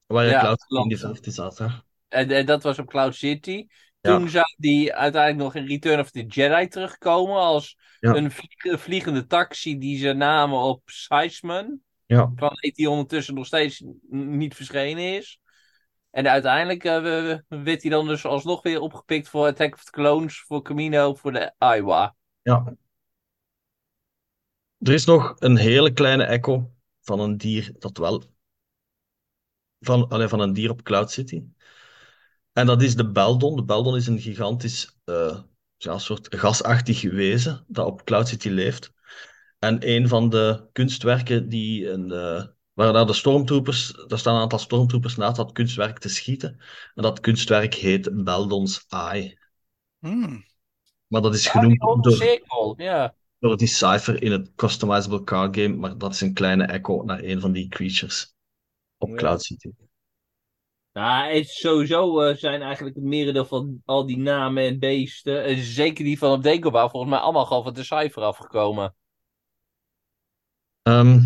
Waar 0.06 0.24
je 0.24 0.30
Ja, 0.30 0.40
Cloud 0.40 0.60
City 0.60 0.82
in 0.82 0.88
die 0.88 0.98
klopt. 0.98 1.14
verte 1.14 1.30
zat. 1.30 1.58
Hè? 1.58 1.66
En, 2.08 2.30
en 2.30 2.46
dat 2.46 2.62
was 2.62 2.78
op 2.78 2.86
Cloud 2.88 3.14
City. 3.14 3.66
Ja. 4.00 4.16
Toen 4.16 4.28
zou 4.28 4.54
die 4.56 4.94
uiteindelijk 4.94 5.42
nog 5.42 5.62
in 5.62 5.68
Return 5.68 6.00
of 6.00 6.10
the 6.10 6.26
Jedi 6.26 6.68
terugkomen 6.68 7.36
als 7.36 7.78
een 8.14 8.30
vlieg- 8.30 8.80
vliegende 8.80 9.26
taxi 9.26 9.78
die 9.78 9.98
ze 9.98 10.12
namen 10.12 10.58
op 10.58 10.82
Seisman. 10.84 11.80
Ja. 12.06 12.26
Planeet 12.26 12.74
die 12.74 12.90
ondertussen 12.90 13.34
nog 13.34 13.46
steeds 13.46 13.82
niet 14.10 14.54
verschenen 14.54 15.14
is. 15.16 15.40
En 16.10 16.28
uiteindelijk 16.28 16.82
we- 16.82 17.44
werd 17.48 17.82
hij 17.82 17.90
dan 17.90 18.06
dus 18.06 18.24
alsnog 18.24 18.62
weer 18.62 18.80
opgepikt 18.80 19.28
voor 19.28 19.46
Attack 19.46 19.74
of 19.74 19.84
the 19.84 19.90
Clones, 19.90 20.40
voor 20.40 20.62
Camino, 20.62 21.14
voor 21.14 21.32
de 21.32 21.52
Iowa. 21.58 22.14
Ja. 22.42 22.74
Er 24.78 24.92
is 24.92 25.04
nog 25.04 25.34
een 25.38 25.56
hele 25.56 25.92
kleine 25.92 26.24
echo 26.24 26.70
van 27.00 27.20
een 27.20 27.36
dier 27.36 27.72
dat 27.78 27.98
wel. 27.98 28.24
Van, 29.80 30.08
allee, 30.08 30.28
van 30.28 30.40
een 30.40 30.52
dier 30.52 30.70
op 30.70 30.82
Cloud 30.82 31.10
City. 31.10 31.42
En 32.52 32.66
dat 32.66 32.82
is 32.82 32.96
de 32.96 33.10
Beldon. 33.10 33.56
De 33.56 33.64
Beldon 33.64 33.96
is 33.96 34.06
een 34.06 34.20
gigantisch, 34.20 34.98
eh, 35.04 35.40
ja, 35.76 35.98
soort 35.98 36.34
gasachtig 36.36 37.02
wezen 37.02 37.64
dat 37.68 37.86
op 37.86 38.04
Cloud 38.04 38.28
City 38.28 38.48
leeft. 38.48 38.92
En 39.58 39.88
een 39.88 40.08
van 40.08 40.28
de 40.28 40.68
kunstwerken 40.72 41.48
die 41.48 41.90
een, 41.90 42.10
eh, 42.10 42.44
waar 42.72 42.92
daar 42.92 43.06
de 43.06 43.12
stormtroopers, 43.12 44.04
daar 44.06 44.18
staan 44.18 44.34
een 44.34 44.40
aantal 44.40 44.58
stormtroopers 44.58 45.16
naast 45.16 45.36
dat 45.36 45.52
kunstwerk 45.52 45.98
te 45.98 46.08
schieten. 46.08 46.60
En 46.94 47.02
dat 47.02 47.20
kunstwerk 47.20 47.74
heet 47.74 48.24
Beldon's 48.24 48.84
Eye. 48.88 49.38
Hmm. 49.98 50.44
Maar 51.06 51.22
dat 51.22 51.34
is 51.34 51.46
genoemd 51.46 51.80
door, 51.80 52.82
ja. 52.82 53.14
door 53.38 53.56
die 53.56 53.68
cijfer 53.68 54.22
in 54.22 54.32
het 54.32 54.52
customizable 54.54 55.24
card 55.24 55.56
game, 55.56 55.76
maar 55.76 55.98
dat 55.98 56.14
is 56.14 56.20
een 56.20 56.34
kleine 56.34 56.64
echo 56.64 57.02
naar 57.02 57.22
een 57.22 57.40
van 57.40 57.52
die 57.52 57.68
creatures 57.68 58.34
op 58.98 59.08
Ja. 59.08 59.16
Cloud 59.16 59.42
City. 59.42 59.70
Nou, 60.92 61.34
het 61.34 61.48
sowieso 61.48 62.20
eh, 62.20 62.36
zijn 62.36 62.62
eigenlijk 62.62 62.94
het 62.96 63.04
merendeel 63.04 63.44
van 63.44 63.82
al 63.84 64.06
die 64.06 64.18
namen 64.18 64.64
en 64.64 64.78
beesten, 64.78 65.44
en 65.44 65.56
zeker 65.56 66.04
die 66.04 66.18
van 66.18 66.32
op 66.32 66.42
Dagobah, 66.42 66.90
volgens 66.90 67.12
mij 67.12 67.20
allemaal 67.20 67.46
gewoon 67.46 67.62
van 67.62 67.74
de 67.74 67.84
cijfer 67.84 68.22
afgekomen. 68.22 68.94
Ehm, 70.82 71.20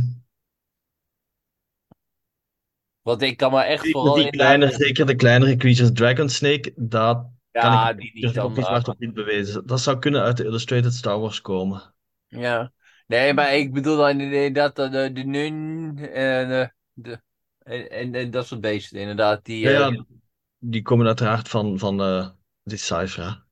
Want 3.02 3.22
ik 3.22 3.36
kan 3.36 3.52
me 3.52 3.62
echt 3.62 3.84
zeker, 3.84 3.92
vooral 4.00 4.14
die 4.14 4.24
inderdaad- 4.24 4.56
kleine, 4.56 4.76
zeker 4.76 5.06
de 5.06 5.14
kleinere 5.14 5.56
creatures, 5.56 5.92
Dragon 5.92 6.28
Snake, 6.28 6.72
dat 6.76 7.16
kan 7.50 7.72
Ja, 7.72 7.90
ik 7.90 7.96
die 7.98 8.10
niet 8.14 8.34
dan. 8.34 8.46
op 8.46 9.14
bewezen. 9.14 9.66
Dat 9.66 9.80
zou 9.80 9.98
kunnen 9.98 10.22
uit 10.22 10.36
de 10.36 10.44
Illustrated 10.44 10.92
Star 10.94 11.18
Wars 11.20 11.40
komen. 11.40 11.94
Ja. 12.26 12.72
Nee, 13.06 13.34
maar 13.34 13.54
ik 13.54 13.72
bedoel 13.72 13.96
dan 13.96 14.20
inderdaad 14.20 14.76
de, 14.76 14.88
de, 14.88 15.12
de 15.12 15.24
nun 15.24 15.98
en, 15.98 16.50
eh, 16.60 16.68
de, 16.92 17.20
en, 17.64 17.90
en, 17.90 18.14
en 18.14 18.30
dat 18.30 18.46
soort 18.46 18.60
beesten 18.60 19.00
inderdaad. 19.00 19.44
Die, 19.44 19.68
Ja, 19.68 19.88
eh, 19.88 19.94
ja, 19.94 20.04
die 20.58 20.82
komen 20.82 21.06
uiteraard 21.06 21.48
van, 21.48 21.78
van 21.78 22.00
eh, 22.00 22.28
die 22.62 22.78
cijfer. 22.78 23.24
hè. 23.24 23.42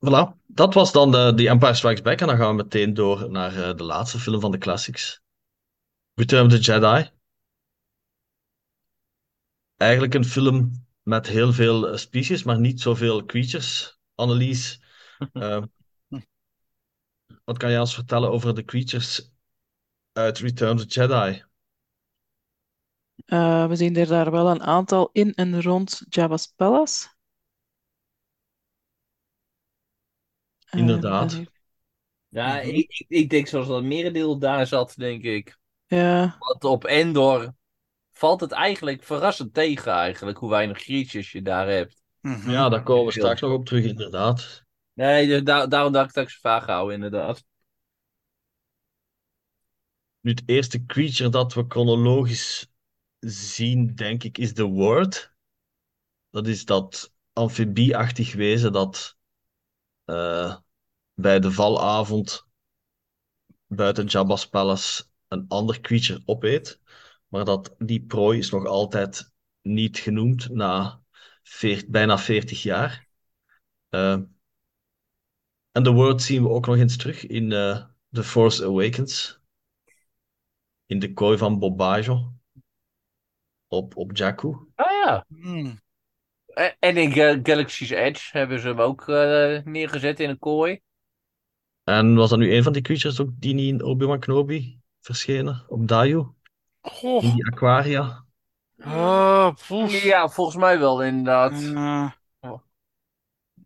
Voilà, 0.00 0.36
dat 0.46 0.74
was 0.74 0.92
dan 0.92 1.10
de, 1.10 1.32
die 1.34 1.48
Empire 1.48 1.74
Strikes 1.74 2.02
Back. 2.02 2.20
En 2.20 2.26
dan 2.26 2.36
gaan 2.36 2.56
we 2.56 2.62
meteen 2.62 2.94
door 2.94 3.30
naar 3.30 3.68
eh, 3.68 3.76
de 3.76 3.84
laatste 3.84 4.18
film 4.18 4.40
van 4.40 4.50
de 4.50 4.58
classics. 4.58 5.22
Return 6.14 6.46
of 6.46 6.52
the 6.52 6.58
Jedi. 6.58 7.10
Eigenlijk 9.76 10.14
een 10.14 10.24
film 10.24 10.86
met 11.02 11.26
heel 11.26 11.52
veel 11.52 11.88
eh, 11.88 11.96
species, 11.96 12.42
maar 12.42 12.60
niet 12.60 12.80
zoveel 12.80 13.24
creatures. 13.24 13.98
Annelies, 14.14 14.80
eh, 15.32 15.62
wat 17.44 17.58
kan 17.58 17.70
je 17.70 17.80
ons 17.80 17.94
vertellen 17.94 18.30
over 18.30 18.54
de 18.54 18.64
creatures 18.64 19.32
uit 20.18 20.38
Return 20.38 20.74
of 20.74 20.86
the 20.86 20.86
Jedi? 21.00 21.42
Eh, 23.26 23.66
we 23.68 23.76
zien 23.76 23.96
er 23.96 24.06
daar 24.06 24.30
wel 24.30 24.48
een 24.50 24.62
aantal 24.62 25.08
in 25.12 25.34
en 25.34 25.62
rond 25.62 26.02
Jabba's 26.08 26.46
Palace. 26.56 27.08
Eh, 30.66 30.80
Inderdaad. 30.80 31.32
ja, 32.28 32.58
Mhm. 32.58 32.68
ik, 32.68 32.90
ik, 32.90 33.04
ik 33.08 33.30
denk 33.30 33.46
zoals 33.46 33.66
dat 33.66 33.76
het 33.76 33.84
merendeel 33.86 34.38
daar 34.38 34.66
zat, 34.66 34.94
denk 34.96 35.22
ik. 35.22 35.58
ja, 35.88 36.36
Want 36.38 36.64
op 36.64 36.84
Endor 36.84 37.54
valt 38.12 38.40
het 38.40 38.52
eigenlijk 38.52 39.02
verrassend 39.04 39.54
tegen, 39.54 39.92
eigenlijk, 39.92 40.38
hoe 40.38 40.50
weinig 40.50 40.78
creatures 40.78 41.32
je 41.32 41.42
daar 41.42 41.68
hebt. 41.68 42.02
Ja, 42.46 42.68
daar 42.68 42.82
komen 42.82 43.06
we 43.06 43.12
straks 43.12 43.40
nog 43.40 43.52
op 43.52 43.66
terug, 43.66 43.84
inderdaad. 43.84 44.64
Nee, 44.92 45.26
dus 45.26 45.42
daar, 45.42 45.68
daarom 45.68 45.92
dacht 45.92 46.08
ik 46.08 46.14
dat 46.14 46.24
ik 46.24 46.30
ze 46.30 46.40
vaag 46.40 46.66
hou, 46.66 46.92
inderdaad. 46.92 47.44
Het 50.28 50.42
eerste 50.46 50.86
creature 50.86 51.28
dat 51.30 51.54
we 51.54 51.64
chronologisch 51.68 52.70
zien, 53.20 53.94
denk 53.94 54.24
ik, 54.24 54.38
is 54.38 54.52
The 54.52 54.64
Word. 54.64 55.34
Dat 56.30 56.46
is 56.46 56.64
dat 56.64 57.14
amfibieachtig 57.32 58.34
wezen 58.34 58.72
dat 58.72 59.16
eh, 60.04 60.56
bij 61.14 61.40
de 61.40 61.52
valavond 61.52 62.46
buiten 63.66 64.06
Jabba's 64.06 64.48
Palace 64.48 65.04
een 65.28 65.44
ander 65.48 65.80
creature 65.80 66.22
opeet. 66.24 66.80
Maar 67.28 67.44
dat 67.44 67.74
die 67.78 68.02
prooi 68.02 68.38
is 68.38 68.50
nog 68.50 68.66
altijd 68.66 69.32
niet 69.62 69.98
genoemd 69.98 70.48
na 70.48 71.02
bijna 71.86 72.18
40 72.18 72.62
jaar. 72.62 73.08
Eh, 73.88 74.18
en 75.72 75.82
The 75.82 75.92
Word 75.92 76.22
zien 76.22 76.42
we 76.42 76.48
ook 76.48 76.66
nog 76.66 76.76
eens 76.76 76.96
terug 76.96 77.26
in 77.26 77.52
eh, 77.52 77.84
The 78.10 78.24
Force 78.24 78.64
Awakens. 78.64 79.37
In 80.88 80.98
de 80.98 81.12
kooi 81.12 81.38
van 81.38 81.58
Bob 81.58 81.76
Bajo. 81.76 82.32
Op, 83.66 83.96
op 83.96 84.16
Jakku. 84.16 84.56
Ah 84.74 84.90
ja. 85.04 85.24
Hmm. 85.28 85.80
En 86.78 86.96
in 86.96 87.12
Ga- 87.12 87.38
Galaxy's 87.42 87.90
Edge 87.90 88.38
hebben 88.38 88.60
ze 88.60 88.68
hem 88.68 88.80
ook 88.80 89.08
eh, 89.08 89.64
neergezet 89.64 90.20
in 90.20 90.28
een 90.28 90.38
kooi. 90.38 90.80
En 91.84 92.14
was 92.14 92.30
dat 92.30 92.38
nu 92.38 92.54
een 92.54 92.62
van 92.62 92.72
die 92.72 92.82
creatures 92.82 93.20
ook 93.20 93.30
die 93.32 93.54
niet 93.54 93.68
in 93.68 93.82
Obi-Wan 93.84 94.20
Kenobi 94.20 94.80
verschenen? 95.00 95.64
Op 95.68 95.88
Dayu? 95.88 96.26
In 97.02 97.20
die 97.34 97.46
aquaria? 97.46 98.24
Ah. 98.80 99.56
Ja, 99.88 100.28
volgens 100.28 100.56
mij 100.56 100.78
wel, 100.78 101.02
inderdaad. 101.02 101.52
Eh, 101.52 102.10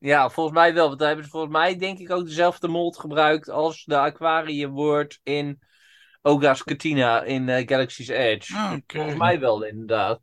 Ja, 0.00 0.30
volgens 0.30 0.56
mij 0.56 0.74
wel. 0.74 0.86
Want 0.86 0.98
daar 0.98 1.06
hebben 1.08 1.24
ze 1.24 1.30
volgens 1.30 1.52
mij 1.52 1.78
denk 1.78 1.98
ik 1.98 2.10
ook 2.10 2.24
dezelfde 2.24 2.68
mold 2.68 2.98
gebruikt 2.98 3.48
als 3.50 3.84
de 3.84 3.98
aquarium 3.98 4.70
wordt 4.70 5.20
in 5.22 5.62
Oga's 6.22 6.62
Katina 6.62 7.22
in 7.22 7.48
eh, 7.48 7.66
Galaxy's 7.66 8.08
Edge. 8.08 8.54
ah, 8.56 8.72
oké. 8.72 8.96
Volgens 8.96 9.18
mij 9.18 9.40
wel, 9.40 9.64
inderdaad. 9.64 10.20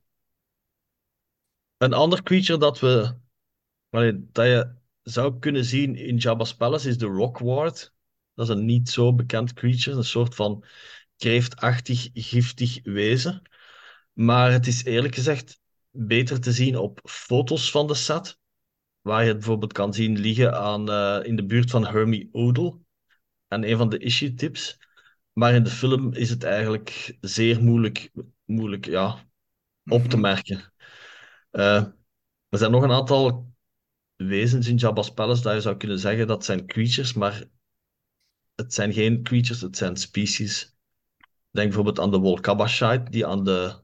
Een 1.78 1.94
ander 1.94 2.24
creature 2.24 2.60
dat 2.60 2.80
we 2.80 3.16
allee, 3.90 4.28
dat 4.32 4.46
je 4.46 4.74
zou 5.02 5.40
kunnen 5.40 5.66
zien 5.66 5.96
in 5.96 6.18
Jabba's 6.18 6.56
Palace 6.56 6.90
is 6.90 6.98
de 6.98 7.06
Rockward. 7.06 7.94
Dat 8.34 8.50
is 8.50 8.56
een 8.56 8.66
niet 8.66 8.90
zo 8.90 9.14
bekend 9.14 9.54
creature, 9.54 9.98
een 9.98 10.04
soort 10.04 10.36
van 10.36 10.66
kreeftachtig, 11.18 12.10
giftig 12.14 12.80
wezen. 12.84 13.42
Maar 14.14 14.52
het 14.52 14.68
is 14.68 14.84
eerlijk 14.84 15.16
gezegd 15.16 15.60
beter 15.90 16.40
te 16.40 16.52
zien 16.52 16.78
op 16.78 17.00
foto's 17.04 17.72
van 17.72 17.88
de 17.88 17.94
set, 17.94 18.38
waar 19.02 19.22
je 19.22 19.28
het 19.28 19.38
bijvoorbeeld 19.38 19.74
kan 19.74 19.94
zien 19.94 20.20
liggen 20.20 20.54
aan, 20.54 20.90
eh, 20.90 21.20
in 21.24 21.36
de 21.36 21.46
buurt 21.46 21.70
van 21.70 21.88
Hermie 21.88 22.30
Oodle. 22.32 22.80
En 23.48 23.70
een 23.70 23.78
van 23.78 23.90
de 23.90 23.98
issue 23.98 24.34
tips. 24.34 24.78
Maar 25.40 25.54
in 25.54 25.64
de 25.64 25.70
film 25.70 26.14
is 26.14 26.30
het 26.30 26.44
eigenlijk 26.44 27.18
zeer 27.22 27.64
moeilijk, 27.64 28.12
moeilijk 28.46 28.86
ja, 28.86 29.26
op 29.86 30.02
te 30.04 30.18
Mhm. 30.18 30.20
merken. 30.22 30.74
Eh, 31.52 31.84
Er 32.50 32.58
zijn 32.58 32.72
nog 32.72 32.84
een 32.84 32.92
aantal 32.92 33.54
wezens 34.16 34.68
in 34.68 34.76
Jabba's 34.76 35.14
Palace 35.14 35.42
dat 35.42 35.54
je 35.54 35.62
zou 35.62 35.78
kunnen 35.78 36.00
zeggen 36.00 36.28
dat 36.28 36.46
zijn 36.46 36.66
creatures, 36.66 37.14
maar 37.14 37.44
het 38.56 38.74
zijn 38.74 38.94
geen 38.94 39.24
creatures, 39.24 39.62
het 39.62 39.78
zijn 39.78 39.98
species. 39.98 40.76
Denk 41.52 41.68
bijvoorbeeld 41.68 42.00
aan 42.00 42.12
de 42.12 42.18
Wolkabashite 42.18 43.10
die 43.10 43.26
aan, 43.26 43.44
de, 43.44 43.82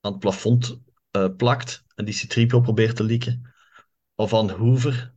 aan 0.00 0.10
het 0.12 0.18
plafond 0.20 0.80
eh, 1.10 1.28
plakt 1.36 1.84
en 1.94 2.04
die 2.04 2.14
C-3PO 2.14 2.60
probeert 2.60 2.96
te 2.96 3.04
likken. 3.04 3.54
Of 4.14 4.34
aan 4.34 4.50
Hoover, 4.50 5.14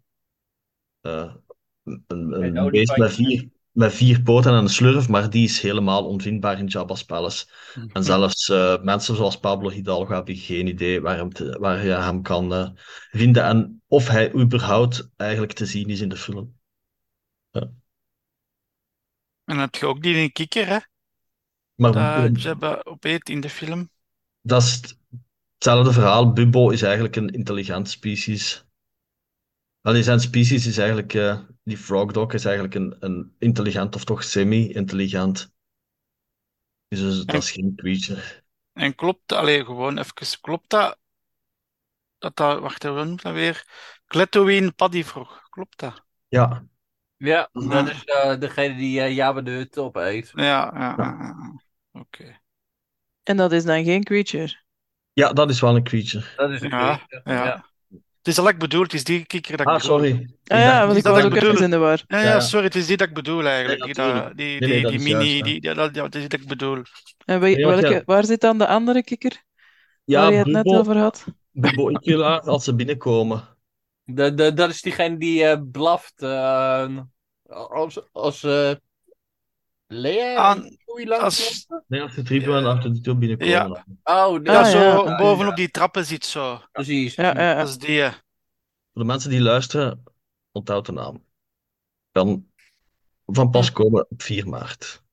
eh, 1.01 1.35
een, 1.83 2.03
een, 2.07 2.69
beest 2.69 2.97
met 2.97 3.13
vier, 3.13 3.49
met 3.71 3.93
vier 3.93 4.21
poten 4.21 4.51
en 4.51 4.57
een 4.57 4.69
slurf, 4.69 5.09
maar 5.09 5.29
die 5.29 5.43
is 5.43 5.61
helemaal 5.61 6.05
onvindbaar 6.07 6.59
in 6.59 6.65
Jabba's 6.65 7.03
Palace. 7.05 7.45
En 7.93 8.03
zelfs 8.03 8.49
eh, 8.49 8.81
mensen 8.81 9.15
zoals 9.15 9.39
Pablo 9.39 9.69
Hidalgo 9.69 10.13
hebben 10.13 10.35
geen 10.35 10.67
idee 10.67 11.01
waar, 11.01 11.17
hem 11.17 11.33
te- 11.33 11.57
waar 11.59 11.85
je 11.85 11.91
hem 11.91 12.21
kan 12.21 12.53
eh, 12.53 12.69
vinden 13.11 13.43
en 13.43 13.81
of 13.87 14.07
hij 14.07 14.33
überhaupt 14.33 15.09
eigenlijk 15.17 15.53
te 15.53 15.65
zien 15.65 15.87
is 15.89 16.01
in 16.01 16.09
de 16.09 16.17
film. 16.17 16.53
En 17.51 17.71
dan 19.45 19.57
heb 19.59 19.75
je 19.75 19.85
ook 19.85 20.01
die 20.01 20.31
kikker, 20.31 20.67
hè? 20.67 20.77
Maar 21.75 21.91
Dat 21.93 22.27
eh, 22.35 22.43
Jabba 22.43 22.81
opeet 22.83 23.29
in 23.29 23.41
de 23.41 23.49
film. 23.49 23.89
dat 24.41 24.63
is 24.63 24.97
hetzelfde 25.53 25.91
verhaal. 25.93 26.33
Bubbo 26.33 26.69
is 26.69 26.81
eigenlijk 26.81 27.15
een 27.15 27.29
intelligent 27.29 27.89
species. 27.89 28.65
Allee, 29.81 30.03
zijn 30.03 30.19
species 30.19 30.67
is 30.67 30.77
eigenlijk, 30.77 31.13
eh, 31.13 31.39
die 31.63 31.77
frog 31.77 32.11
dog 32.11 32.33
is 32.33 32.45
eigenlijk 32.45 32.75
een, 32.75 32.95
een 32.99 33.35
intelligent 33.39 33.95
of 33.95 34.03
toch 34.03 34.23
semi-intelligent. 34.23 35.51
Dus 36.87 36.99
dat 37.01 37.11
is- 37.13 37.25
dat 37.27 37.33
En, 37.35 37.43
is 37.43 37.51
geen 37.51 37.75
creature. 37.75 38.21
en 38.73 38.95
klopt, 38.95 39.31
allee, 39.31 39.65
gewoon 39.65 39.97
even, 39.97 40.39
klopt 40.41 40.69
dat, 40.69 40.97
dat 42.17 42.35
dat, 42.37 42.59
wacht, 42.59 42.83
hoe 42.83 43.05
noemt 43.05 43.21
dat 43.21 43.33
weer? 43.33 43.67
Kletoween 44.05 44.75
Paddyfrog, 44.75 45.47
klopt 45.49 45.79
dat? 45.79 46.03
Ja, 46.29 46.63
Ja, 47.17 47.49
dat 47.53 47.87
Ja, 47.87 47.87
is 47.87 48.03
eh, 48.05 48.39
degene 48.39 48.75
die 48.75 49.01
eh 49.01 49.15
Jabba 49.15 49.41
de 49.41 49.67
opeet. 49.75 50.31
ja, 50.35 50.71
ja, 50.75 50.95
ja. 50.97 51.59
Oké. 51.91 52.41
En 53.23 53.37
dat 53.37 53.51
is 53.51 53.65
dan 53.65 53.83
geen 53.83 54.03
creature. 54.05 54.59
Ja, 55.13 55.33
dat 55.33 55.49
is 55.49 55.59
wel 55.61 55.75
een 55.75 55.83
creature. 55.83 56.25
Dat 56.35 56.51
is 56.51 56.61
een 56.61 56.71
Ja, 56.71 56.75
creature. 56.75 57.23
ja. 57.23 57.43
Ja. 57.43 57.70
Het 58.21 58.27
is 58.33 58.37
al 58.37 58.43
dat 58.43 58.53
ik 58.53 58.59
bedoel, 58.59 58.81
het 58.83 58.93
is 58.93 59.03
die 59.03 59.25
kikker 59.25 59.57
dat 59.57 59.67
ik 59.67 59.67
Ah, 59.67 59.73
bedoel. 59.73 59.97
sorry. 59.97 60.11
Ah 60.47 60.59
Ik 60.59 60.59
ja, 60.59 60.85
want 60.85 60.97
ik 60.97 61.03
dat 61.03 61.13
was 61.13 61.23
ik 61.23 61.25
ook 61.25 61.33
bedoel. 61.33 61.49
even 61.49 61.63
in 61.63 61.69
de 61.69 61.77
war. 61.77 62.03
Ja, 62.07 62.19
ja, 62.21 62.23
ja, 62.23 62.33
ja. 62.33 62.39
sorry, 62.39 62.65
het 62.65 62.75
is 62.75 62.85
die 62.87 62.97
dat 62.97 63.07
ik 63.07 63.13
bedoel 63.13 63.45
eigenlijk. 63.47 63.83
Die, 63.83 63.93
dat, 63.93 64.37
die, 64.37 64.59
Nee, 64.59 64.69
nee, 64.69 64.81
die, 64.81 64.81
dat 64.81 64.91
die 64.91 64.99
mini, 64.99 65.25
juist. 65.25 65.37
Ja. 65.37 65.43
die, 65.43 65.61
dat, 65.61 65.93
dat 65.93 66.15
is 66.15 66.19
die 66.21 66.29
dat 66.29 66.39
ik 66.39 66.47
bedoel. 66.47 66.81
En 67.25 67.39
Nee, 67.51 67.65
welke, 67.65 67.93
ja, 67.93 68.01
waar 68.05 68.25
zit 68.25 68.41
dan 68.41 68.57
de 68.57 68.67
andere 68.67 69.03
kikker 69.03 69.43
waar 70.11 70.31
je 70.31 70.31
ja 70.31 70.37
het 70.37 70.47
net 70.47 70.71
over 70.71 70.97
had? 70.97 71.25
Bubbo 71.51 71.89
Icula, 71.89 72.37
als 72.37 72.63
ze 72.63 72.75
binnenkomen. 72.75 73.57
De, 74.03 74.33
de, 74.33 74.53
dat 74.53 74.69
is 74.69 74.81
diegene 74.81 75.17
die 75.17 75.43
eh, 75.45 75.61
blaft 75.71 76.21
eh, 76.21 76.97
als, 77.49 78.11
als 78.13 78.43
eh 78.43 78.71
Lea 79.93 80.35
Aan, 80.37 80.77
als? 81.09 81.67
Nee, 81.87 82.01
als 82.01 82.13
Triplo 82.23 82.55
en 82.55 82.63
ja, 82.63 82.69
Arthur 82.69 83.17
binnenkomen. 83.17 83.53
ja, 83.53 83.67
dan. 83.67 83.83
Oh, 84.03 84.39
nee, 84.39 84.53
ja, 84.53 84.59
Ah 84.59 84.65
zo 84.71 84.77
ja, 84.79 85.09
ja, 85.09 85.15
bovenop 85.17 85.49
ja, 85.49 85.55
die 85.55 85.71
trappen 85.71 86.05
zit 86.05 86.25
zo. 86.25 86.61
precies. 86.71 87.15
ja, 87.15 87.23
ja, 87.23 87.33
Dat 87.33 87.37
ja. 87.37 87.61
is 87.61 87.77
die. 87.77 88.01
eh. 88.01 88.11
Voor 88.93 89.01
de 89.01 89.03
mensen 89.07 89.29
die 89.29 89.41
luisteren, 89.41 90.03
onthoud 90.51 90.85
de 90.85 90.91
naam. 90.91 91.25
Kan 92.11 92.45
van 93.25 93.49
pas 93.49 93.71
komen 93.71 94.09
op 94.09 94.21
4 94.21 94.47
maart. 94.47 95.03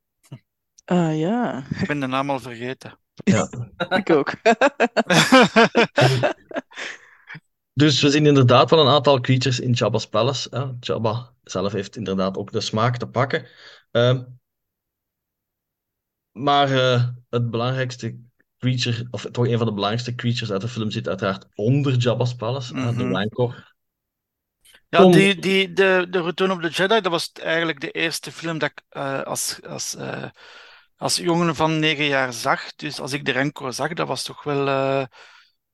Ah 0.84 1.18
ja, 1.18 1.64
Ik 1.80 1.86
ben 1.86 2.00
de 2.00 2.06
naam 2.06 2.30
al 2.30 2.38
vergeten. 2.40 2.98
Ja. 3.14 3.48
ik 3.98 4.10
ook. 4.10 4.32
Dus 7.72 8.00
we 8.02 8.10
zien 8.10 8.26
inderdaad 8.26 8.70
wel 8.70 8.80
een 8.80 8.92
aantal 8.92 9.20
creatures 9.20 9.60
in 9.60 9.72
Jabba's 9.72 10.08
Palace. 10.08 10.48
Hè. 10.50 10.64
Jabba 10.80 11.34
zelf 11.42 11.72
heeft 11.72 11.96
inderdaad 11.96 12.36
ook 12.36 12.52
de 12.52 12.60
smaak 12.60 12.96
te 12.96 13.06
pakken. 13.06 13.46
Ehm, 13.90 14.22
maar 16.42 16.70
eh, 16.72 17.08
het 17.30 17.50
belangrijkste 17.50 18.18
creature, 18.58 19.06
of 19.10 19.26
toch 19.30 19.46
een 19.46 19.56
van 19.58 19.66
de 19.66 19.72
belangrijkste 19.72 20.14
creatures 20.14 20.50
uit 20.52 20.60
de 20.60 20.68
film, 20.68 20.90
zit 20.90 21.08
uiteraard 21.08 21.46
onder 21.54 21.94
Jabba's 21.96 22.34
Palace. 22.34 22.74
hè, 22.76 22.94
de 22.94 23.04
Mhm. 23.04 23.12
Rancor. 23.12 23.76
Ja, 24.88 25.04
die, 25.04 25.34
die, 25.38 25.72
de, 25.72 26.06
de 26.10 26.22
Return 26.22 26.50
of 26.50 26.60
the 26.60 26.68
Jedi, 26.68 27.00
dat 27.00 27.12
was 27.12 27.32
eigenlijk 27.32 27.80
de 27.80 27.90
eerste 27.90 28.32
film 28.32 28.58
dat 28.58 28.70
ik 28.70 28.82
eh, 28.88 29.22
als, 29.22 29.62
als, 29.62 29.94
eh, 29.94 30.30
als 30.96 31.16
jongen 31.16 31.54
van 31.54 31.78
negen 31.78 32.04
jaar 32.04 32.32
zag. 32.32 32.74
Dus 32.74 33.00
als 33.00 33.12
ik 33.12 33.24
de 33.24 33.32
Rancor 33.32 33.72
zag, 33.72 33.92
dat 33.92 34.08
was 34.08 34.22
toch 34.22 34.42
wel 34.42 34.68
eh, 34.68 35.04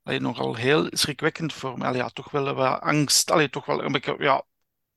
allee, 0.03 0.21
nogal 0.21 0.55
heel 0.55 0.87
schrikwekkend 0.91 1.53
voor 1.53 1.79
me. 1.79 1.85
Allee, 1.85 1.99
ja, 2.01 2.09
toch 2.09 2.31
wel 2.31 2.55
wat 2.55 2.81
angst. 2.81 3.31
Allee, 3.31 3.51
toch 3.51 3.67
wel 3.67 3.83
een 3.83 3.93
beetje, 3.93 4.17
ja, 4.19 4.45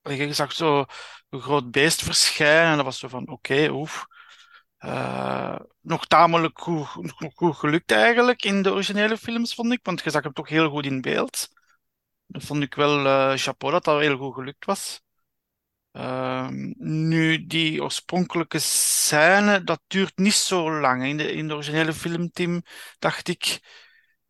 allee, 0.02 0.26
je 0.26 0.32
zag 0.32 0.52
zo 0.52 0.84
een 1.30 1.40
groot 1.40 1.70
beest 1.70 2.02
verschijnen 2.02 2.70
en 2.70 2.76
dat 2.76 2.84
was 2.84 2.98
zo 2.98 3.08
van, 3.08 3.28
oké, 3.28 3.68
oef. 3.70 4.06
Eh, 4.78 5.58
nog 5.80 6.06
tamelijk 6.06 6.58
goed, 6.60 7.56
gelukt 7.56 7.92
eigenlijk 7.92 8.44
in 8.44 8.62
de 8.62 8.72
originele 8.72 9.16
films, 9.16 9.54
vond 9.54 9.72
ik, 9.72 9.80
want 9.82 10.00
je 10.02 10.10
zag 10.10 10.22
hem 10.22 10.32
toch 10.32 10.48
heel 10.48 10.70
goed 10.70 10.86
in 10.86 11.00
beeld. 11.00 11.48
Dat 12.26 12.44
vond 12.44 12.62
ik 12.62 12.74
wel 12.74 13.06
eh, 13.06 13.32
chapeau 13.36 13.72
dat 13.72 13.84
dat 13.84 14.00
heel 14.00 14.16
goed 14.16 14.34
gelukt 14.34 14.64
was. 14.64 15.02
Ehm, 15.92 16.72
nu, 17.08 17.46
die 17.46 17.82
oorspronkelijke 17.82 18.58
scène, 18.58 19.64
dat 19.64 19.80
duurt 19.86 20.16
niet 20.16 20.32
zo 20.32 20.80
lang. 20.80 21.04
In 21.04 21.16
de, 21.16 21.32
in 21.32 21.48
de 21.48 21.54
originele 21.54 21.92
filmteam 21.92 22.62
dacht 22.98 23.28
ik, 23.28 23.60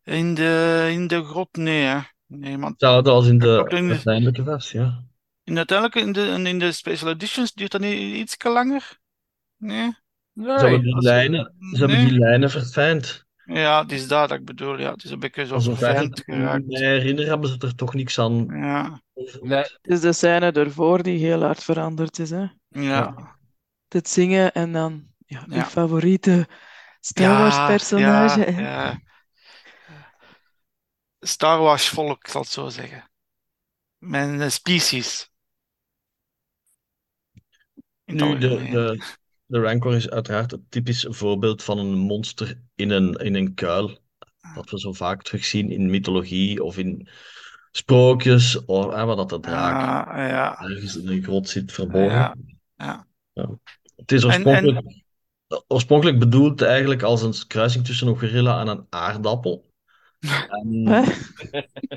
in 0.03 0.33
de, 0.33 0.87
in 0.91 1.07
de 1.07 1.23
grot, 1.23 1.55
nee, 1.55 1.83
hè. 1.83 1.99
Nee, 2.25 2.57
man. 2.57 2.71
hetzelfde 2.71 3.09
als 3.09 3.27
in 3.27 3.43
Ook 3.43 3.69
de 3.69 3.75
in 3.75 3.87
de, 3.87 3.93
uiteindelijke 3.93 4.43
versie. 4.43 4.79
Ja. 4.79 5.03
in 5.43 5.57
uiteindelijk, 5.57 6.05
in 6.05 6.11
de, 6.11 6.49
in 6.49 6.59
de 6.59 6.71
special 6.71 7.09
editions 7.09 7.53
duurt 7.53 7.71
dat 7.71 7.81
niet 7.81 8.15
iets 8.15 8.43
langer? 8.43 8.99
Nee? 9.57 9.97
Ze 10.39 10.45
hebben 10.51 10.69
Nee. 10.71 10.81
die 10.81 11.01
lijnen, 11.01 11.53
ze 11.73 11.77
hebben 11.79 11.97
die 11.97 12.09
nee? 12.09 12.19
lijnen 12.19 12.49
verfijnd. 12.49 13.27
Ja, 13.43 13.81
het 13.81 13.91
is 13.91 14.07
dat 14.07 14.29
dat 14.29 14.37
ik 14.39 14.45
bedoel. 14.45 14.79
Ja, 14.79 14.91
het 14.91 15.03
is 15.03 15.11
een 15.11 15.19
beetje 15.19 15.45
zo 15.45 15.59
verfijnd 15.59 16.19
ik 16.19 16.23
geraakt. 16.25 16.65
me 16.65 16.77
herinner, 16.77 17.25
hebben 17.27 17.49
ze 17.49 17.55
er 17.59 17.75
toch 17.75 17.93
niks 17.93 18.19
aan 18.19 18.45
Ja, 18.45 19.01
Nee. 19.41 19.59
Het 19.59 19.79
is 19.81 20.01
de 20.01 20.13
scène 20.13 20.51
ervoor 20.51 21.03
die 21.03 21.17
heel 21.19 21.41
hard 21.41 21.63
veranderd 21.63 22.19
is. 22.19 22.29
Hè? 22.29 22.45
ja. 22.69 23.37
Het 23.87 24.09
zingen 24.09 24.53
en 24.53 24.71
dan 24.71 25.07
ja, 25.25 25.45
ja. 25.49 25.65
favoriete 25.65 26.47
Star 26.99 27.37
Wars 27.41 27.55
Ja, 27.55 27.67
personage. 27.67 28.51
ja, 28.51 28.59
ja. 28.59 28.99
Star 31.19 31.59
Wars 31.59 31.89
volk, 31.89 32.19
ik 32.19 32.27
zal 32.27 32.41
het 32.41 32.49
zo 32.49 32.69
zeggen. 32.69 33.09
Mijn 33.97 34.51
species, 34.51 35.31
Nu, 38.05 38.37
de, 38.37 38.47
de, 38.69 39.03
de 39.49 39.59
Rancor 39.59 39.95
is 39.95 40.09
uiteraard 40.09 40.51
het 40.51 40.71
typisch 40.71 41.05
voorbeeld 41.09 41.63
van 41.63 41.77
een 41.77 41.97
monster 41.97 42.61
in 42.75 42.89
een, 42.89 43.13
in 43.13 43.35
een 43.35 43.53
kuil. 43.53 43.97
Dat 44.55 44.69
we 44.69 44.79
zo 44.79 44.93
vaak 44.93 45.23
terugzien 45.23 45.71
in 45.71 45.89
mythologie 45.89 46.63
of 46.63 46.77
in 46.77 47.07
sprookjes, 47.71 48.65
of 48.65 48.93
eh, 48.93 49.05
waar 49.05 49.15
dat 49.15 49.29
de 49.29 49.39
draak 49.39 50.07
Ja, 50.15 50.27
ja, 50.27 50.61
ergens 50.61 50.95
in 50.95 51.07
een 51.07 51.23
grot 51.23 51.49
zit 51.49 51.71
verborgen. 51.71 52.09
ja, 52.09 52.35
ja. 52.75 53.07
Ja. 53.33 53.49
Het 53.95 54.11
is 54.11 54.23
En, 54.23 54.29
en, 54.29 54.45
oorspronkelijk, 54.45 55.03
oorspronkelijk 55.67 56.19
bedoeld 56.19 56.61
eigenlijk 56.61 57.01
als 57.01 57.21
een 57.21 57.47
kruising 57.47 57.85
tussen 57.85 58.07
een 58.07 58.19
gorilla 58.19 58.59
en 58.59 58.67
een 58.67 58.85
aardappel. 58.89 59.67
En 60.49 61.05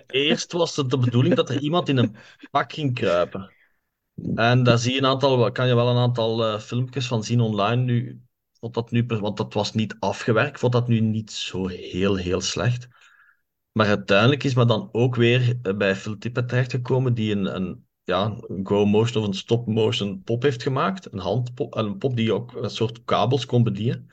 eerst 0.07 0.53
was 0.53 0.76
het 0.76 0.90
de 0.90 0.98
bedoeling 0.98 1.34
dat 1.34 1.50
er 1.50 1.61
iemand 1.61 1.88
in 1.88 1.96
een 1.96 2.16
pak 2.50 2.72
ging 2.72 2.94
kruipen. 2.94 3.53
En 4.34 4.62
daar 4.62 4.78
zie 4.78 4.92
je 4.92 4.98
een 4.98 5.06
aantal, 5.06 5.52
kan 5.52 5.66
je 5.66 5.74
wel 5.74 5.88
een 5.88 5.96
aantal 5.96 6.44
eh, 6.44 6.60
filmpjes 6.60 7.06
van 7.06 7.24
zien 7.24 7.40
online. 7.40 7.82
Nu, 7.82 8.22
vond 8.60 8.74
dat 8.74 8.90
nu, 8.90 9.06
want 9.06 9.36
dat 9.36 9.54
was 9.54 9.72
niet 9.72 9.96
afgewerkt, 9.98 10.58
vond 10.58 10.72
dat 10.72 10.88
nu 10.88 11.00
niet 11.00 11.30
zo 11.32 11.66
heel, 11.66 12.16
heel 12.16 12.40
slecht. 12.40 12.88
Maar 13.72 13.86
uiteindelijk 13.86 14.42
is 14.44 14.54
men 14.54 14.66
dan 14.66 14.88
ook 14.92 15.16
weer 15.16 15.58
eh, 15.62 15.76
bij 15.76 15.96
Phil 15.96 16.18
Tippett 16.18 16.48
terechtgekomen, 16.48 17.14
die 17.14 17.32
een, 17.32 17.54
een, 17.56 17.86
ja, 18.04 18.36
go-motion 18.62 19.22
of 19.22 19.28
een 19.28 19.34
stop-motion 19.34 20.22
pop 20.22 20.42
heeft 20.42 20.62
gemaakt. 20.62 21.12
Een 21.12 21.18
handpop, 21.18 21.74
een 21.76 21.98
pop 21.98 22.16
die 22.16 22.32
ook 22.32 22.52
een 22.52 22.70
soort 22.70 23.04
kabels 23.04 23.46
kon 23.46 23.62
bedienen. 23.62 24.10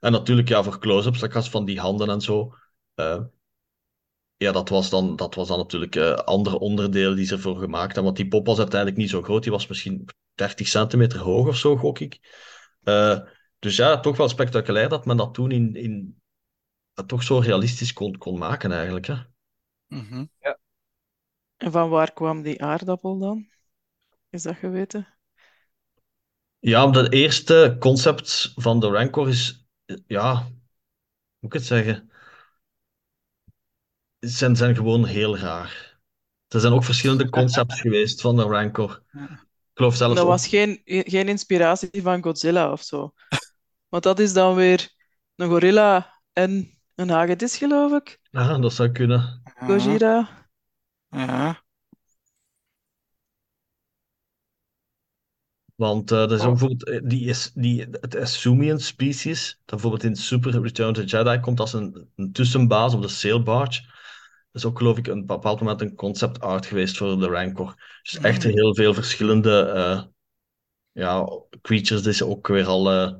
En 0.00 0.12
natuurlijk, 0.12 0.48
ja, 0.48 0.62
voor 0.62 0.78
close-ups, 0.78 1.18
dat 1.20 1.32
was 1.32 1.50
van 1.50 1.64
die 1.64 1.80
handen 1.80 2.08
en 2.08 2.20
zo. 2.20 2.54
eh, 2.94 3.20
ja, 4.36 4.52
dat 4.52 4.68
was 4.68 4.90
dan, 4.90 5.16
dat 5.16 5.34
was 5.34 5.48
dan 5.48 5.58
natuurlijk 5.58 5.96
eh, 5.96 6.12
andere 6.14 6.58
onderdelen 6.58 7.16
die 7.16 7.26
ze 7.26 7.34
ervoor 7.34 7.58
gemaakt 7.58 7.86
hebben. 7.86 8.04
Want 8.04 8.16
die 8.16 8.28
pop 8.28 8.46
was 8.46 8.58
uiteindelijk 8.58 9.00
niet 9.00 9.10
zo 9.10 9.22
groot. 9.22 9.42
Die 9.42 9.52
was 9.52 9.66
misschien 9.66 10.08
30 10.34 10.68
centimeter 10.68 11.18
hoog 11.18 11.46
of 11.46 11.56
zo, 11.56 11.76
gok 11.76 11.98
ik. 11.98 12.20
Eh, 12.82 13.20
dus 13.58 13.76
ja, 13.76 14.00
toch 14.00 14.16
wel 14.16 14.28
spectaculair 14.28 14.88
dat 14.88 15.06
men 15.06 15.16
dat 15.16 15.34
toen 15.34 15.50
in, 15.50 15.74
in, 15.74 16.22
het 16.94 17.08
toch 17.08 17.22
zo 17.22 17.38
realistisch 17.38 17.92
kon, 17.92 18.18
kon 18.18 18.38
maken, 18.38 18.72
eigenlijk. 18.72 19.06
Hè? 19.06 19.16
mhm. 19.86 20.24
En 21.56 21.72
van 21.72 21.88
waar 21.88 22.12
kwam 22.12 22.42
die 22.42 22.62
aardappel 22.62 23.18
dan? 23.18 23.48
Is 24.30 24.42
dat 24.42 24.56
geweten? 24.56 25.08
Ja, 26.58 26.86
de 26.86 27.08
eerste 27.08 27.76
concept 27.78 28.52
van 28.54 28.80
de 28.80 28.86
Rancor 28.86 29.28
is, 29.28 29.66
ja, 30.06 30.42
hoe 30.42 30.52
moet 31.38 31.52
ik 31.54 31.58
het 31.58 31.64
zeggen? 31.64 32.10
Zijn, 34.24 34.56
zijn 34.56 34.74
gewoon 34.76 35.04
heel 35.04 35.38
raar. 35.38 35.98
Er 36.48 36.60
zijn 36.60 36.72
ook 36.72 36.84
verschillende 36.84 37.28
concepts 37.38 37.80
geweest 37.80 38.20
van 38.20 38.36
de 38.36 38.42
Rancor. 38.42 39.02
Ik 39.12 39.80
geloof 39.80 39.96
zelfs 39.96 40.14
Dat 40.14 40.24
ook- 40.24 40.30
was 40.30 40.48
geen, 40.48 40.80
geen 40.84 41.28
inspiratie 41.28 42.02
van 42.02 42.22
Godzilla 42.22 42.72
of 42.72 42.82
zo. 42.82 43.12
Want 43.88 44.02
dat 44.02 44.18
is 44.18 44.32
dan 44.32 44.54
weer 44.54 44.90
een 45.36 45.48
gorilla 45.48 46.20
en 46.32 46.78
een 46.94 47.08
hagedis, 47.08 47.56
geloof 47.56 47.92
ik. 47.92 48.18
Ja, 48.30 48.58
dat 48.58 48.72
zou 48.72 48.90
kunnen. 48.92 49.42
Gojira. 49.54 50.48
Ja. 51.08 51.62
Want 55.74 56.10
eh, 56.10 56.22
er 56.22 56.32
is 56.32 56.40
ook 56.40 56.44
Oh. 56.44 56.48
bijvoorbeeld 56.50 56.88
eh, 56.88 57.00
die 57.04 57.28
is, 57.28 57.50
die, 57.54 57.80
het 58.00 58.16
Assumian 58.16 58.78
species, 58.78 59.50
dat 59.50 59.64
bijvoorbeeld 59.66 60.02
in 60.02 60.16
Super 60.16 60.62
Return 60.62 60.88
of 60.90 60.96
the 60.96 61.04
Jedi 61.04 61.40
komt 61.40 61.60
als 61.60 61.72
een, 61.72 62.10
een 62.16 62.32
tussenbaas 62.32 62.94
op 62.94 63.02
de 63.02 63.08
Sail 63.08 63.42
Barge. 63.42 63.82
Is 64.54 64.64
ook, 64.64 64.78
geloof 64.78 64.98
ik, 64.98 65.06
een 65.06 65.26
bepaald 65.26 65.60
moment 65.60 65.80
een 65.80 65.94
concept 65.94 66.40
art 66.40 66.66
geweest 66.66 66.96
voor 66.96 67.18
de 67.18 67.26
Rancor. 67.26 67.74
Dus 68.02 68.18
echt 68.18 68.44
Mm. 68.44 68.50
heel 68.50 68.74
veel 68.74 68.94
verschillende 68.94 69.60
eh, 69.60 70.02
ja, 70.92 71.26
creatures 71.62 72.02
die 72.02 72.12
ze 72.12 72.26
ook 72.26 72.46
weer 72.46 72.66
al 72.66 72.90
eh, 72.90 73.12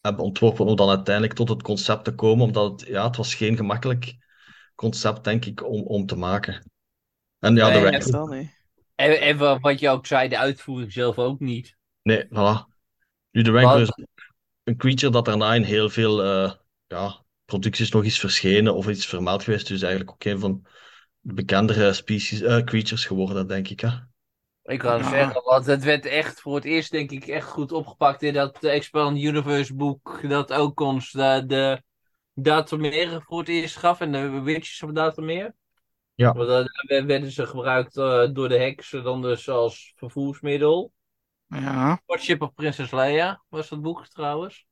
hebben 0.00 0.24
ontworpen 0.24 0.64
om 0.66 0.76
dan 0.76 0.88
uiteindelijk 0.88 1.34
tot 1.34 1.48
het 1.48 1.62
concept 1.62 2.04
te 2.04 2.14
komen. 2.14 2.44
Omdat 2.46 2.80
het, 2.80 2.88
ja, 2.88 3.06
het 3.06 3.16
was 3.16 3.34
geen 3.34 3.56
gemakkelijk 3.56 4.16
concept, 4.74 5.24
denk 5.24 5.44
ik, 5.44 5.64
om, 5.66 5.82
om 5.82 6.06
te 6.06 6.16
maken. 6.16 6.70
En 7.38 7.54
ja, 7.56 7.66
de 7.66 7.72
Nee, 7.72 7.82
Rancor 7.82 7.90
Meestal 7.90 8.26
niet. 8.26 8.56
En, 8.94 9.20
en 9.20 9.36
wa- 9.38 9.58
wat 9.58 9.80
je 9.80 9.88
ook 9.88 10.06
zei, 10.06 10.28
de 10.28 10.38
uitvoering 10.38 10.92
zelf 10.92 11.18
ook 11.18 11.40
niet. 11.40 11.76
Nee, 12.02 12.24
voilà. 12.26 12.66
Nu, 13.30 13.42
de 13.42 13.50
Rancor 13.50 13.80
Wat- 13.80 13.98
is 13.98 14.06
een 14.64 14.76
creature 14.76 15.12
dat 15.12 15.24
daarna 15.24 15.54
in 15.54 15.62
heel 15.62 15.90
veel 15.90 16.22
eh, 16.22 16.52
ja, 16.86 17.24
producties 17.48 17.90
nog 17.90 18.04
is 18.04 18.20
verschenen 18.20 18.74
of 18.74 18.88
iets 18.88 19.06
vermeld 19.06 19.42
geweest. 19.42 19.68
Dus 19.68 19.82
eigenlijk 19.82 20.10
ook 20.12 20.24
een 20.24 20.38
van 20.38 20.66
de 21.20 21.32
bekendere 21.32 21.92
species, 21.92 22.40
eh, 22.40 22.64
creatures 22.64 23.04
geworden, 23.04 23.46
denk 23.46 23.68
ik. 23.68 23.80
Hè? 23.80 23.88
Ik 24.62 24.78
kan 24.78 24.98
Ja. 24.98 25.08
zeggen, 25.08 25.42
want 25.42 25.66
het 25.66 25.84
werd 25.84 26.06
echt 26.06 26.40
voor 26.40 26.54
het 26.54 26.64
eerst, 26.64 26.90
denk 26.90 27.10
ik, 27.10 27.26
echt 27.26 27.46
goed 27.48 27.72
opgepakt 27.72 28.22
in 28.22 28.32
dat 28.32 28.64
eh, 28.64 28.74
Expand 28.74 29.18
Universe 29.18 29.74
boek. 29.74 30.28
Dat 30.28 30.52
ook 30.52 30.80
ons 30.80 31.10
de, 31.10 31.44
de 31.46 31.82
Datumeren 32.34 33.22
voor 33.22 33.38
het 33.38 33.48
eerst 33.48 33.76
gaf 33.76 34.00
en 34.00 34.12
de 34.12 34.40
Witches 34.40 34.82
of 34.82 34.90
Datumeren. 34.92 35.56
Ja. 36.14 36.32
Want 36.32 36.48
dan 36.48 36.68
werden- 36.86 37.06
werden 37.06 37.30
ze 37.30 37.46
gebruikt 37.46 37.96
eh, 37.96 38.28
door 38.32 38.48
de 38.48 38.58
heksen 38.58 39.02
dan 39.02 39.22
dus 39.22 39.48
als 39.48 39.92
vervoersmiddel. 39.96 40.92
Ja. 41.46 42.00
Courtship 42.06 42.42
of 42.42 42.54
Princess 42.54 42.92
Leia 42.92 43.42
was 43.48 43.68
dat 43.68 43.82
boek 43.82 44.06
trouwens. 44.06 44.66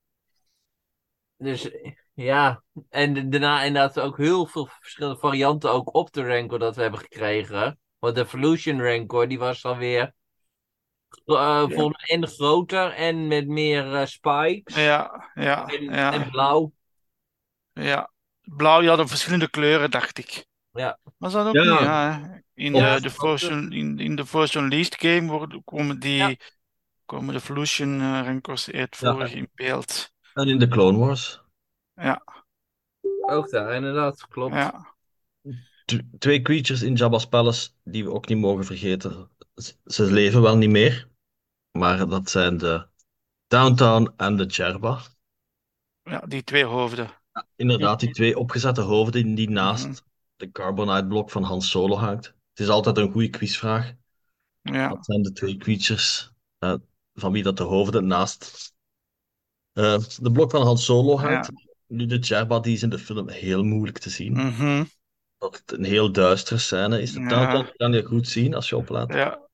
Dus 1.37 1.71
ja, 2.17 2.63
en 2.91 3.31
daarna 3.31 3.63
inderdaad 3.63 4.01
ook 4.01 4.17
heel 4.17 4.47
veel 4.47 4.69
verschillende 4.81 5.19
varianten 5.19 5.73
ook 5.73 5.95
op 5.95 6.13
de 6.13 6.27
Rancor 6.27 6.59
dat 6.59 6.77
we 6.77 6.83
hebben 6.83 7.01
gekregen. 7.01 7.79
Want 7.99 8.15
de 8.15 8.21
Evolution 8.21 8.83
Rancor 8.83 9.29
die 9.29 9.39
was 9.39 9.61
dan 9.61 9.79
weer 9.79 10.15
eh, 11.25 11.59
volgens 11.61 12.07
mij 12.07 12.17
en 12.17 12.27
groter 12.29 12.93
en 12.93 13.27
met 13.27 13.47
meer 13.47 13.95
eh, 13.95 14.07
spikes. 14.07 14.75
Ja. 14.75 15.31
Ja. 15.35 15.67
En, 15.67 15.83
Ja. 15.85 16.13
en 16.13 16.31
blauw. 16.31 16.73
Ja. 17.73 18.11
Blauw, 18.43 18.79
die 18.81 18.89
hadden 18.89 19.09
verschillende 19.09 19.51
kleuren, 19.51 19.91
dacht 19.91 20.19
ik. 20.19 20.47
Ja. 20.73 20.99
Was 21.19 21.33
dat 21.33 21.47
ook 21.47 21.55
Ja. 21.55 21.63
niet? 21.71 21.81
Ja. 21.81 22.41
In 22.55 22.73
de, 22.73 22.99
de 23.01 23.47
Un- 23.51 23.73
in, 23.73 23.99
in 23.99 24.17
de 24.17 24.49
Unleased 24.55 24.97
game 24.99 25.31
worden, 25.33 25.65
komen 25.65 25.99
die 26.01 26.17
Ja. 26.17 26.35
komen 27.05 27.35
de 27.35 27.41
Evolution 27.41 28.01
eh, 28.01 28.21
Rancors 28.25 28.71
uitvoerig 28.71 29.33
in 29.33 29.51
beeld. 29.55 30.13
En 30.35 30.49
in 30.49 30.59
de 30.59 30.69
Clone 30.69 30.99
Wars. 30.99 31.45
Ook 33.21 33.51
daar, 33.51 33.75
inderdaad, 33.75 34.27
klopt. 34.29 34.55
Ja. 34.55 34.95
Twee 36.19 36.43
creatures 36.43 36.83
in 36.83 36.95
Jabba's 36.95 37.27
Palace 37.27 37.71
die 37.85 38.05
we 38.05 38.11
ook 38.13 38.29
niet 38.29 38.39
mogen 38.39 38.65
vergeten. 38.65 39.31
Z- 39.55 39.73
Ze 39.85 40.13
leven 40.13 40.43
wel 40.43 40.57
niet 40.57 40.71
meer, 40.71 41.09
maar 41.71 42.09
dat 42.09 42.31
zijn 42.31 42.57
de 42.59 42.87
Downtown 43.47 44.13
en 44.17 44.37
de 44.37 44.45
Jerba. 44.45 45.01
ja, 46.03 46.21
die 46.21 46.45
twee 46.45 46.65
hoofden. 46.65 47.11
Inderdaad, 47.57 48.01
die 48.01 48.11
twee 48.11 48.39
opgezette 48.39 48.81
hoofden 48.81 49.35
die 49.35 49.51
naast 49.51 49.87
Mhm. 49.87 49.97
de 50.37 50.51
Carbonite 50.51 51.07
blok 51.07 51.31
van 51.31 51.43
Han 51.43 51.63
Solo 51.63 51.97
hangt. 51.97 52.27
Het 52.27 52.61
is 52.61 52.69
altijd 52.69 52.97
een 52.97 53.13
goede 53.13 53.29
quizvraag. 53.31 53.93
Ja. 54.63 54.89
Wat 54.89 55.05
zijn 55.05 55.23
de 55.23 55.33
twee 55.33 55.57
creatures 55.57 56.33
eh, 56.59 56.75
van 57.15 57.33
wie 57.33 57.43
dat 57.43 57.57
de 57.57 57.63
hoofden 57.63 58.07
naast 58.07 58.75
eh, 59.73 59.99
de 60.19 60.31
blok 60.33 60.51
van 60.51 60.63
Han 60.63 60.79
Solo 60.79 61.19
hangt? 61.19 61.51
Nu, 61.87 62.07
de 62.07 62.19
Jerba 62.19 62.61
die 62.61 62.75
is 62.75 62.83
in 62.83 62.89
de 62.89 62.99
film 62.99 63.29
heel 63.29 63.63
moeilijk 63.63 63.99
te 63.99 64.11
zien. 64.11 64.33
Mhm. 64.33 64.85
Dat 65.39 65.57
het 65.67 65.79
een 65.79 65.85
heel 65.85 66.13
duistere 66.13 66.59
scène 66.59 67.01
is. 67.03 67.13
De 67.13 67.21
Ja. 67.21 67.71
Kan 67.77 67.93
je 67.93 68.03
goed 68.05 68.29
zien 68.29 68.55
als 68.55 68.69
je 68.69 68.77
oplet. 68.77 69.13
Ja. 69.15 69.45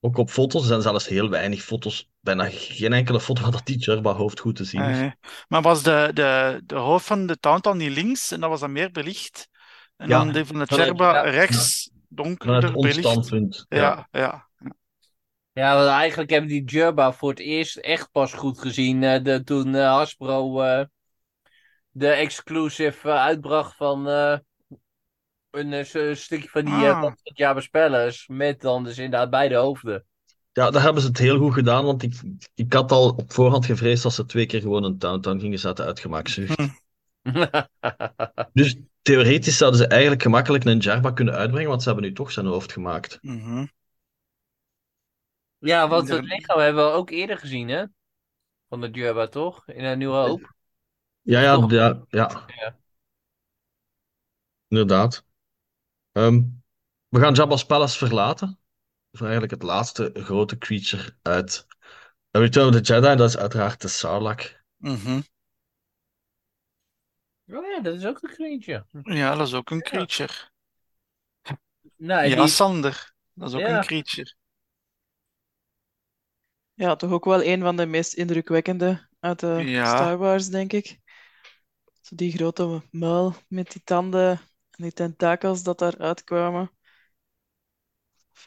Ook 0.00 0.16
op 0.16 0.30
foto's 0.30 0.60
er 0.62 0.68
zijn 0.68 0.82
zelfs 0.82 1.06
heel 1.08 1.28
weinig 1.30 1.62
foto's. 1.62 2.10
Bijna 2.20 2.48
geen 2.50 2.92
enkele 2.92 3.20
foto 3.20 3.42
waar 3.42 3.50
dat 3.50 3.66
die 3.66 3.78
Jerba-hoofd 3.78 4.40
goed 4.40 4.56
te 4.56 4.64
zien 4.64 4.82
is. 4.82 4.98
Eh, 4.98 5.10
maar 5.48 5.62
was 5.62 5.82
de, 5.82 6.10
de, 6.14 6.60
de 6.66 6.74
hoofd 6.74 7.06
van 7.06 7.26
de 7.26 7.38
Tauntaun 7.38 7.76
niet 7.76 7.90
links 7.90 8.30
en 8.30 8.40
dat 8.40 8.50
was 8.50 8.60
dan 8.60 8.72
meer 8.72 8.90
belicht? 8.90 9.48
En 9.96 10.08
Ja. 10.08 10.18
dan 10.24 10.32
die 10.32 10.44
van 10.44 10.58
de 10.58 10.66
Vanuit- 10.66 10.86
Cherba 10.88 11.14
ja. 11.14 11.30
rechts, 11.30 11.90
Vanuit 11.92 12.06
donkerder 12.08 12.74
ons 12.74 12.86
belicht? 12.86 13.08
standpunt. 13.08 13.66
Ja. 13.68 13.78
Ja, 13.78 14.08
ja. 14.20 14.48
Ja, 15.52 15.74
want 15.76 15.88
eigenlijk 15.88 16.30
hebben 16.30 16.48
die 16.50 16.64
Jerba 16.64 17.12
voor 17.12 17.30
het 17.30 17.38
eerst 17.38 17.76
echt 17.76 18.10
pas 18.12 18.32
goed 18.32 18.58
gezien 18.58 19.02
eh, 19.02 19.22
de, 19.24 19.44
toen 19.44 19.74
eh, 19.74 19.86
Hasbro 19.94 20.60
eh, 20.62 20.84
de 21.92 22.08
exclusive 22.08 23.08
eh, 23.08 23.14
uitbracht 23.16 23.76
van 23.76 24.08
eh, 24.08 24.38
een 25.50 25.72
eh, 25.72 25.84
s- 25.84 26.22
stukje 26.22 26.48
van 26.48 26.64
die 26.64 26.74
Ah. 26.74 27.12
uh, 27.36 27.56
Palace 27.70 28.32
met 28.32 28.60
dan 28.60 28.84
dus 28.84 28.98
inderdaad 28.98 29.30
beide 29.30 29.54
hoofden. 29.54 30.06
Ja, 30.52 30.70
daar 30.70 30.82
hebben 30.82 31.02
ze 31.02 31.08
het 31.08 31.18
heel 31.18 31.38
goed 31.38 31.52
gedaan, 31.52 31.84
want 31.84 32.02
ik, 32.02 32.20
ik 32.54 32.72
had 32.72 32.92
al 32.92 33.08
op 33.08 33.32
voorhand 33.32 33.66
gevreesd 33.66 34.02
dat 34.02 34.12
ze 34.12 34.24
twee 34.24 34.46
keer 34.46 34.60
gewoon 34.60 34.84
een 34.84 34.98
Downtown 34.98 35.38
gingen 35.40 35.58
zetten 35.58 35.84
uit 35.84 36.00
gemakzucht. 36.00 36.60
Hm. 36.60 36.68
Dus 38.52 38.76
theoretisch 39.02 39.56
zouden 39.56 39.80
ze 39.80 39.86
eigenlijk 39.86 40.22
gemakkelijk 40.22 40.64
een 40.64 40.78
Jerba 40.78 41.10
kunnen 41.10 41.34
uitbrengen, 41.34 41.68
want 41.68 41.82
ze 41.82 41.88
hebben 41.88 42.06
nu 42.08 42.14
toch 42.14 42.32
zijn 42.32 42.46
hoofd 42.46 42.72
gemaakt. 42.72 43.18
Mhm. 43.20 43.66
ja, 45.58 45.88
want 45.88 46.08
het 46.08 46.24
lichaam 46.24 46.58
hebben 46.58 46.84
we 46.84 46.90
ook 46.90 47.10
eerder 47.10 47.38
gezien, 47.38 47.68
hè? 47.68 47.84
Van 48.68 48.80
de 48.80 48.90
Jerba, 48.90 49.26
toch? 49.26 49.68
In 49.68 49.84
een 49.84 49.98
nieuwe 49.98 50.16
hoop. 50.16 50.54
Ja, 51.22 51.40
ja, 51.40 51.54
Toch? 51.54 51.70
ja, 51.70 52.04
ja. 52.08 52.44
Ja. 52.46 52.78
Inderdaad. 54.68 55.24
Ehm, 56.12 56.42
we 57.08 57.20
gaan 57.20 57.34
Jabba's 57.34 57.66
Palace 57.66 57.98
verlaten. 57.98 58.58
Voor 59.10 59.26
eigenlijk 59.26 59.52
het 59.52 59.62
laatste 59.62 60.10
grote 60.14 60.58
creature 60.58 61.16
uit 61.22 61.66
Return 62.30 62.68
of 62.68 62.80
the 62.80 62.80
Jedi. 62.80 63.16
Dat 63.16 63.28
is 63.28 63.36
uiteraard 63.36 63.80
de 63.80 63.88
Sarlacc. 63.88 64.60
Mhm. 64.76 65.20
Oh 67.46 67.66
ja, 67.66 67.80
dat 67.80 67.94
is 67.94 68.04
ook 68.04 68.22
een 68.22 68.30
creature. 68.30 68.86
Ja, 69.02 69.34
dat 69.34 69.46
is 69.46 69.54
ook 69.54 69.70
een 69.70 69.82
creature. 69.82 70.32
Nee, 71.96 72.28
Ja, 72.28 72.36
die... 72.36 72.48
Sander. 72.48 73.12
Dat 73.34 73.48
is 73.48 73.54
ook 73.54 73.60
Ja. 73.60 73.76
een 73.76 73.84
creature. 73.84 74.34
Ja, 76.74 76.96
toch 76.96 77.10
ook 77.10 77.24
wel 77.24 77.42
een 77.44 77.60
van 77.60 77.76
de 77.76 77.86
meest 77.86 78.14
indrukwekkende 78.14 79.08
uit 79.20 79.40
de 79.40 79.46
Ja. 79.46 79.86
Star 79.86 80.16
Wars, 80.18 80.48
denk 80.48 80.72
ik. 80.72 81.00
Zo 82.12 82.18
die 82.18 82.32
grote 82.32 82.82
muil 82.90 83.34
met 83.48 83.72
die 83.72 83.82
tanden 83.84 84.30
en 84.70 84.82
die 84.84 84.92
tentakels 84.92 85.62
dat 85.62 85.78
daaruit 85.78 86.24
kwamen. 86.24 86.70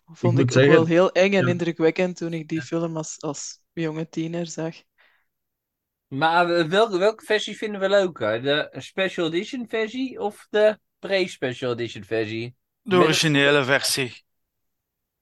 Vond 0.05 0.39
ik 0.39 0.45
ook 0.45 0.51
zeggen- 0.51 0.73
wel 0.73 0.85
heel 0.85 1.11
eng 1.11 1.33
en 1.33 1.45
Ja. 1.45 1.47
indrukwekkend 1.51 2.17
toen 2.17 2.33
ik 2.33 2.47
die 2.47 2.61
film 2.61 2.97
als, 2.97 3.21
als 3.21 3.59
jonge 3.73 4.09
tiener 4.09 4.47
zag. 4.47 4.75
Maar 6.07 6.49
eh, 6.49 6.65
welke, 6.67 6.97
welke 6.97 7.25
versie 7.25 7.57
vinden 7.57 7.79
we 7.81 7.89
leuker? 7.89 8.41
De 8.41 8.75
Special 8.77 9.27
Edition 9.27 9.67
versie 9.67 10.19
of 10.19 10.47
de 10.49 10.79
pre-Special 10.99 11.71
Edition 11.71 12.03
versie? 12.03 12.55
De 12.81 12.95
originele 12.95 13.63
versie. 13.63 14.23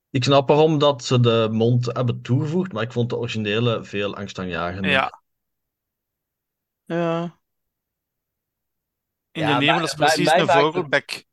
Ik 0.10 0.24
snap 0.24 0.48
waarom 0.48 0.78
dat 0.78 1.04
ze 1.04 1.20
de 1.20 1.48
mond 1.52 1.86
hebben 1.86 2.22
toegevoegd, 2.22 2.72
maar 2.72 2.84
ik 2.84 2.92
vond 2.92 3.10
de 3.10 3.18
originele 3.18 3.84
veel 3.84 4.16
angstaanjagender. 4.16 4.92
Ja. 4.92 5.22
Ja, 6.86 7.42
In 9.34 9.42
Ja, 9.42 9.60
de 9.60 9.66
mij- 9.66 9.84
is 9.84 9.94
precies 9.94 10.26
mij 10.26 10.40
een 10.40 10.46
maakt 10.46 10.58
het- 10.58 10.62
vogelbek. 10.74 11.26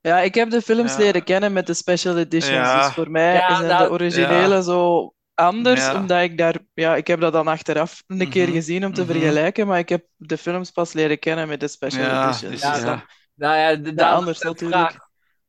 ja 0.00 0.20
ik 0.20 0.34
heb 0.34 0.50
de 0.50 0.62
films 0.62 0.92
Ja. 0.92 0.98
leren 0.98 1.24
kennen 1.24 1.52
met 1.52 1.66
de 1.66 1.74
special 1.74 2.18
editions. 2.18 2.54
Ja. 2.54 2.84
Dus 2.84 2.94
voor 2.94 3.10
mij 3.10 3.34
Ja, 3.34 3.56
zijn 3.56 3.82
de 3.82 3.90
originele 3.90 4.62
zo 4.62 5.14
anders, 5.34 5.80
Ja. 5.80 5.94
omdat 5.94 6.22
ik 6.22 6.38
daar... 6.38 6.56
Ja, 6.74 6.96
ik 6.96 7.06
heb 7.06 7.20
dat 7.20 7.32
dan 7.32 7.46
achteraf 7.48 8.02
een 8.06 8.30
keer 8.30 8.44
Mhm, 8.46 8.52
gezien 8.56 8.84
om 8.84 8.94
te 8.94 9.02
mhm. 9.02 9.10
vergelijken, 9.12 9.66
maar 9.66 9.78
ik 9.78 9.88
heb 9.88 10.06
de 10.16 10.38
films 10.38 10.70
pas 10.70 10.92
leren 10.92 11.18
kennen 11.18 11.48
met 11.48 11.60
de 11.60 11.68
special 11.68 12.04
Ja, 12.04 12.24
editions. 12.24 12.52
dus, 12.52 12.60
Ja, 12.60 12.72
dan- 12.80 12.84
ja. 12.86 13.06
Nou 13.34 13.56
ja, 13.56 13.74
de, 13.76 13.94
daarom 13.94 14.18
anders 14.18 14.38
de 14.38 14.46
natuurlijk. 14.46 14.80
vraag. 14.90 14.96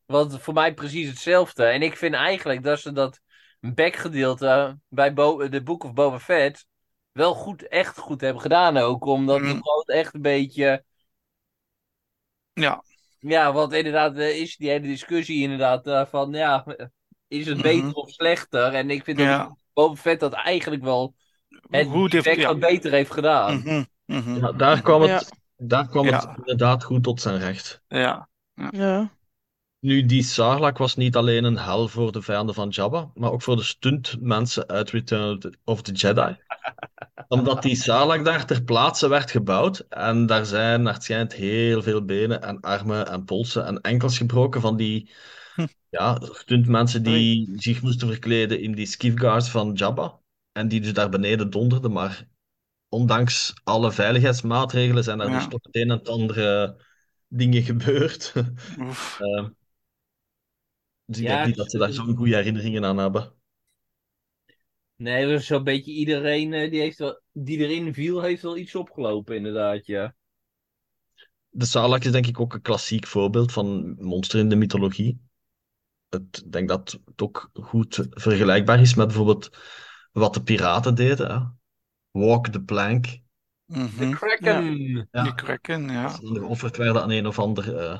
Want 0.05 0.41
voor 0.41 0.53
mij 0.53 0.73
precies 0.73 1.07
hetzelfde. 1.09 1.65
En 1.65 1.81
ik 1.81 1.97
vind 1.97 2.13
eigenlijk 2.13 2.63
dat 2.63 2.79
ze 2.79 2.91
dat 2.91 3.19
backgedeelte 3.59 4.77
bij 4.89 5.13
Bo 5.13 5.49
de 5.49 5.63
Book 5.63 5.83
of 5.83 5.93
Boba 5.93 6.19
Fett 6.19 6.65
wel 7.11 7.33
goed, 7.33 7.67
echt 7.67 7.97
goed 7.97 8.21
hebben 8.21 8.41
gedaan 8.41 8.77
ook. 8.77 9.05
Omdat 9.05 9.39
Mhm. 9.39 9.47
het 9.47 9.57
gewoon 9.61 9.83
echt 9.85 10.13
een 10.13 10.21
beetje... 10.21 10.83
Ja. 12.55 12.83
Ja, 13.19 13.53
want 13.53 13.73
inderdaad 13.73 14.17
is 14.17 14.57
die 14.57 14.69
hele 14.69 14.87
discussie 14.87 15.41
inderdaad 15.41 15.87
eh, 15.87 16.05
van, 16.05 16.31
ja, 16.31 16.65
is 17.27 17.47
het 17.47 17.61
beter 17.61 17.85
Mhm. 17.85 17.93
of 17.95 18.09
slechter? 18.09 18.73
En 18.73 18.89
ik 18.89 19.03
vind 19.03 19.17
dat 19.17 19.27
Ja. 19.27 19.55
Boba 19.73 19.95
Fett 19.95 20.19
dat 20.19 20.33
eigenlijk 20.33 20.83
wel 20.83 21.15
het 21.69 21.87
Goed 21.87 22.11
heeft- 22.11 22.23
direct 22.23 22.41
ja. 22.41 22.47
wat 22.47 22.59
beter 22.59 22.91
heeft 22.91 23.11
gedaan. 23.11 23.57
Mhm, 23.59 23.83
mhm. 24.05 24.35
Ja, 24.35 24.51
daar 24.51 24.81
kwam 24.81 25.01
het, 25.01 25.09
Ja. 25.09 25.65
daar 25.67 25.87
kwam 25.87 26.05
het 26.07 26.27
inderdaad 26.35 26.83
goed 26.83 27.03
tot 27.03 27.21
zijn 27.21 27.39
recht. 27.39 27.81
Ja. 27.87 28.29
Ja. 28.71 29.11
Nu, 29.85 30.05
die 30.05 30.23
Sarlacc 30.23 30.77
was 30.77 30.95
niet 30.95 31.15
alleen 31.15 31.43
een 31.43 31.57
hel 31.57 31.87
voor 31.87 32.11
de 32.11 32.21
vijanden 32.21 32.55
van 32.55 32.69
Jabba, 32.69 33.11
maar 33.13 33.31
ook 33.31 33.41
voor 33.41 33.55
de 33.55 33.63
stuntmensen 33.63 34.67
uit 34.67 34.89
Return 34.89 35.57
of 35.63 35.81
the, 35.81 35.91
Jedi. 35.91 36.35
Omdat 37.27 37.61
die 37.61 37.75
Sarlacc 37.75 38.25
daar 38.25 38.45
ter 38.45 38.63
plaatse 38.63 39.07
werd 39.07 39.31
gebouwd 39.31 39.79
en 39.89 40.25
daar 40.25 40.45
zijn 40.45 40.81
naar 40.81 40.93
het 40.93 41.03
schijnt 41.03 41.33
heel 41.33 41.81
veel 41.81 42.05
benen 42.05 42.41
en 42.41 42.59
armen 42.59 43.07
en 43.07 43.25
polsen 43.25 43.65
en 43.65 43.81
enkels 43.81 44.17
gebroken 44.17 44.61
van 44.61 44.77
die 44.77 45.11
Hm. 45.55 45.65
ja, 45.89 46.19
stuntmensen 46.21 47.03
die 47.03 47.53
zich 47.55 47.81
moesten 47.81 48.07
verkleden 48.07 48.61
in 48.61 48.71
die 48.71 48.85
skiffguards 48.85 49.49
van 49.49 49.73
Jabba. 49.73 50.19
En 50.51 50.67
die 50.67 50.81
dus 50.81 50.93
daar 50.93 51.09
beneden 51.09 51.49
donderden, 51.49 51.91
maar 51.91 52.27
ondanks 52.89 53.53
alle 53.63 53.91
veiligheidsmaatregelen 53.91 55.03
zijn 55.03 55.19
er 55.19 55.29
Ja. 55.29 55.35
dus 55.35 55.47
toch 55.47 55.63
het 55.63 55.75
een 55.75 55.89
en 55.89 55.97
het 55.97 56.09
andere 56.09 56.75
dingen 57.27 57.63
gebeurd. 57.63 58.33
Oef. 58.79 59.19
Ehm, 59.21 59.47
dus 61.05 61.17
ik 61.17 61.23
Ja, 61.23 61.35
denk 61.35 61.47
niet 61.47 61.55
dat 61.55 61.71
ze 61.71 61.77
daar 61.77 61.93
zo'n 61.93 62.15
goede 62.15 62.35
herinneringen 62.35 62.85
aan 62.85 62.97
hebben. 62.97 63.33
Nee, 64.95 65.25
dus 65.25 65.45
zo'n 65.45 65.63
beetje 65.63 65.91
iedereen 65.91 66.53
eh, 66.53 66.71
die, 66.71 66.79
heeft 66.81 66.97
wel, 66.97 67.21
die 67.31 67.57
erin 67.57 67.93
viel, 67.93 68.21
heeft 68.21 68.41
wel 68.41 68.57
iets 68.57 68.75
opgelopen, 68.75 69.35
inderdaad, 69.35 69.85
ja. 69.85 70.15
De 71.49 71.65
Sarlacc 71.65 72.03
is 72.03 72.11
denk 72.11 72.27
ik 72.27 72.39
ook 72.39 72.53
een 72.53 72.61
klassiek 72.61 73.07
voorbeeld 73.07 73.51
van 73.51 73.95
monster 73.99 74.39
in 74.39 74.49
de 74.49 74.55
mythologie. 74.55 75.21
Het, 76.09 76.41
ik 76.45 76.51
denk 76.51 76.69
dat 76.69 76.99
het 77.05 77.21
ook 77.21 77.49
goed 77.53 78.07
vergelijkbaar 78.11 78.81
is 78.81 78.95
met 78.95 79.07
bijvoorbeeld 79.07 79.49
wat 80.11 80.33
de 80.33 80.43
piraten 80.43 80.95
deden. 80.95 81.31
Hè? 81.31 81.39
Walk 82.21 82.47
the 82.47 82.61
plank. 82.61 83.19
Mhm. 83.65 84.09
De 84.09 84.15
Kraken! 84.15 85.07
Ja. 85.11 85.23
Die 85.23 85.35
kraken, 85.35 85.89
ja. 85.89 86.17
Die 86.17 86.39
geofferd 86.39 86.77
werden 86.77 87.01
aan 87.01 87.11
een 87.11 87.27
of 87.27 87.39
ander 87.39 87.77
eh, 87.77 87.99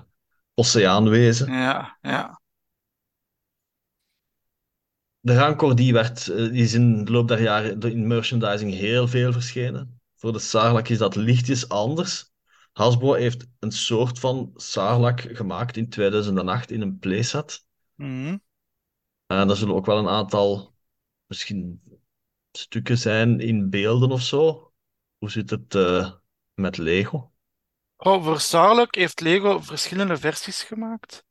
oceaanwezen. 0.53 1.51
Ja, 1.51 1.97
ja. 2.01 2.41
De 5.25 5.35
Rancor 5.35 5.75
die 5.75 5.93
werd, 5.93 6.27
eh, 6.27 6.35
die 6.35 6.63
is 6.63 6.73
in 6.73 7.05
de 7.05 7.11
loop 7.11 7.27
der 7.27 7.41
jaren 7.41 7.79
in 7.79 8.07
merchandising 8.07 8.73
heel 8.73 9.07
veel 9.07 9.31
verschenen. 9.31 10.01
Voor 10.15 10.33
de 10.33 10.39
Sarlacc 10.39 10.89
is 10.89 10.97
dat 10.97 11.15
lichtjes 11.15 11.69
anders. 11.69 12.31
Hasbro 12.73 13.13
heeft 13.13 13.47
een 13.59 13.71
soort 13.71 14.19
van 14.19 14.51
Sarlacc 14.55 15.35
gemaakt 15.35 15.77
in 15.77 15.89
2008 15.89 16.71
in 16.71 16.81
een 16.81 16.99
playset. 16.99 17.65
Mhm. 17.95 18.37
En 19.25 19.49
er 19.49 19.55
zullen 19.55 19.75
ook 19.75 19.85
wel 19.85 19.97
een 19.97 20.07
aantal, 20.07 20.75
misschien 21.25 21.81
stukken 22.51 22.97
zijn 22.97 23.39
in 23.39 23.69
beelden 23.69 24.11
of 24.11 24.21
zo. 24.21 24.71
Hoe 25.17 25.31
zit 25.31 25.49
het 25.49 25.75
eh, 25.75 26.11
met 26.53 26.77
Lego? 26.77 27.31
Oh, 27.97 28.23
voor 28.23 28.39
Sarlacc 28.39 28.95
heeft 28.95 29.19
Lego 29.19 29.59
verschillende 29.59 30.17
versies 30.17 30.63
gemaakt. 30.63 31.25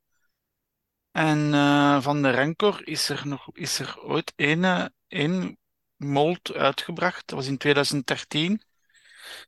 En 1.15 1.55
eh, 1.55 2.03
van 2.03 2.23
de 2.23 2.31
Rancor 2.31 2.87
is 2.87 3.09
er 3.09 3.27
nog 3.27 3.49
is 3.53 3.79
er 3.79 4.03
ooit 4.03 4.33
één, 4.37 4.95
één 5.09 5.59
mold 5.97 6.55
uitgebracht. 6.55 7.23
Dat 7.27 7.39
was 7.39 7.47
in 7.47 7.57
2013. 7.57 8.63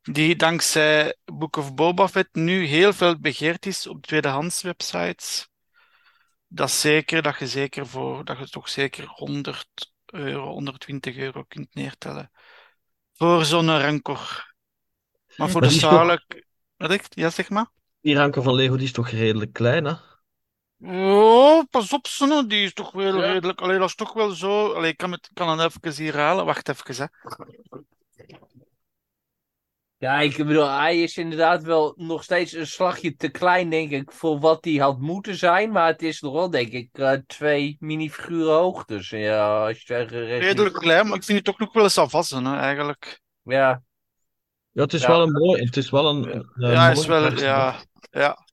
Die 0.03 0.37
dankzij 0.37 1.17
Book 1.25 1.57
of 1.57 1.75
Boba 1.75 2.09
Fett 2.09 2.35
nu 2.35 2.65
heel 2.65 2.93
veel 2.93 3.19
begeerd 3.21 3.67
is 3.67 3.87
op 3.87 4.07
tweedehands 4.07 4.63
websites. 4.63 5.49
Dat 6.47 6.69
is 6.69 6.81
zeker 6.81 7.23
dat 7.23 7.39
je 7.39 7.47
zeker 7.47 7.87
voor 7.87 8.25
dat 8.25 8.39
je 8.39 8.49
toch 8.49 8.69
zeker 8.69 9.07
100 9.07 9.93
euro, 10.07 10.49
120 10.49 11.17
euro 11.17 11.45
kunt 11.49 11.75
neertellen. 11.75 12.31
Voor 13.13 13.45
zo'n 13.45 13.79
Rancor. 13.79 14.55
Maar 15.37 15.51
voor 15.51 15.61
Maar 15.61 15.71
de 15.71 15.79
toch-. 15.79 16.19
Wat 16.77 16.91
ik? 16.91 17.07
Ja, 17.09 17.31
zeg 17.31 17.51
maar. 17.51 17.67
Die 18.01 18.15
Rancor 18.15 18.43
van 18.43 18.55
Lego 18.55 18.77
die 18.77 18.87
is 18.87 18.93
toch 18.93 19.09
redelijk 19.09 19.53
klein, 19.53 19.85
hè? 19.85 19.95
Oh, 20.81 21.63
pas 21.71 21.93
op, 21.93 22.07
Sonne, 22.07 22.47
die 22.47 22.65
is 22.65 22.73
toch 22.73 22.93
wel 22.93 23.15
Ja. 23.17 23.33
redelijk. 23.33 23.61
Allee, 23.61 23.79
dat 23.79 23.89
is 23.89 23.95
toch 23.95 24.13
wel 24.13 24.31
zo. 24.31 24.73
Allee, 24.73 24.91
ik 24.91 24.97
kan 24.97 25.13
het, 25.13 25.31
kan 25.33 25.59
het 25.59 25.75
even 25.85 26.03
hier 26.05 26.17
halen. 26.17 26.45
Wacht 26.45 26.69
even, 26.69 26.97
hè. 26.97 27.05
Ja, 29.99 30.19
ik 30.21 30.37
bedoel, 30.37 30.69
hij 30.69 31.03
is 31.03 31.17
inderdaad 31.17 31.63
wel 31.63 31.95
nog 31.97 32.23
steeds 32.23 32.53
een 32.53 32.67
slagje 32.67 33.17
te 33.17 33.29
klein, 33.29 33.71
denk 33.71 33.91
ik, 33.91 34.13
voor 34.13 34.39
wat 34.39 34.65
hij 34.65 34.75
had 34.75 35.01
moeten 35.01 35.37
zijn. 35.37 35.71
Maar 35.71 35.87
het 35.87 36.03
is 36.03 36.21
nog 36.21 36.33
wel, 36.33 36.51
denk 36.51 36.73
ik, 36.73 36.89
eh, 36.93 37.13
twee 37.27 37.77
minifiguren 37.81 38.55
hoog. 38.55 38.85
Dus 38.85 39.11
ja, 39.11 39.67
als 39.67 39.83
je 39.83 39.95
Redelijk 40.39 40.75
klein, 40.75 41.07
maar 41.07 41.17
ik 41.17 41.25
vind 41.25 41.37
het 41.39 41.47
toch 41.47 41.59
nog 41.59 41.73
wel 41.73 41.83
eens 41.83 41.99
afwassen, 41.99 42.45
hè, 42.45 42.57
eigenlijk. 42.57 43.21
Ja, 43.43 43.83
Ja, 44.73 44.83
het 44.83 44.93
is 44.93 45.01
Ja. 45.01 45.09
wel 45.09 45.23
een 45.23 45.33
mooi, 45.33 45.65
het 45.65 45.77
is 45.77 45.91
wel 45.91 46.09
een, 46.09 46.37
een, 46.37 46.71
ja, 46.71 46.91
is 46.91 47.07
wel. 47.07 47.33
Ja, 47.33 47.83
ja, 48.11 48.46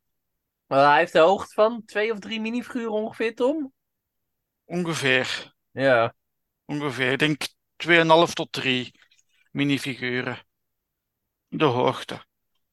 hij 0.80 0.98
heeft 0.98 1.14
de 1.14 1.20
hoogte 1.20 1.54
van 1.54 1.86
twee 1.86 2.12
of 2.12 2.20
drie 2.20 2.42
minifiguren 2.42 2.92
ongeveer, 2.92 3.36
Tom? 3.36 3.74
ongeveer. 4.66 5.54
Ja, 5.72 6.16
Ongeveer. 6.66 7.12
Ik 7.12 7.20
denk 7.20 7.48
2,5 7.76 8.34
tot 8.34 8.52
3 8.52 9.00
minifiguren. 9.52 10.40
De 11.48 11.66
hoogte. 11.66 12.26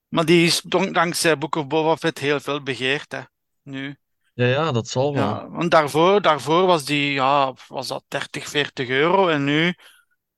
Maar 0.09 0.25
die 0.25 0.47
is 0.47 0.61
dank- 0.61 0.95
dankzij 0.95 1.39
Book 1.39 1.55
of 1.55 1.67
Boba 1.67 1.97
Fett 1.97 2.19
heel 2.19 2.41
veel 2.41 2.63
begeerd, 2.63 3.13
hè. 3.13 3.21
Nu. 3.63 3.97
Ja, 4.35 4.47
ja, 4.47 4.73
dat 4.73 4.89
zal 4.89 5.15
wel. 5.15 5.23
Ja, 5.23 5.49
want 5.51 5.71
daarvoor, 5.71 6.23
daarvoor 6.23 6.67
was 6.67 6.85
die, 6.85 7.13
ja, 7.13 7.55
was 7.69 7.89
dat 7.89 8.05
30, 8.09 8.49
40 8.49 8.89
euro. 8.89 9.29
En 9.29 9.45
nu, 9.45 9.75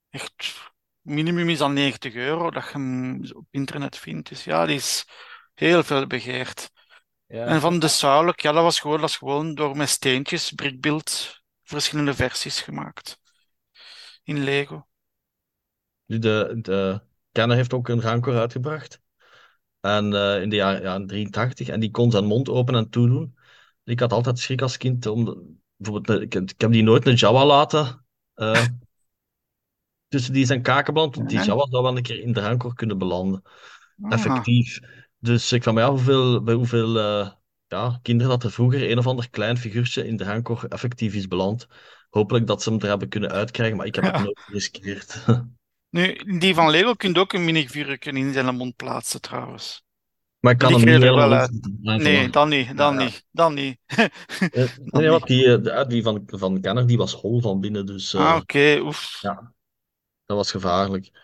echt, 0.09 0.53
minimum 1.01 1.49
is 1.49 1.57
dan 1.57 1.73
90 1.73 2.13
euro 2.13 2.51
dat 2.51 2.63
je 2.63 2.69
hem 2.71 3.21
op 3.33 3.45
internet 3.51 3.97
vindt. 3.97 4.29
Dus 4.29 4.43
ja, 4.43 4.65
die 4.65 4.75
is 4.75 5.05
heel 5.53 5.83
veel 5.83 6.07
begeerd. 6.07 6.71
Ja. 7.27 7.45
En 7.45 7.61
van 7.61 7.79
de 7.79 7.87
Sarlacc, 7.87 8.39
ja, 8.39 8.51
dat 8.51 8.63
was 8.63 8.79
gewoon, 8.79 8.99
dat 8.99 9.09
is 9.09 9.17
gewoon 9.17 9.55
door 9.55 9.77
met 9.77 9.89
steentjes, 9.89 10.51
brickbuild, 10.51 11.41
verschillende 11.63 12.13
versies 12.13 12.61
gemaakt. 12.61 13.19
In 14.23 14.43
Lego. 14.43 14.87
Nu, 16.05 16.19
De, 16.19 16.57
de 16.61 17.01
Kenner 17.31 17.55
heeft 17.55 17.73
ook 17.73 17.87
een 17.87 18.01
Rancor 18.01 18.37
uitgebracht. 18.37 19.01
En 19.79 20.13
eh, 20.13 20.41
in 20.41 20.49
de 20.49 20.55
jaren 20.55 20.81
ja, 20.81 20.95
in 20.95 21.07
83. 21.07 21.67
En 21.67 21.79
die 21.79 21.91
kon 21.91 22.11
zijn 22.11 22.25
mond 22.25 22.49
open 22.49 22.75
en 22.75 22.89
toedoen. 22.89 23.37
Ik 23.83 23.99
had 23.99 24.13
altijd 24.13 24.39
schrik 24.39 24.61
als 24.61 24.77
kind. 24.77 25.05
Om, 25.05 25.25
de- 25.25 25.55
bijvoorbeeld, 25.75 26.21
ik, 26.21 26.35
ik 26.35 26.53
heb 26.61 26.71
die 26.71 26.83
nooit 26.83 27.05
een 27.07 27.15
Jawa 27.15 27.45
laten. 27.45 28.05
eh, 28.33 28.65
tussen 30.07 30.33
die 30.33 30.45
zijn 30.45 30.61
kaken 30.61 30.93
beland. 30.93 31.15
Want 31.15 31.29
die 31.29 31.37
Ja. 31.39 31.45
Jawa 31.45 31.65
zou 31.69 31.83
wel 31.83 31.97
een 31.97 32.03
keer 32.03 32.19
in 32.21 32.33
de 32.33 32.39
Rancor 32.39 32.73
kunnen 32.73 32.97
belanden. 32.97 33.41
Effectief. 34.09 34.79
Dus 35.23 35.51
ik 35.51 35.63
van 35.63 35.73
mij 35.73 35.83
af 35.83 35.89
hoeveel, 35.89 36.43
bij 36.43 36.53
hoeveel 36.53 36.99
eh, 36.99 37.31
ja, 37.67 37.99
kinderen 38.01 38.31
dat 38.31 38.43
er 38.43 38.51
vroeger 38.51 38.91
een 38.91 38.97
of 38.97 39.07
ander 39.07 39.29
klein 39.29 39.57
figuurtje 39.57 40.07
in 40.07 40.17
de 40.17 40.23
Rancor 40.23 40.65
effectief 40.69 41.13
is 41.13 41.27
beland. 41.27 41.67
Hopelijk 42.09 42.47
dat 42.47 42.63
ze 42.63 42.69
hem 42.69 42.79
er 42.79 42.87
hebben 42.87 43.09
kunnen 43.09 43.31
uitkrijgen, 43.31 43.77
maar 43.77 43.85
ik 43.85 43.95
heb 43.95 44.03
het 44.03 44.17
nooit 44.17 44.39
geriskeerd. 44.45 45.23
Nu, 45.89 46.15
die 46.39 46.53
van 46.55 46.69
Lego 46.69 46.93
kun 46.93 47.13
je 47.13 47.19
ook 47.19 47.33
een 47.33 47.45
minifiguurtje 47.45 48.11
in 48.11 48.33
zijn 48.33 48.55
mond 48.55 48.75
plaatsen, 48.75 49.21
trouwens. 49.21 49.83
Maar 50.39 50.51
ik 50.51 50.57
kan 50.57 50.69
Die 50.73 50.77
hem 50.79 50.89
niet 50.93 51.03
wel 51.03 51.31
uit. 51.31 51.51
Nee, 51.97 52.29
dan 52.29 52.49
niet, 52.49 52.77
dan 52.77 52.93
Ja, 52.95 53.03
niet, 53.03 53.25
dan 53.31 53.53
niet. 53.53 53.77
Eh, 54.49 54.65
Nee, 54.85 55.09
want 55.09 55.27
die, 55.27 55.45
eh, 55.45 55.63
de- 55.63 55.85
die 55.87 56.03
van, 56.03 56.23
van 56.25 56.61
Kenner 56.61 56.87
die 56.87 56.97
was 56.97 57.13
hol 57.13 57.41
van 57.41 57.59
binnen, 57.59 57.85
dus 57.85 58.15
Ah, 58.15 58.35
oké, 58.37 58.79
oef. 58.81 59.21
ja, 59.21 59.53
dat 60.25 60.37
was 60.37 60.51
gevaarlijk. 60.51 61.22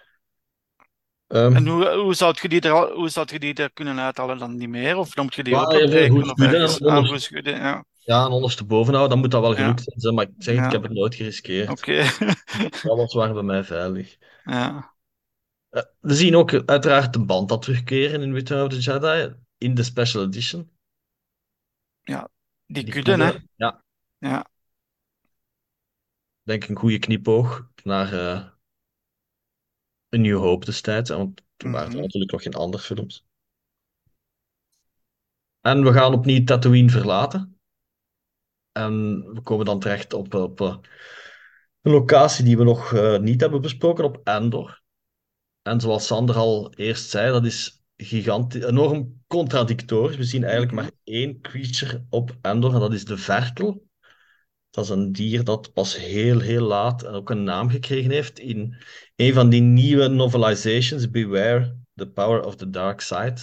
Ehm, 1.30 1.56
En 1.56 1.68
hoe, 1.68 1.90
hoe 1.96 2.14
zou 2.14 2.36
je 2.42 2.50
die 2.50 2.62
er, 2.62 2.92
hoe 2.94 3.10
zou 3.10 3.28
je 3.32 3.40
die 3.40 3.54
er 3.54 3.72
kunnen 3.72 4.00
uithalen 4.00 4.38
dan 4.38 4.56
niet 4.56 4.70
meer? 4.70 4.98
Of 4.98 5.14
dan 5.14 5.26
moet 5.26 5.36
je 5.36 5.44
die 5.44 5.54
Ja, 5.54 5.62
ook 5.64 7.08
goed 7.08 7.22
schudden 7.22 7.56
ja. 7.56 7.86
ja, 7.94 8.26
en 8.26 8.32
ondersteboven 8.32 8.94
houden, 8.94 9.10
dan 9.12 9.20
moet 9.20 9.32
dat 9.32 9.42
wel 9.42 9.52
Ja. 9.52 9.58
gelukt 9.58 9.94
zijn. 9.96 10.14
Maar 10.14 10.24
ik 10.24 10.32
zeg 10.38 10.56
het, 10.56 10.66
ik 10.66 10.72
Ja. 10.72 10.78
heb 10.78 10.88
het 10.90 10.98
nooit 10.98 11.16
geriskeerd. 11.16 11.70
Oké. 11.70 12.04
Alles 12.92 13.14
waren 13.14 13.34
bij 13.34 13.44
mij 13.44 13.64
veilig. 13.64 14.18
Ja. 14.44 14.94
Eh, 15.70 15.84
we 16.00 16.14
zien 16.16 16.36
ook 16.36 16.54
uiteraard 16.66 17.14
de 17.14 17.26
band 17.26 17.50
dat 17.50 17.62
terugkeren 17.62 18.22
in 18.22 18.34
Return 18.34 18.66
of 18.66 18.70
the 18.74 18.80
Jedi 18.80 19.36
in 19.58 19.74
de 19.74 19.84
Special 19.84 20.24
Edition. 20.24 20.72
Die 22.66 22.84
Die 22.84 22.94
kudden, 22.94 23.20
hè. 23.20 23.32
Ja, 23.56 23.84
Ja. 24.18 24.46
denk 26.44 26.68
een 26.68 26.76
goede 26.76 27.00
knipoog 27.00 27.68
naar 27.84 28.14
eh 28.14 28.48
een 30.10 30.22
New 30.22 30.38
Hope 30.38 30.66
destijds. 30.66 31.10
Want 31.10 31.42
toen 31.58 31.72
waren 31.72 31.88
er 31.88 31.94
Mhm. 31.94 32.02
natuurlijk 32.02 32.32
nog 32.32 32.42
geen 32.44 32.54
andere 32.54 32.84
films. 32.84 33.26
En 35.62 35.84
we 35.84 35.94
gaan 35.94 36.14
opnieuw 36.14 36.44
Tatooine 36.44 36.90
verlaten. 36.90 37.60
En 38.72 39.24
we 39.34 39.42
komen 39.42 39.66
dan 39.66 39.80
terecht 39.80 40.14
op, 40.14 40.34
op 40.34 40.62
eh, 40.62 40.78
een 41.82 41.92
locatie 41.92 42.46
die 42.46 42.58
we 42.58 42.64
nog 42.64 42.94
eh, 42.94 43.20
niet 43.20 43.42
hebben 43.42 43.62
besproken, 43.62 44.04
op 44.04 44.20
Endor. 44.24 44.82
En 45.62 45.80
zoals 45.80 46.06
Sander 46.06 46.36
al 46.36 46.74
eerst 46.74 47.10
zei, 47.10 47.32
dat 47.32 47.46
is 47.46 47.84
gigantisch, 47.98 48.64
enorm 48.64 49.24
contradictorisch. 49.28 50.16
We 50.18 50.24
zien 50.24 50.44
eigenlijk 50.44 50.74
Mhm. 50.74 50.82
maar 50.82 50.92
één 51.04 51.42
creature 51.42 52.06
op 52.10 52.38
Endor 52.42 52.74
en 52.74 52.80
dat 52.80 52.94
is 52.94 53.06
de 53.06 53.18
verkel. 53.18 53.88
Dat 54.70 54.84
is 54.84 54.90
een 54.90 55.12
dier 55.12 55.44
dat 55.44 55.74
pas 55.74 55.98
heel, 55.98 56.40
heel 56.40 56.62
laat 56.68 57.06
ook 57.06 57.30
een 57.30 57.44
naam 57.44 57.70
gekregen 57.70 58.12
heeft 58.12 58.40
in 58.40 58.76
een 59.16 59.34
van 59.34 59.50
die 59.50 59.62
nieuwe 59.62 60.08
novelizations, 60.08 61.10
Beware 61.10 61.78
the 61.96 62.10
Power 62.10 62.44
of 62.46 62.56
the 62.56 62.70
Dark 62.70 63.02
Side. 63.02 63.36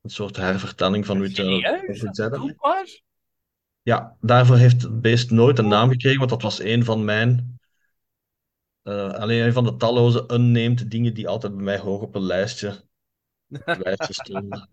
Een 0.00 0.10
soort 0.10 0.36
hervertelling 0.36 1.06
van 1.06 1.20
Return 1.20 1.54
of 1.86 1.98
the 1.98 2.08
Jedi. 2.10 2.58
Ja, 3.82 4.16
daarvoor 4.20 4.56
heeft 4.56 4.82
het 4.82 5.00
beest 5.00 5.30
nooit 5.30 5.58
een 5.58 5.68
naam 5.68 5.90
gekregen, 5.90 6.18
want 6.18 6.30
dat 6.30 6.42
was 6.42 6.60
een 6.60 6.84
van 6.84 7.04
mijn. 7.04 7.60
eh, 8.82 9.10
alleen 9.12 9.44
een 9.44 9.52
van 9.52 9.64
de 9.64 9.76
talloze 9.76 10.24
unnamed 10.32 10.90
dingen 10.90 11.14
die 11.14 11.28
altijd 11.28 11.54
bij 11.54 11.64
mij 11.64 11.78
hoog 11.78 12.00
op 12.02 12.14
een 12.14 12.22
lijstje, 12.22 12.68
op 13.48 13.62
het 13.64 13.78
lijstje 13.84 14.12
stonden. 14.12 14.58
Het 14.58 14.68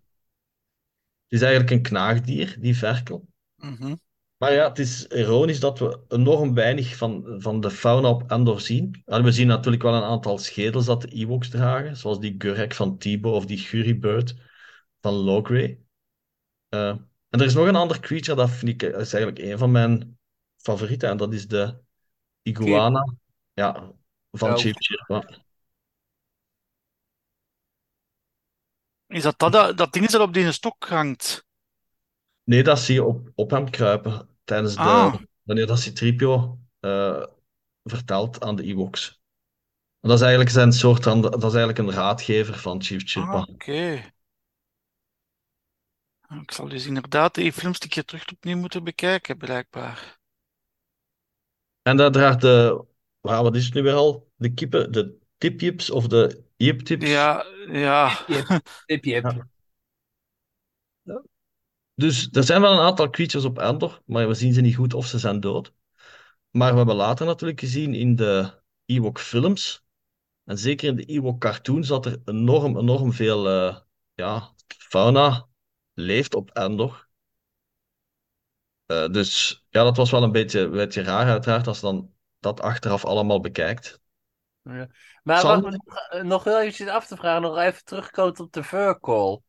is 1.27 1.41
eigenlijk 1.41 1.71
een 1.71 1.81
knaagdier, 1.81 2.55
die 2.59 2.77
verkel. 2.77 3.27
Mhm. 3.55 3.95
Maar 4.37 4.53
ja, 4.53 4.67
het 4.67 4.79
is 4.79 5.07
ironisch 5.07 5.59
dat 5.59 5.79
we 5.79 5.99
enorm 6.07 6.53
weinig 6.53 6.95
van, 6.95 7.35
van 7.37 7.59
de 7.59 7.71
fauna 7.71 8.09
op 8.09 8.31
Endor 8.31 8.61
zien. 8.61 9.01
En 9.05 9.23
we 9.23 9.31
zien 9.31 9.47
natuurlijk 9.47 9.83
wel 9.83 9.93
een 9.93 10.03
aantal 10.03 10.37
schedels 10.37 10.85
dat 10.85 11.01
de 11.01 11.07
Ewoks 11.07 11.49
dragen, 11.49 11.97
zoals 11.97 12.19
die 12.19 12.35
Gurek 12.37 12.73
van 12.73 12.97
Tibo 12.97 13.31
of 13.31 13.45
die 13.45 13.57
Guribird 13.57 14.35
van 15.01 15.13
Logray. 15.13 15.79
Eh, 16.69 16.89
en 17.29 17.39
er 17.39 17.45
is 17.45 17.53
nog 17.53 17.67
een 17.67 17.75
ander 17.75 17.99
creature, 17.99 18.37
dat 18.37 18.49
vind 18.49 18.71
ik 18.71 18.83
eh, 18.83 18.99
is 18.99 19.13
eigenlijk 19.13 19.45
een 19.45 19.57
van 19.57 19.71
mijn 19.71 20.19
favorieten, 20.57 21.09
en 21.09 21.17
dat 21.17 21.33
is 21.33 21.47
de 21.47 21.81
iguana 22.41 23.13
ja, 23.53 23.91
van. 24.31 24.57
Chip 24.57 24.75
Chirpa. 24.77 25.43
Is 29.07 29.23
dat 29.23 29.39
dat, 29.39 29.51
dat, 29.51 29.77
dat 29.77 29.93
ding 29.93 30.05
is 30.05 30.11
dat 30.11 30.21
op 30.21 30.33
die 30.33 30.51
stok 30.51 30.87
hangt? 30.87 31.44
Nee, 32.45 32.63
dat 32.63 32.79
zie 32.79 32.93
je 32.95 33.03
op, 33.03 33.31
op 33.35 33.51
hem 33.51 33.69
kruipen 33.69 34.29
tijdens 34.43 34.75
de, 34.75 34.81
Ah. 34.81 35.19
wanneer 35.43 35.67
dat 35.67 35.79
Citripio 35.79 36.59
eh 36.79 37.23
vertelt 37.83 38.41
aan 38.43 38.55
de 38.55 38.63
Ewoks. 38.63 39.21
Dat 40.01 40.11
is 40.15 40.21
eigenlijk 40.21 40.51
zijn 40.51 40.73
soort 40.73 41.03
van, 41.03 41.21
dat 41.21 41.35
is 41.37 41.43
eigenlijk 41.55 41.79
een 41.79 41.91
raadgever 41.91 42.59
van 42.59 42.83
Chief 42.83 43.01
Ah, 43.01 43.09
Chirpa. 43.11 43.47
oké. 43.49 44.13
Ik 46.41 46.51
zal 46.51 46.67
dus 46.69 46.85
inderdaad 46.85 47.33
die 47.35 47.53
films 47.53 47.83
een 47.83 47.89
keer 47.89 48.05
terug 48.05 48.27
opnieuw 48.31 48.57
moeten 48.57 48.83
bekijken, 48.83 49.37
blijkbaar. 49.37 50.19
En 51.81 51.97
daar 51.97 52.11
draagt 52.11 52.41
de, 52.41 52.83
wauw, 53.21 53.43
wat 53.43 53.55
is 53.55 53.65
het 53.65 53.73
nu 53.73 53.81
weer 53.81 53.93
al? 53.93 54.31
De 54.35 54.53
kippen, 54.53 54.91
de 54.91 55.17
tipjips 55.37 55.89
of 55.89 56.07
de 56.07 56.43
jiptips. 56.57 57.05
Ja, 57.05 57.45
ja. 57.71 58.25
Ja. 58.27 59.47
Dus 61.95 62.29
er 62.31 62.43
zijn 62.43 62.61
wel 62.61 62.73
een 62.73 62.85
aantal 62.85 63.09
creatures 63.09 63.45
op 63.45 63.59
Endor, 63.59 64.01
maar 64.05 64.27
we 64.27 64.33
zien 64.33 64.53
ze 64.53 64.61
niet 64.61 64.75
goed 64.75 64.93
of 64.93 65.05
ze 65.05 65.19
zijn 65.19 65.39
dood. 65.39 65.73
Maar 66.49 66.71
we 66.71 66.77
hebben 66.77 66.95
later 66.95 67.25
natuurlijk 67.25 67.59
gezien 67.59 67.93
in 67.93 68.15
de 68.15 68.61
Ewok 68.85 69.19
films, 69.19 69.85
en 70.43 70.57
zeker 70.57 70.87
in 70.87 70.95
de 70.95 71.05
Ewok 71.05 71.39
cartoons, 71.39 71.87
dat 71.87 72.05
er 72.05 72.21
enorm, 72.25 72.77
enorm 72.77 73.13
veel 73.13 73.49
eh, 73.49 73.77
ja, 74.13 74.53
fauna 74.67 75.47
leeft 75.93 76.35
op 76.35 76.49
Endor. 76.49 77.07
Eh, 78.85 79.07
dus 79.07 79.63
ja, 79.69 79.83
dat 79.83 79.97
was 79.97 80.11
wel 80.11 80.23
een 80.23 80.31
beetje, 80.31 80.59
een 80.59 80.71
beetje 80.71 81.01
raar 81.01 81.27
uiteraard 81.27 81.67
als 81.67 81.79
je 81.79 81.85
dan 81.85 82.13
dat 82.39 82.61
achteraf 82.61 83.05
allemaal 83.05 83.39
bekijkt. 83.39 83.99
Ja. 84.61 84.87
Maar 85.23 85.43
wacht, 85.43 85.61
nog, 85.61 86.23
nog 86.23 86.43
heel 86.43 86.61
even 86.61 86.89
af 86.89 87.07
te 87.07 87.15
vragen, 87.15 87.41
nog 87.41 87.57
even 87.57 87.85
terugkomen 87.85 88.39
op 88.39 88.53
de 88.53 88.63
Furcall. 88.63 89.41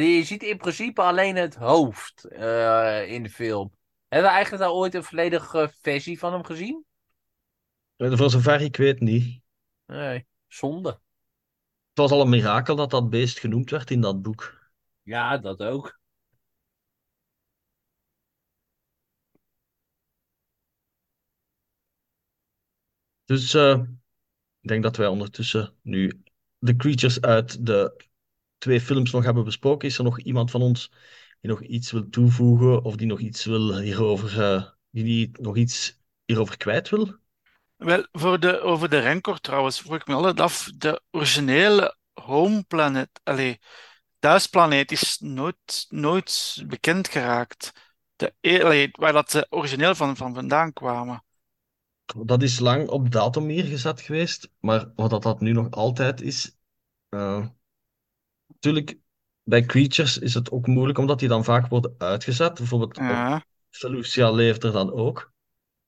Je 0.00 0.24
ziet 0.24 0.42
in 0.42 0.56
principe 0.56 1.02
alleen 1.02 1.36
het 1.36 1.54
hoofd 1.54 2.24
eh, 2.24 3.12
in 3.12 3.22
de 3.22 3.30
film. 3.30 3.72
Hebben 4.08 4.30
we 4.30 4.36
eigenlijk 4.36 4.64
al 4.64 4.76
ooit 4.76 4.94
een 4.94 5.04
volledige 5.04 5.72
versie 5.80 6.18
van 6.18 6.32
hem 6.32 6.44
gezien? 6.44 6.84
Eh, 7.96 8.16
Voor 8.16 8.30
zover 8.30 8.60
ik 8.60 8.76
weet 8.76 9.00
niet. 9.00 9.40
Nee, 9.86 10.26
zonde. 10.48 10.88
Het 10.88 12.00
was 12.00 12.10
al 12.10 12.20
een 12.20 12.28
mirakel 12.28 12.76
dat 12.76 12.90
dat 12.90 13.10
beest 13.10 13.38
genoemd 13.38 13.70
werd 13.70 13.90
in 13.90 14.00
dat 14.00 14.22
boek. 14.22 14.70
Ja, 15.02 15.38
dat 15.38 15.62
ook. 15.62 16.00
Dus 23.24 23.54
eh, 23.54 23.82
ik 24.60 24.68
denk 24.68 24.82
dat 24.82 24.96
wij 24.96 25.06
ondertussen 25.06 25.74
nu 25.82 26.22
de 26.58 26.76
creatures 26.76 27.20
uit 27.20 27.66
de 27.66 28.10
twee 28.62 28.80
films 28.80 29.10
nog 29.10 29.24
hebben 29.24 29.44
besproken. 29.44 29.88
Is 29.88 29.98
er 29.98 30.04
nog 30.04 30.20
iemand 30.20 30.50
van 30.50 30.62
ons 30.62 30.92
die 31.40 31.50
nog 31.50 31.62
iets 31.62 31.90
wil 31.90 32.08
toevoegen 32.08 32.84
of 32.84 32.96
die 32.96 33.06
nog 33.06 33.20
iets 33.20 33.44
wil 33.44 33.78
hierover, 33.78 34.42
eh, 34.42 34.62
die, 34.90 35.30
nog 35.40 35.56
iets 35.56 36.00
hierover 36.24 36.56
kwijt 36.56 36.88
wil? 36.88 37.16
Wel, 37.76 38.06
voor 38.12 38.40
de, 38.40 38.60
over 38.60 38.88
de 38.88 39.02
Rancor 39.02 39.40
trouwens, 39.40 39.80
vroeg 39.80 39.96
ik 39.96 40.06
me 40.06 40.14
altijd 40.14 40.40
af, 40.40 40.70
de 40.76 41.02
originele 41.10 41.96
home 42.12 42.64
planet, 42.68 43.20
allee, 43.22 43.58
thuisplaneet 44.18 44.92
is 44.92 45.18
nooit, 45.20 45.86
nooit 45.88 46.62
bekend 46.66 47.08
geraakt. 47.08 47.72
De, 48.16 48.34
e- 48.40 48.62
allee, 48.62 48.88
waar 48.92 49.12
dat 49.12 49.30
ze 49.30 49.46
origineel 49.50 49.94
van, 49.94 50.16
van 50.16 50.34
vandaan 50.34 50.72
kwamen. 50.72 51.24
Dat 52.26 52.42
is 52.42 52.58
lang 52.58 52.88
op 52.88 53.10
datum 53.10 53.50
gezet 53.50 54.00
geweest, 54.00 54.50
maar 54.60 54.92
wat 54.96 55.10
dat, 55.10 55.22
dat 55.22 55.40
nu 55.40 55.52
nog 55.52 55.70
altijd 55.70 56.20
is. 56.20 56.56
eh, 57.08 57.46
natuurlijk, 58.62 58.98
bij 59.42 59.64
creatures 59.66 60.18
is 60.18 60.34
het 60.34 60.50
ook 60.50 60.66
moeilijk 60.66 60.98
omdat 60.98 61.18
die 61.18 61.28
dan 61.28 61.44
vaak 61.44 61.68
worden 61.68 61.94
uitgezet. 61.98 62.54
Bijvoorbeeld 62.54 62.96
Ja, 62.96 63.44
Felucia 63.70 64.30
leeft 64.30 64.64
er 64.64 64.72
dan 64.72 64.92
ook. 64.92 65.32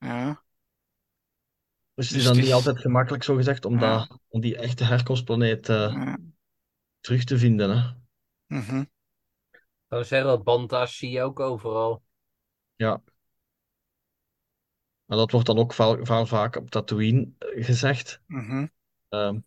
ja. 0.00 0.42
Dus 1.94 2.08
het 2.08 2.14
Dus 2.14 2.18
is 2.18 2.24
dan 2.24 2.36
het 2.36 2.44
niet 2.44 2.54
altijd 2.54 2.78
gemakkelijk, 2.78 3.22
zo 3.24 3.34
gezegd, 3.36 3.64
om, 3.64 3.80
Ja. 3.80 3.98
dat, 3.98 4.18
om 4.28 4.40
die 4.40 4.56
echte 4.56 4.84
herkomstplaneet 4.84 5.68
eh, 5.68 5.76
ja. 5.76 6.18
terug 7.00 7.24
te 7.24 7.38
vinden. 7.38 7.70
Hè? 7.70 7.90
Mhm. 8.46 8.78
Ik 8.80 8.88
zou 9.88 10.04
zeggen 10.04 10.28
dat 10.28 10.44
Bantas 10.44 10.96
zie 10.96 11.10
je 11.10 11.22
ook 11.22 11.40
overal. 11.40 12.02
Ja. 12.76 13.02
En 15.06 15.16
dat 15.16 15.30
wordt 15.30 15.46
dan 15.46 15.58
ook 15.58 15.72
vaal, 15.72 16.04
vaal 16.04 16.26
vaak 16.26 16.56
op 16.56 16.70
Tatooine 16.70 17.28
eh, 17.38 17.64
gezegd. 17.64 18.20
Mhm. 18.26 18.66
Ehm, 19.08 19.34
I- 19.34 19.42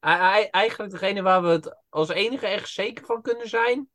Eigenlijk 0.00 0.90
degene 0.90 1.22
waar 1.22 1.42
we 1.42 1.48
het 1.48 1.76
als 1.88 2.08
enige 2.08 2.46
echt 2.46 2.68
zeker 2.68 3.04
van 3.04 3.22
kunnen 3.22 3.48
zijn, 3.48 3.90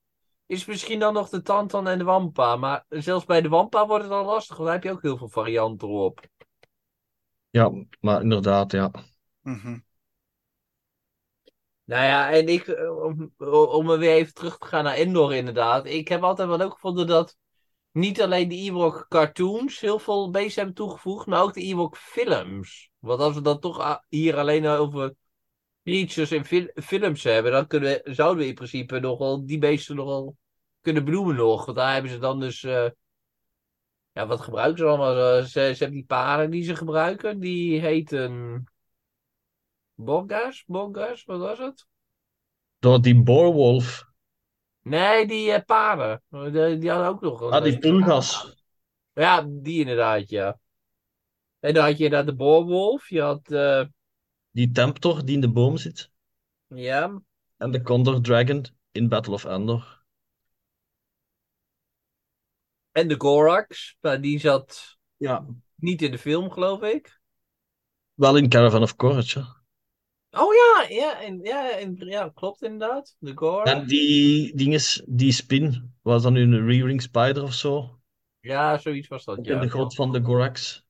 is 0.45 0.65
misschien 0.65 0.99
dan 0.99 1.13
nog 1.13 1.29
de 1.29 1.41
Tantan 1.41 1.87
en 1.87 1.97
de 1.97 2.03
Wampa. 2.03 2.55
Maar 2.55 2.85
zelfs 2.89 3.25
bij 3.25 3.41
de 3.41 3.49
Wampa 3.49 3.87
wordt 3.87 4.03
het 4.03 4.13
al 4.13 4.25
lastig, 4.25 4.55
want 4.57 4.67
daar 4.69 4.77
heb 4.77 4.85
je 4.85 4.91
ook 4.91 5.01
heel 5.01 5.17
veel 5.17 5.29
varianten 5.29 5.87
op. 5.87 6.19
ja, 7.49 7.71
maar 7.99 8.21
inderdaad, 8.21 8.71
ja. 8.71 8.91
Mhm. 9.41 9.79
Nou 11.83 12.03
ja, 12.03 12.31
en 12.31 12.47
ik, 12.47 12.67
eh, 12.67 13.03
om, 13.03 13.33
om 13.67 13.89
er 13.89 13.99
weer 13.99 14.13
even 14.13 14.33
terug 14.33 14.57
te 14.57 14.67
gaan 14.67 14.83
naar 14.83 14.95
Endor 14.95 15.33
inderdaad. 15.35 15.85
Ik 15.85 16.07
heb 16.07 16.23
altijd 16.23 16.47
wel 16.47 16.61
ook 16.61 16.73
gevonden 16.73 17.07
dat 17.07 17.37
niet 17.91 18.21
alleen 18.21 18.47
de 18.47 18.55
Ewok 18.55 19.05
cartoons 19.09 19.79
heel 19.79 19.99
veel 19.99 20.29
beesten 20.29 20.55
hebben 20.55 20.75
toegevoegd, 20.75 21.25
maar 21.25 21.41
ook 21.41 21.53
de 21.53 21.61
Ewok 21.61 21.97
films. 21.97 22.89
Want 22.99 23.19
als 23.19 23.35
we 23.35 23.41
dan 23.41 23.59
toch 23.59 23.79
a- 23.79 24.05
hier 24.09 24.37
alleen 24.37 24.67
over 24.67 25.15
creatures 25.83 26.31
in 26.31 26.45
fil- 26.45 26.71
films 26.73 27.23
hebben, 27.23 27.51
dan 27.51 27.67
kunnen 27.67 27.89
we, 27.89 28.13
zouden 28.13 28.43
we 28.43 28.49
in 28.49 28.55
principe 28.55 28.99
nogal 28.99 29.45
die 29.45 29.57
beesten 29.57 29.95
nogal 29.95 30.37
kunnen 30.81 31.05
benoemen 31.05 31.35
nog. 31.35 31.65
Want 31.65 31.77
daar 31.77 31.93
hebben 31.93 32.11
ze 32.11 32.17
dan 32.17 32.39
dus... 32.39 32.63
eh, 32.63 32.89
ja, 34.11 34.27
wat 34.27 34.41
gebruiken 34.41 34.77
ze 34.77 34.85
allemaal? 34.85 35.37
Eh, 35.37 35.43
Ze, 35.43 35.49
ze 35.49 35.59
hebben 35.59 35.91
die 35.91 36.05
paren 36.05 36.49
die 36.51 36.63
ze 36.63 36.75
gebruiken. 36.75 37.39
Die 37.39 37.79
heten... 37.79 38.63
Bonga's? 39.95 40.63
Bonga's? 40.67 41.23
Wat 41.23 41.39
was 41.39 41.57
het? 41.57 41.87
Door 42.79 43.01
die 43.01 43.21
Boorwolf. 43.23 44.03
Nee, 44.81 45.27
die 45.27 45.51
eh, 45.51 45.65
paren. 45.65 46.23
Die, 46.29 46.77
die 46.77 46.89
hadden 46.89 47.07
ook 47.07 47.21
nog. 47.21 47.41
Ah, 47.51 47.63
die 47.63 47.77
pulgas. 47.79 48.55
Ja, 49.13 49.45
die 49.47 49.79
inderdaad, 49.79 50.29
ja. 50.29 50.59
En 51.59 51.73
dan 51.73 51.83
had 51.83 51.97
je 51.97 52.03
inderdaad 52.03 52.27
de 52.29 52.35
boorwolf. 52.35 53.09
Je 53.09 53.21
had... 53.21 53.51
Die 54.51 54.71
Temptor 54.71 55.25
die 55.25 55.35
in 55.35 55.41
de 55.41 55.49
boom 55.49 55.77
zit. 55.77 56.11
ja, 56.67 57.21
En 57.57 57.71
de 57.71 57.81
Condor 57.81 58.21
Dragon 58.21 58.65
in 58.91 59.07
Battle 59.07 59.33
of 59.33 59.45
Endor. 59.45 59.99
en 62.91 63.07
de 63.07 63.15
Gorax. 63.17 63.97
Maar 64.01 64.21
die 64.21 64.39
zat 64.39 64.97
Ja. 65.17 65.45
niet 65.75 66.01
in 66.01 66.11
de 66.11 66.17
film, 66.17 66.51
geloof 66.51 66.81
ik. 66.81 67.19
Wel 68.13 68.37
in 68.37 68.49
Caravan 68.49 68.81
of 68.81 68.95
Courage. 68.95 69.39
Oh 70.31 70.53
ja, 70.53 70.85
ja, 70.89 71.21
en, 71.21 71.39
ja, 71.43 71.77
en, 71.77 71.95
ja 71.97 72.29
klopt 72.29 72.61
inderdaad. 72.61 73.15
De 73.19 73.31
Gorax. 73.35 73.71
En 73.71 73.87
die 73.87 74.55
dinges, 74.55 75.03
die 75.07 75.31
spin, 75.31 75.93
was 76.01 76.23
dat 76.23 76.31
nu 76.31 76.41
een 76.41 76.65
Rearing 76.65 77.01
Spider 77.01 77.43
of 77.43 77.53
zo? 77.53 77.99
Ja, 78.39 78.77
zoiets 78.77 79.07
was 79.07 79.25
dat, 79.25 79.45
ja. 79.45 79.53
in 79.55 79.59
de 79.61 79.69
grot 79.69 79.95
van 79.95 80.11
de 80.11 80.23
Gorax. 80.23 80.85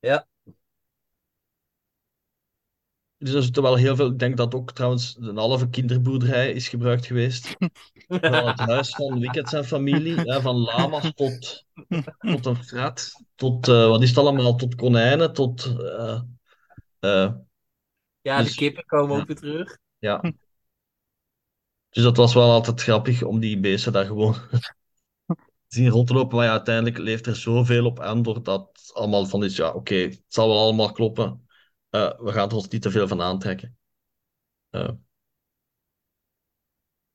Ja. 0.00 0.26
Dus 3.24 3.34
er 3.34 3.42
zitten 3.42 3.62
wel 3.62 3.74
heel 3.76 3.96
veel. 3.96 4.06
Ik 4.10 4.18
denk 4.18 4.36
dat 4.36 4.54
ook 4.54 4.72
trouwens 4.72 5.16
een 5.20 5.36
halve 5.36 5.68
kinderboerderij 5.68 6.52
is 6.52 6.68
gebruikt 6.68 7.06
geweest. 7.06 7.56
Van 8.08 8.46
het 8.48 8.58
huis 8.58 8.90
van 8.94 9.18
Wickets 9.20 9.52
en 9.52 9.64
familie. 9.64 10.20
Hè, 10.20 10.40
van 10.40 10.56
lama's 10.56 11.12
tot, 11.14 11.64
tot 12.18 12.46
een 12.46 12.64
frat. 12.64 13.12
Tot, 13.34 13.68
eh, 13.68 13.88
wat 13.88 14.02
is 14.02 14.08
het 14.08 14.18
allemaal? 14.18 14.54
Tot 14.56 14.74
konijnen. 14.74 15.32
Tot. 15.32 15.64
eh, 15.78 16.20
eh, 17.00 17.32
Ja, 18.20 18.38
de 18.38 18.44
Dus- 18.44 18.54
kippen 18.54 18.84
komen 18.86 19.14
ja. 19.14 19.20
ook 19.20 19.26
weer 19.26 19.36
terug. 19.36 19.78
ja. 19.98 20.32
Dus 21.90 22.02
dat 22.02 22.16
was 22.16 22.34
wel 22.34 22.50
altijd 22.50 22.82
grappig 22.82 23.22
om 23.22 23.40
die 23.40 23.60
beesten 23.60 23.92
daar 23.92 24.06
gewoon 24.06 24.34
te 25.26 25.36
zien 25.68 25.88
rondlopen. 25.88 26.36
Maar 26.36 26.46
ja, 26.46 26.52
uiteindelijk 26.52 26.98
leeft 26.98 27.26
er 27.26 27.36
zoveel 27.36 27.86
op 27.86 27.98
Endor 28.00 28.42
dat 28.42 28.90
allemaal 28.92 29.26
van 29.26 29.44
is, 29.44 29.56
ja, 29.56 29.70
oké, 29.72 29.94
het 29.94 30.22
zal 30.28 30.48
wel 30.48 30.58
allemaal 30.58 30.92
kloppen. 30.92 31.46
Eh, 31.94 32.10
we 32.18 32.32
gaan 32.32 32.48
er 32.48 32.54
ons 32.54 32.68
niet 32.68 32.82
te 32.82 32.90
veel 32.90 33.08
van 33.08 33.22
aantrekken. 33.22 33.76
Eh, 34.70 34.90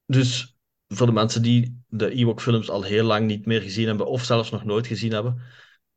dus 0.05 0.57
voor 0.87 1.05
de 1.07 1.13
mensen 1.13 1.41
die 1.41 1.83
de 1.87 2.09
Ewok-films 2.09 2.69
al 2.69 2.83
heel 2.83 3.03
lang 3.03 3.27
niet 3.27 3.45
meer 3.45 3.61
gezien 3.61 3.87
hebben, 3.87 4.07
of 4.07 4.23
zelfs 4.23 4.49
nog 4.49 4.63
nooit 4.63 4.87
gezien 4.87 5.11
hebben, 5.11 5.33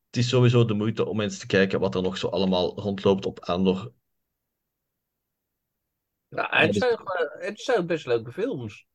het 0.07 0.17
is 0.17 0.29
sowieso 0.29 0.65
de 0.65 0.75
moeite 0.75 1.07
om 1.07 1.21
eens 1.21 1.39
te 1.39 1.47
kijken 1.47 1.81
wat 1.81 1.95
er 1.95 2.03
nog 2.03 2.17
zo 2.17 2.29
allemaal 2.29 2.81
rondloopt 2.81 3.27
op 3.27 3.39
Endor. 3.39 3.93
Ja, 6.29 6.49
het, 6.51 6.77
zijn, 6.77 6.97
gewoon- 6.97 7.31
het 7.39 7.61
zijn 7.61 7.87
best 7.87 8.07
leuke 8.07 8.33
films. 8.33 8.87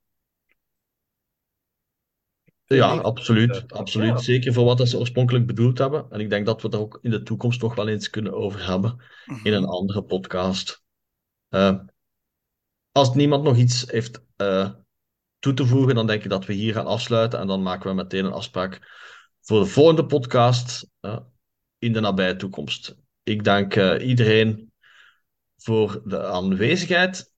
Ja, 2.68 2.96
absoluut. 2.96 3.64
absoluut. 3.68 4.22
Zeker 4.22 4.54
voor 4.54 4.66
wat 4.66 4.90
ze 4.90 4.98
oorspronkelijk 4.98 5.48
bedoeld 5.48 5.78
hebben. 5.78 6.06
En 6.10 6.20
ik 6.20 6.30
denk 6.30 6.46
dat 6.46 6.62
we 6.62 6.70
daar 6.70 6.80
ook 6.80 7.00
in 7.02 7.12
de 7.12 7.24
toekomst 7.24 7.62
nog 7.62 7.76
wel 7.76 7.88
eens 7.88 8.10
kunnen 8.10 8.34
over 8.34 8.68
hebben 8.68 9.02
in 9.44 9.54
een 9.54 9.66
andere 9.66 10.04
podcast. 10.04 10.84
Eh, 11.50 11.80
als 12.92 13.14
niemand 13.14 13.44
nog 13.44 13.58
iets 13.58 13.92
heeft 13.92 14.26
eh, 14.36 14.72
toe 15.40 15.54
te 15.54 15.66
voegen, 15.66 15.96
dan 15.96 16.08
denk 16.08 16.24
ik 16.24 16.30
dat 16.30 16.46
we 16.46 16.54
hier 16.54 16.74
gaan 16.74 16.86
afsluiten. 16.86 17.40
En 17.40 17.48
dan 17.48 17.62
maken 17.62 17.90
we 17.90 17.96
meteen 17.96 18.26
een 18.26 18.32
afspraak 18.32 18.80
voor 19.42 19.60
de 19.60 19.66
volgende 19.66 20.06
podcast 20.06 20.90
eh, 21.00 21.20
in 21.78 21.94
de 21.94 22.00
nabije 22.00 22.36
toekomst. 22.36 22.96
Ik 23.24 23.44
dank 23.44 23.76
iedereen 24.02 24.72
voor 25.58 26.02
de 26.06 26.26
aanwezigheid. 26.26 27.36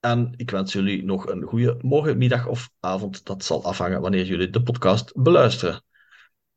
En 0.00 0.32
ik 0.36 0.50
wens 0.50 0.72
jullie 0.72 1.04
nog 1.04 1.28
een 1.28 1.42
goede 1.42 1.76
morgen, 1.80 2.18
middag 2.18 2.46
of 2.46 2.70
avond. 2.80 3.24
Dat 3.24 3.44
zal 3.44 3.64
afhangen 3.64 4.00
wanneer 4.00 4.24
jullie 4.24 4.50
de 4.50 4.62
podcast 4.62 5.22
beluisteren. 5.22 5.84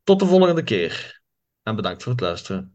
Tot 0.02 0.18
de 0.20 0.26
volgende 0.26 0.62
keer. 0.62 1.22
En 1.62 1.76
bedankt 1.76 2.02
voor 2.02 2.12
het 2.12 2.20
luisteren. 2.20 2.73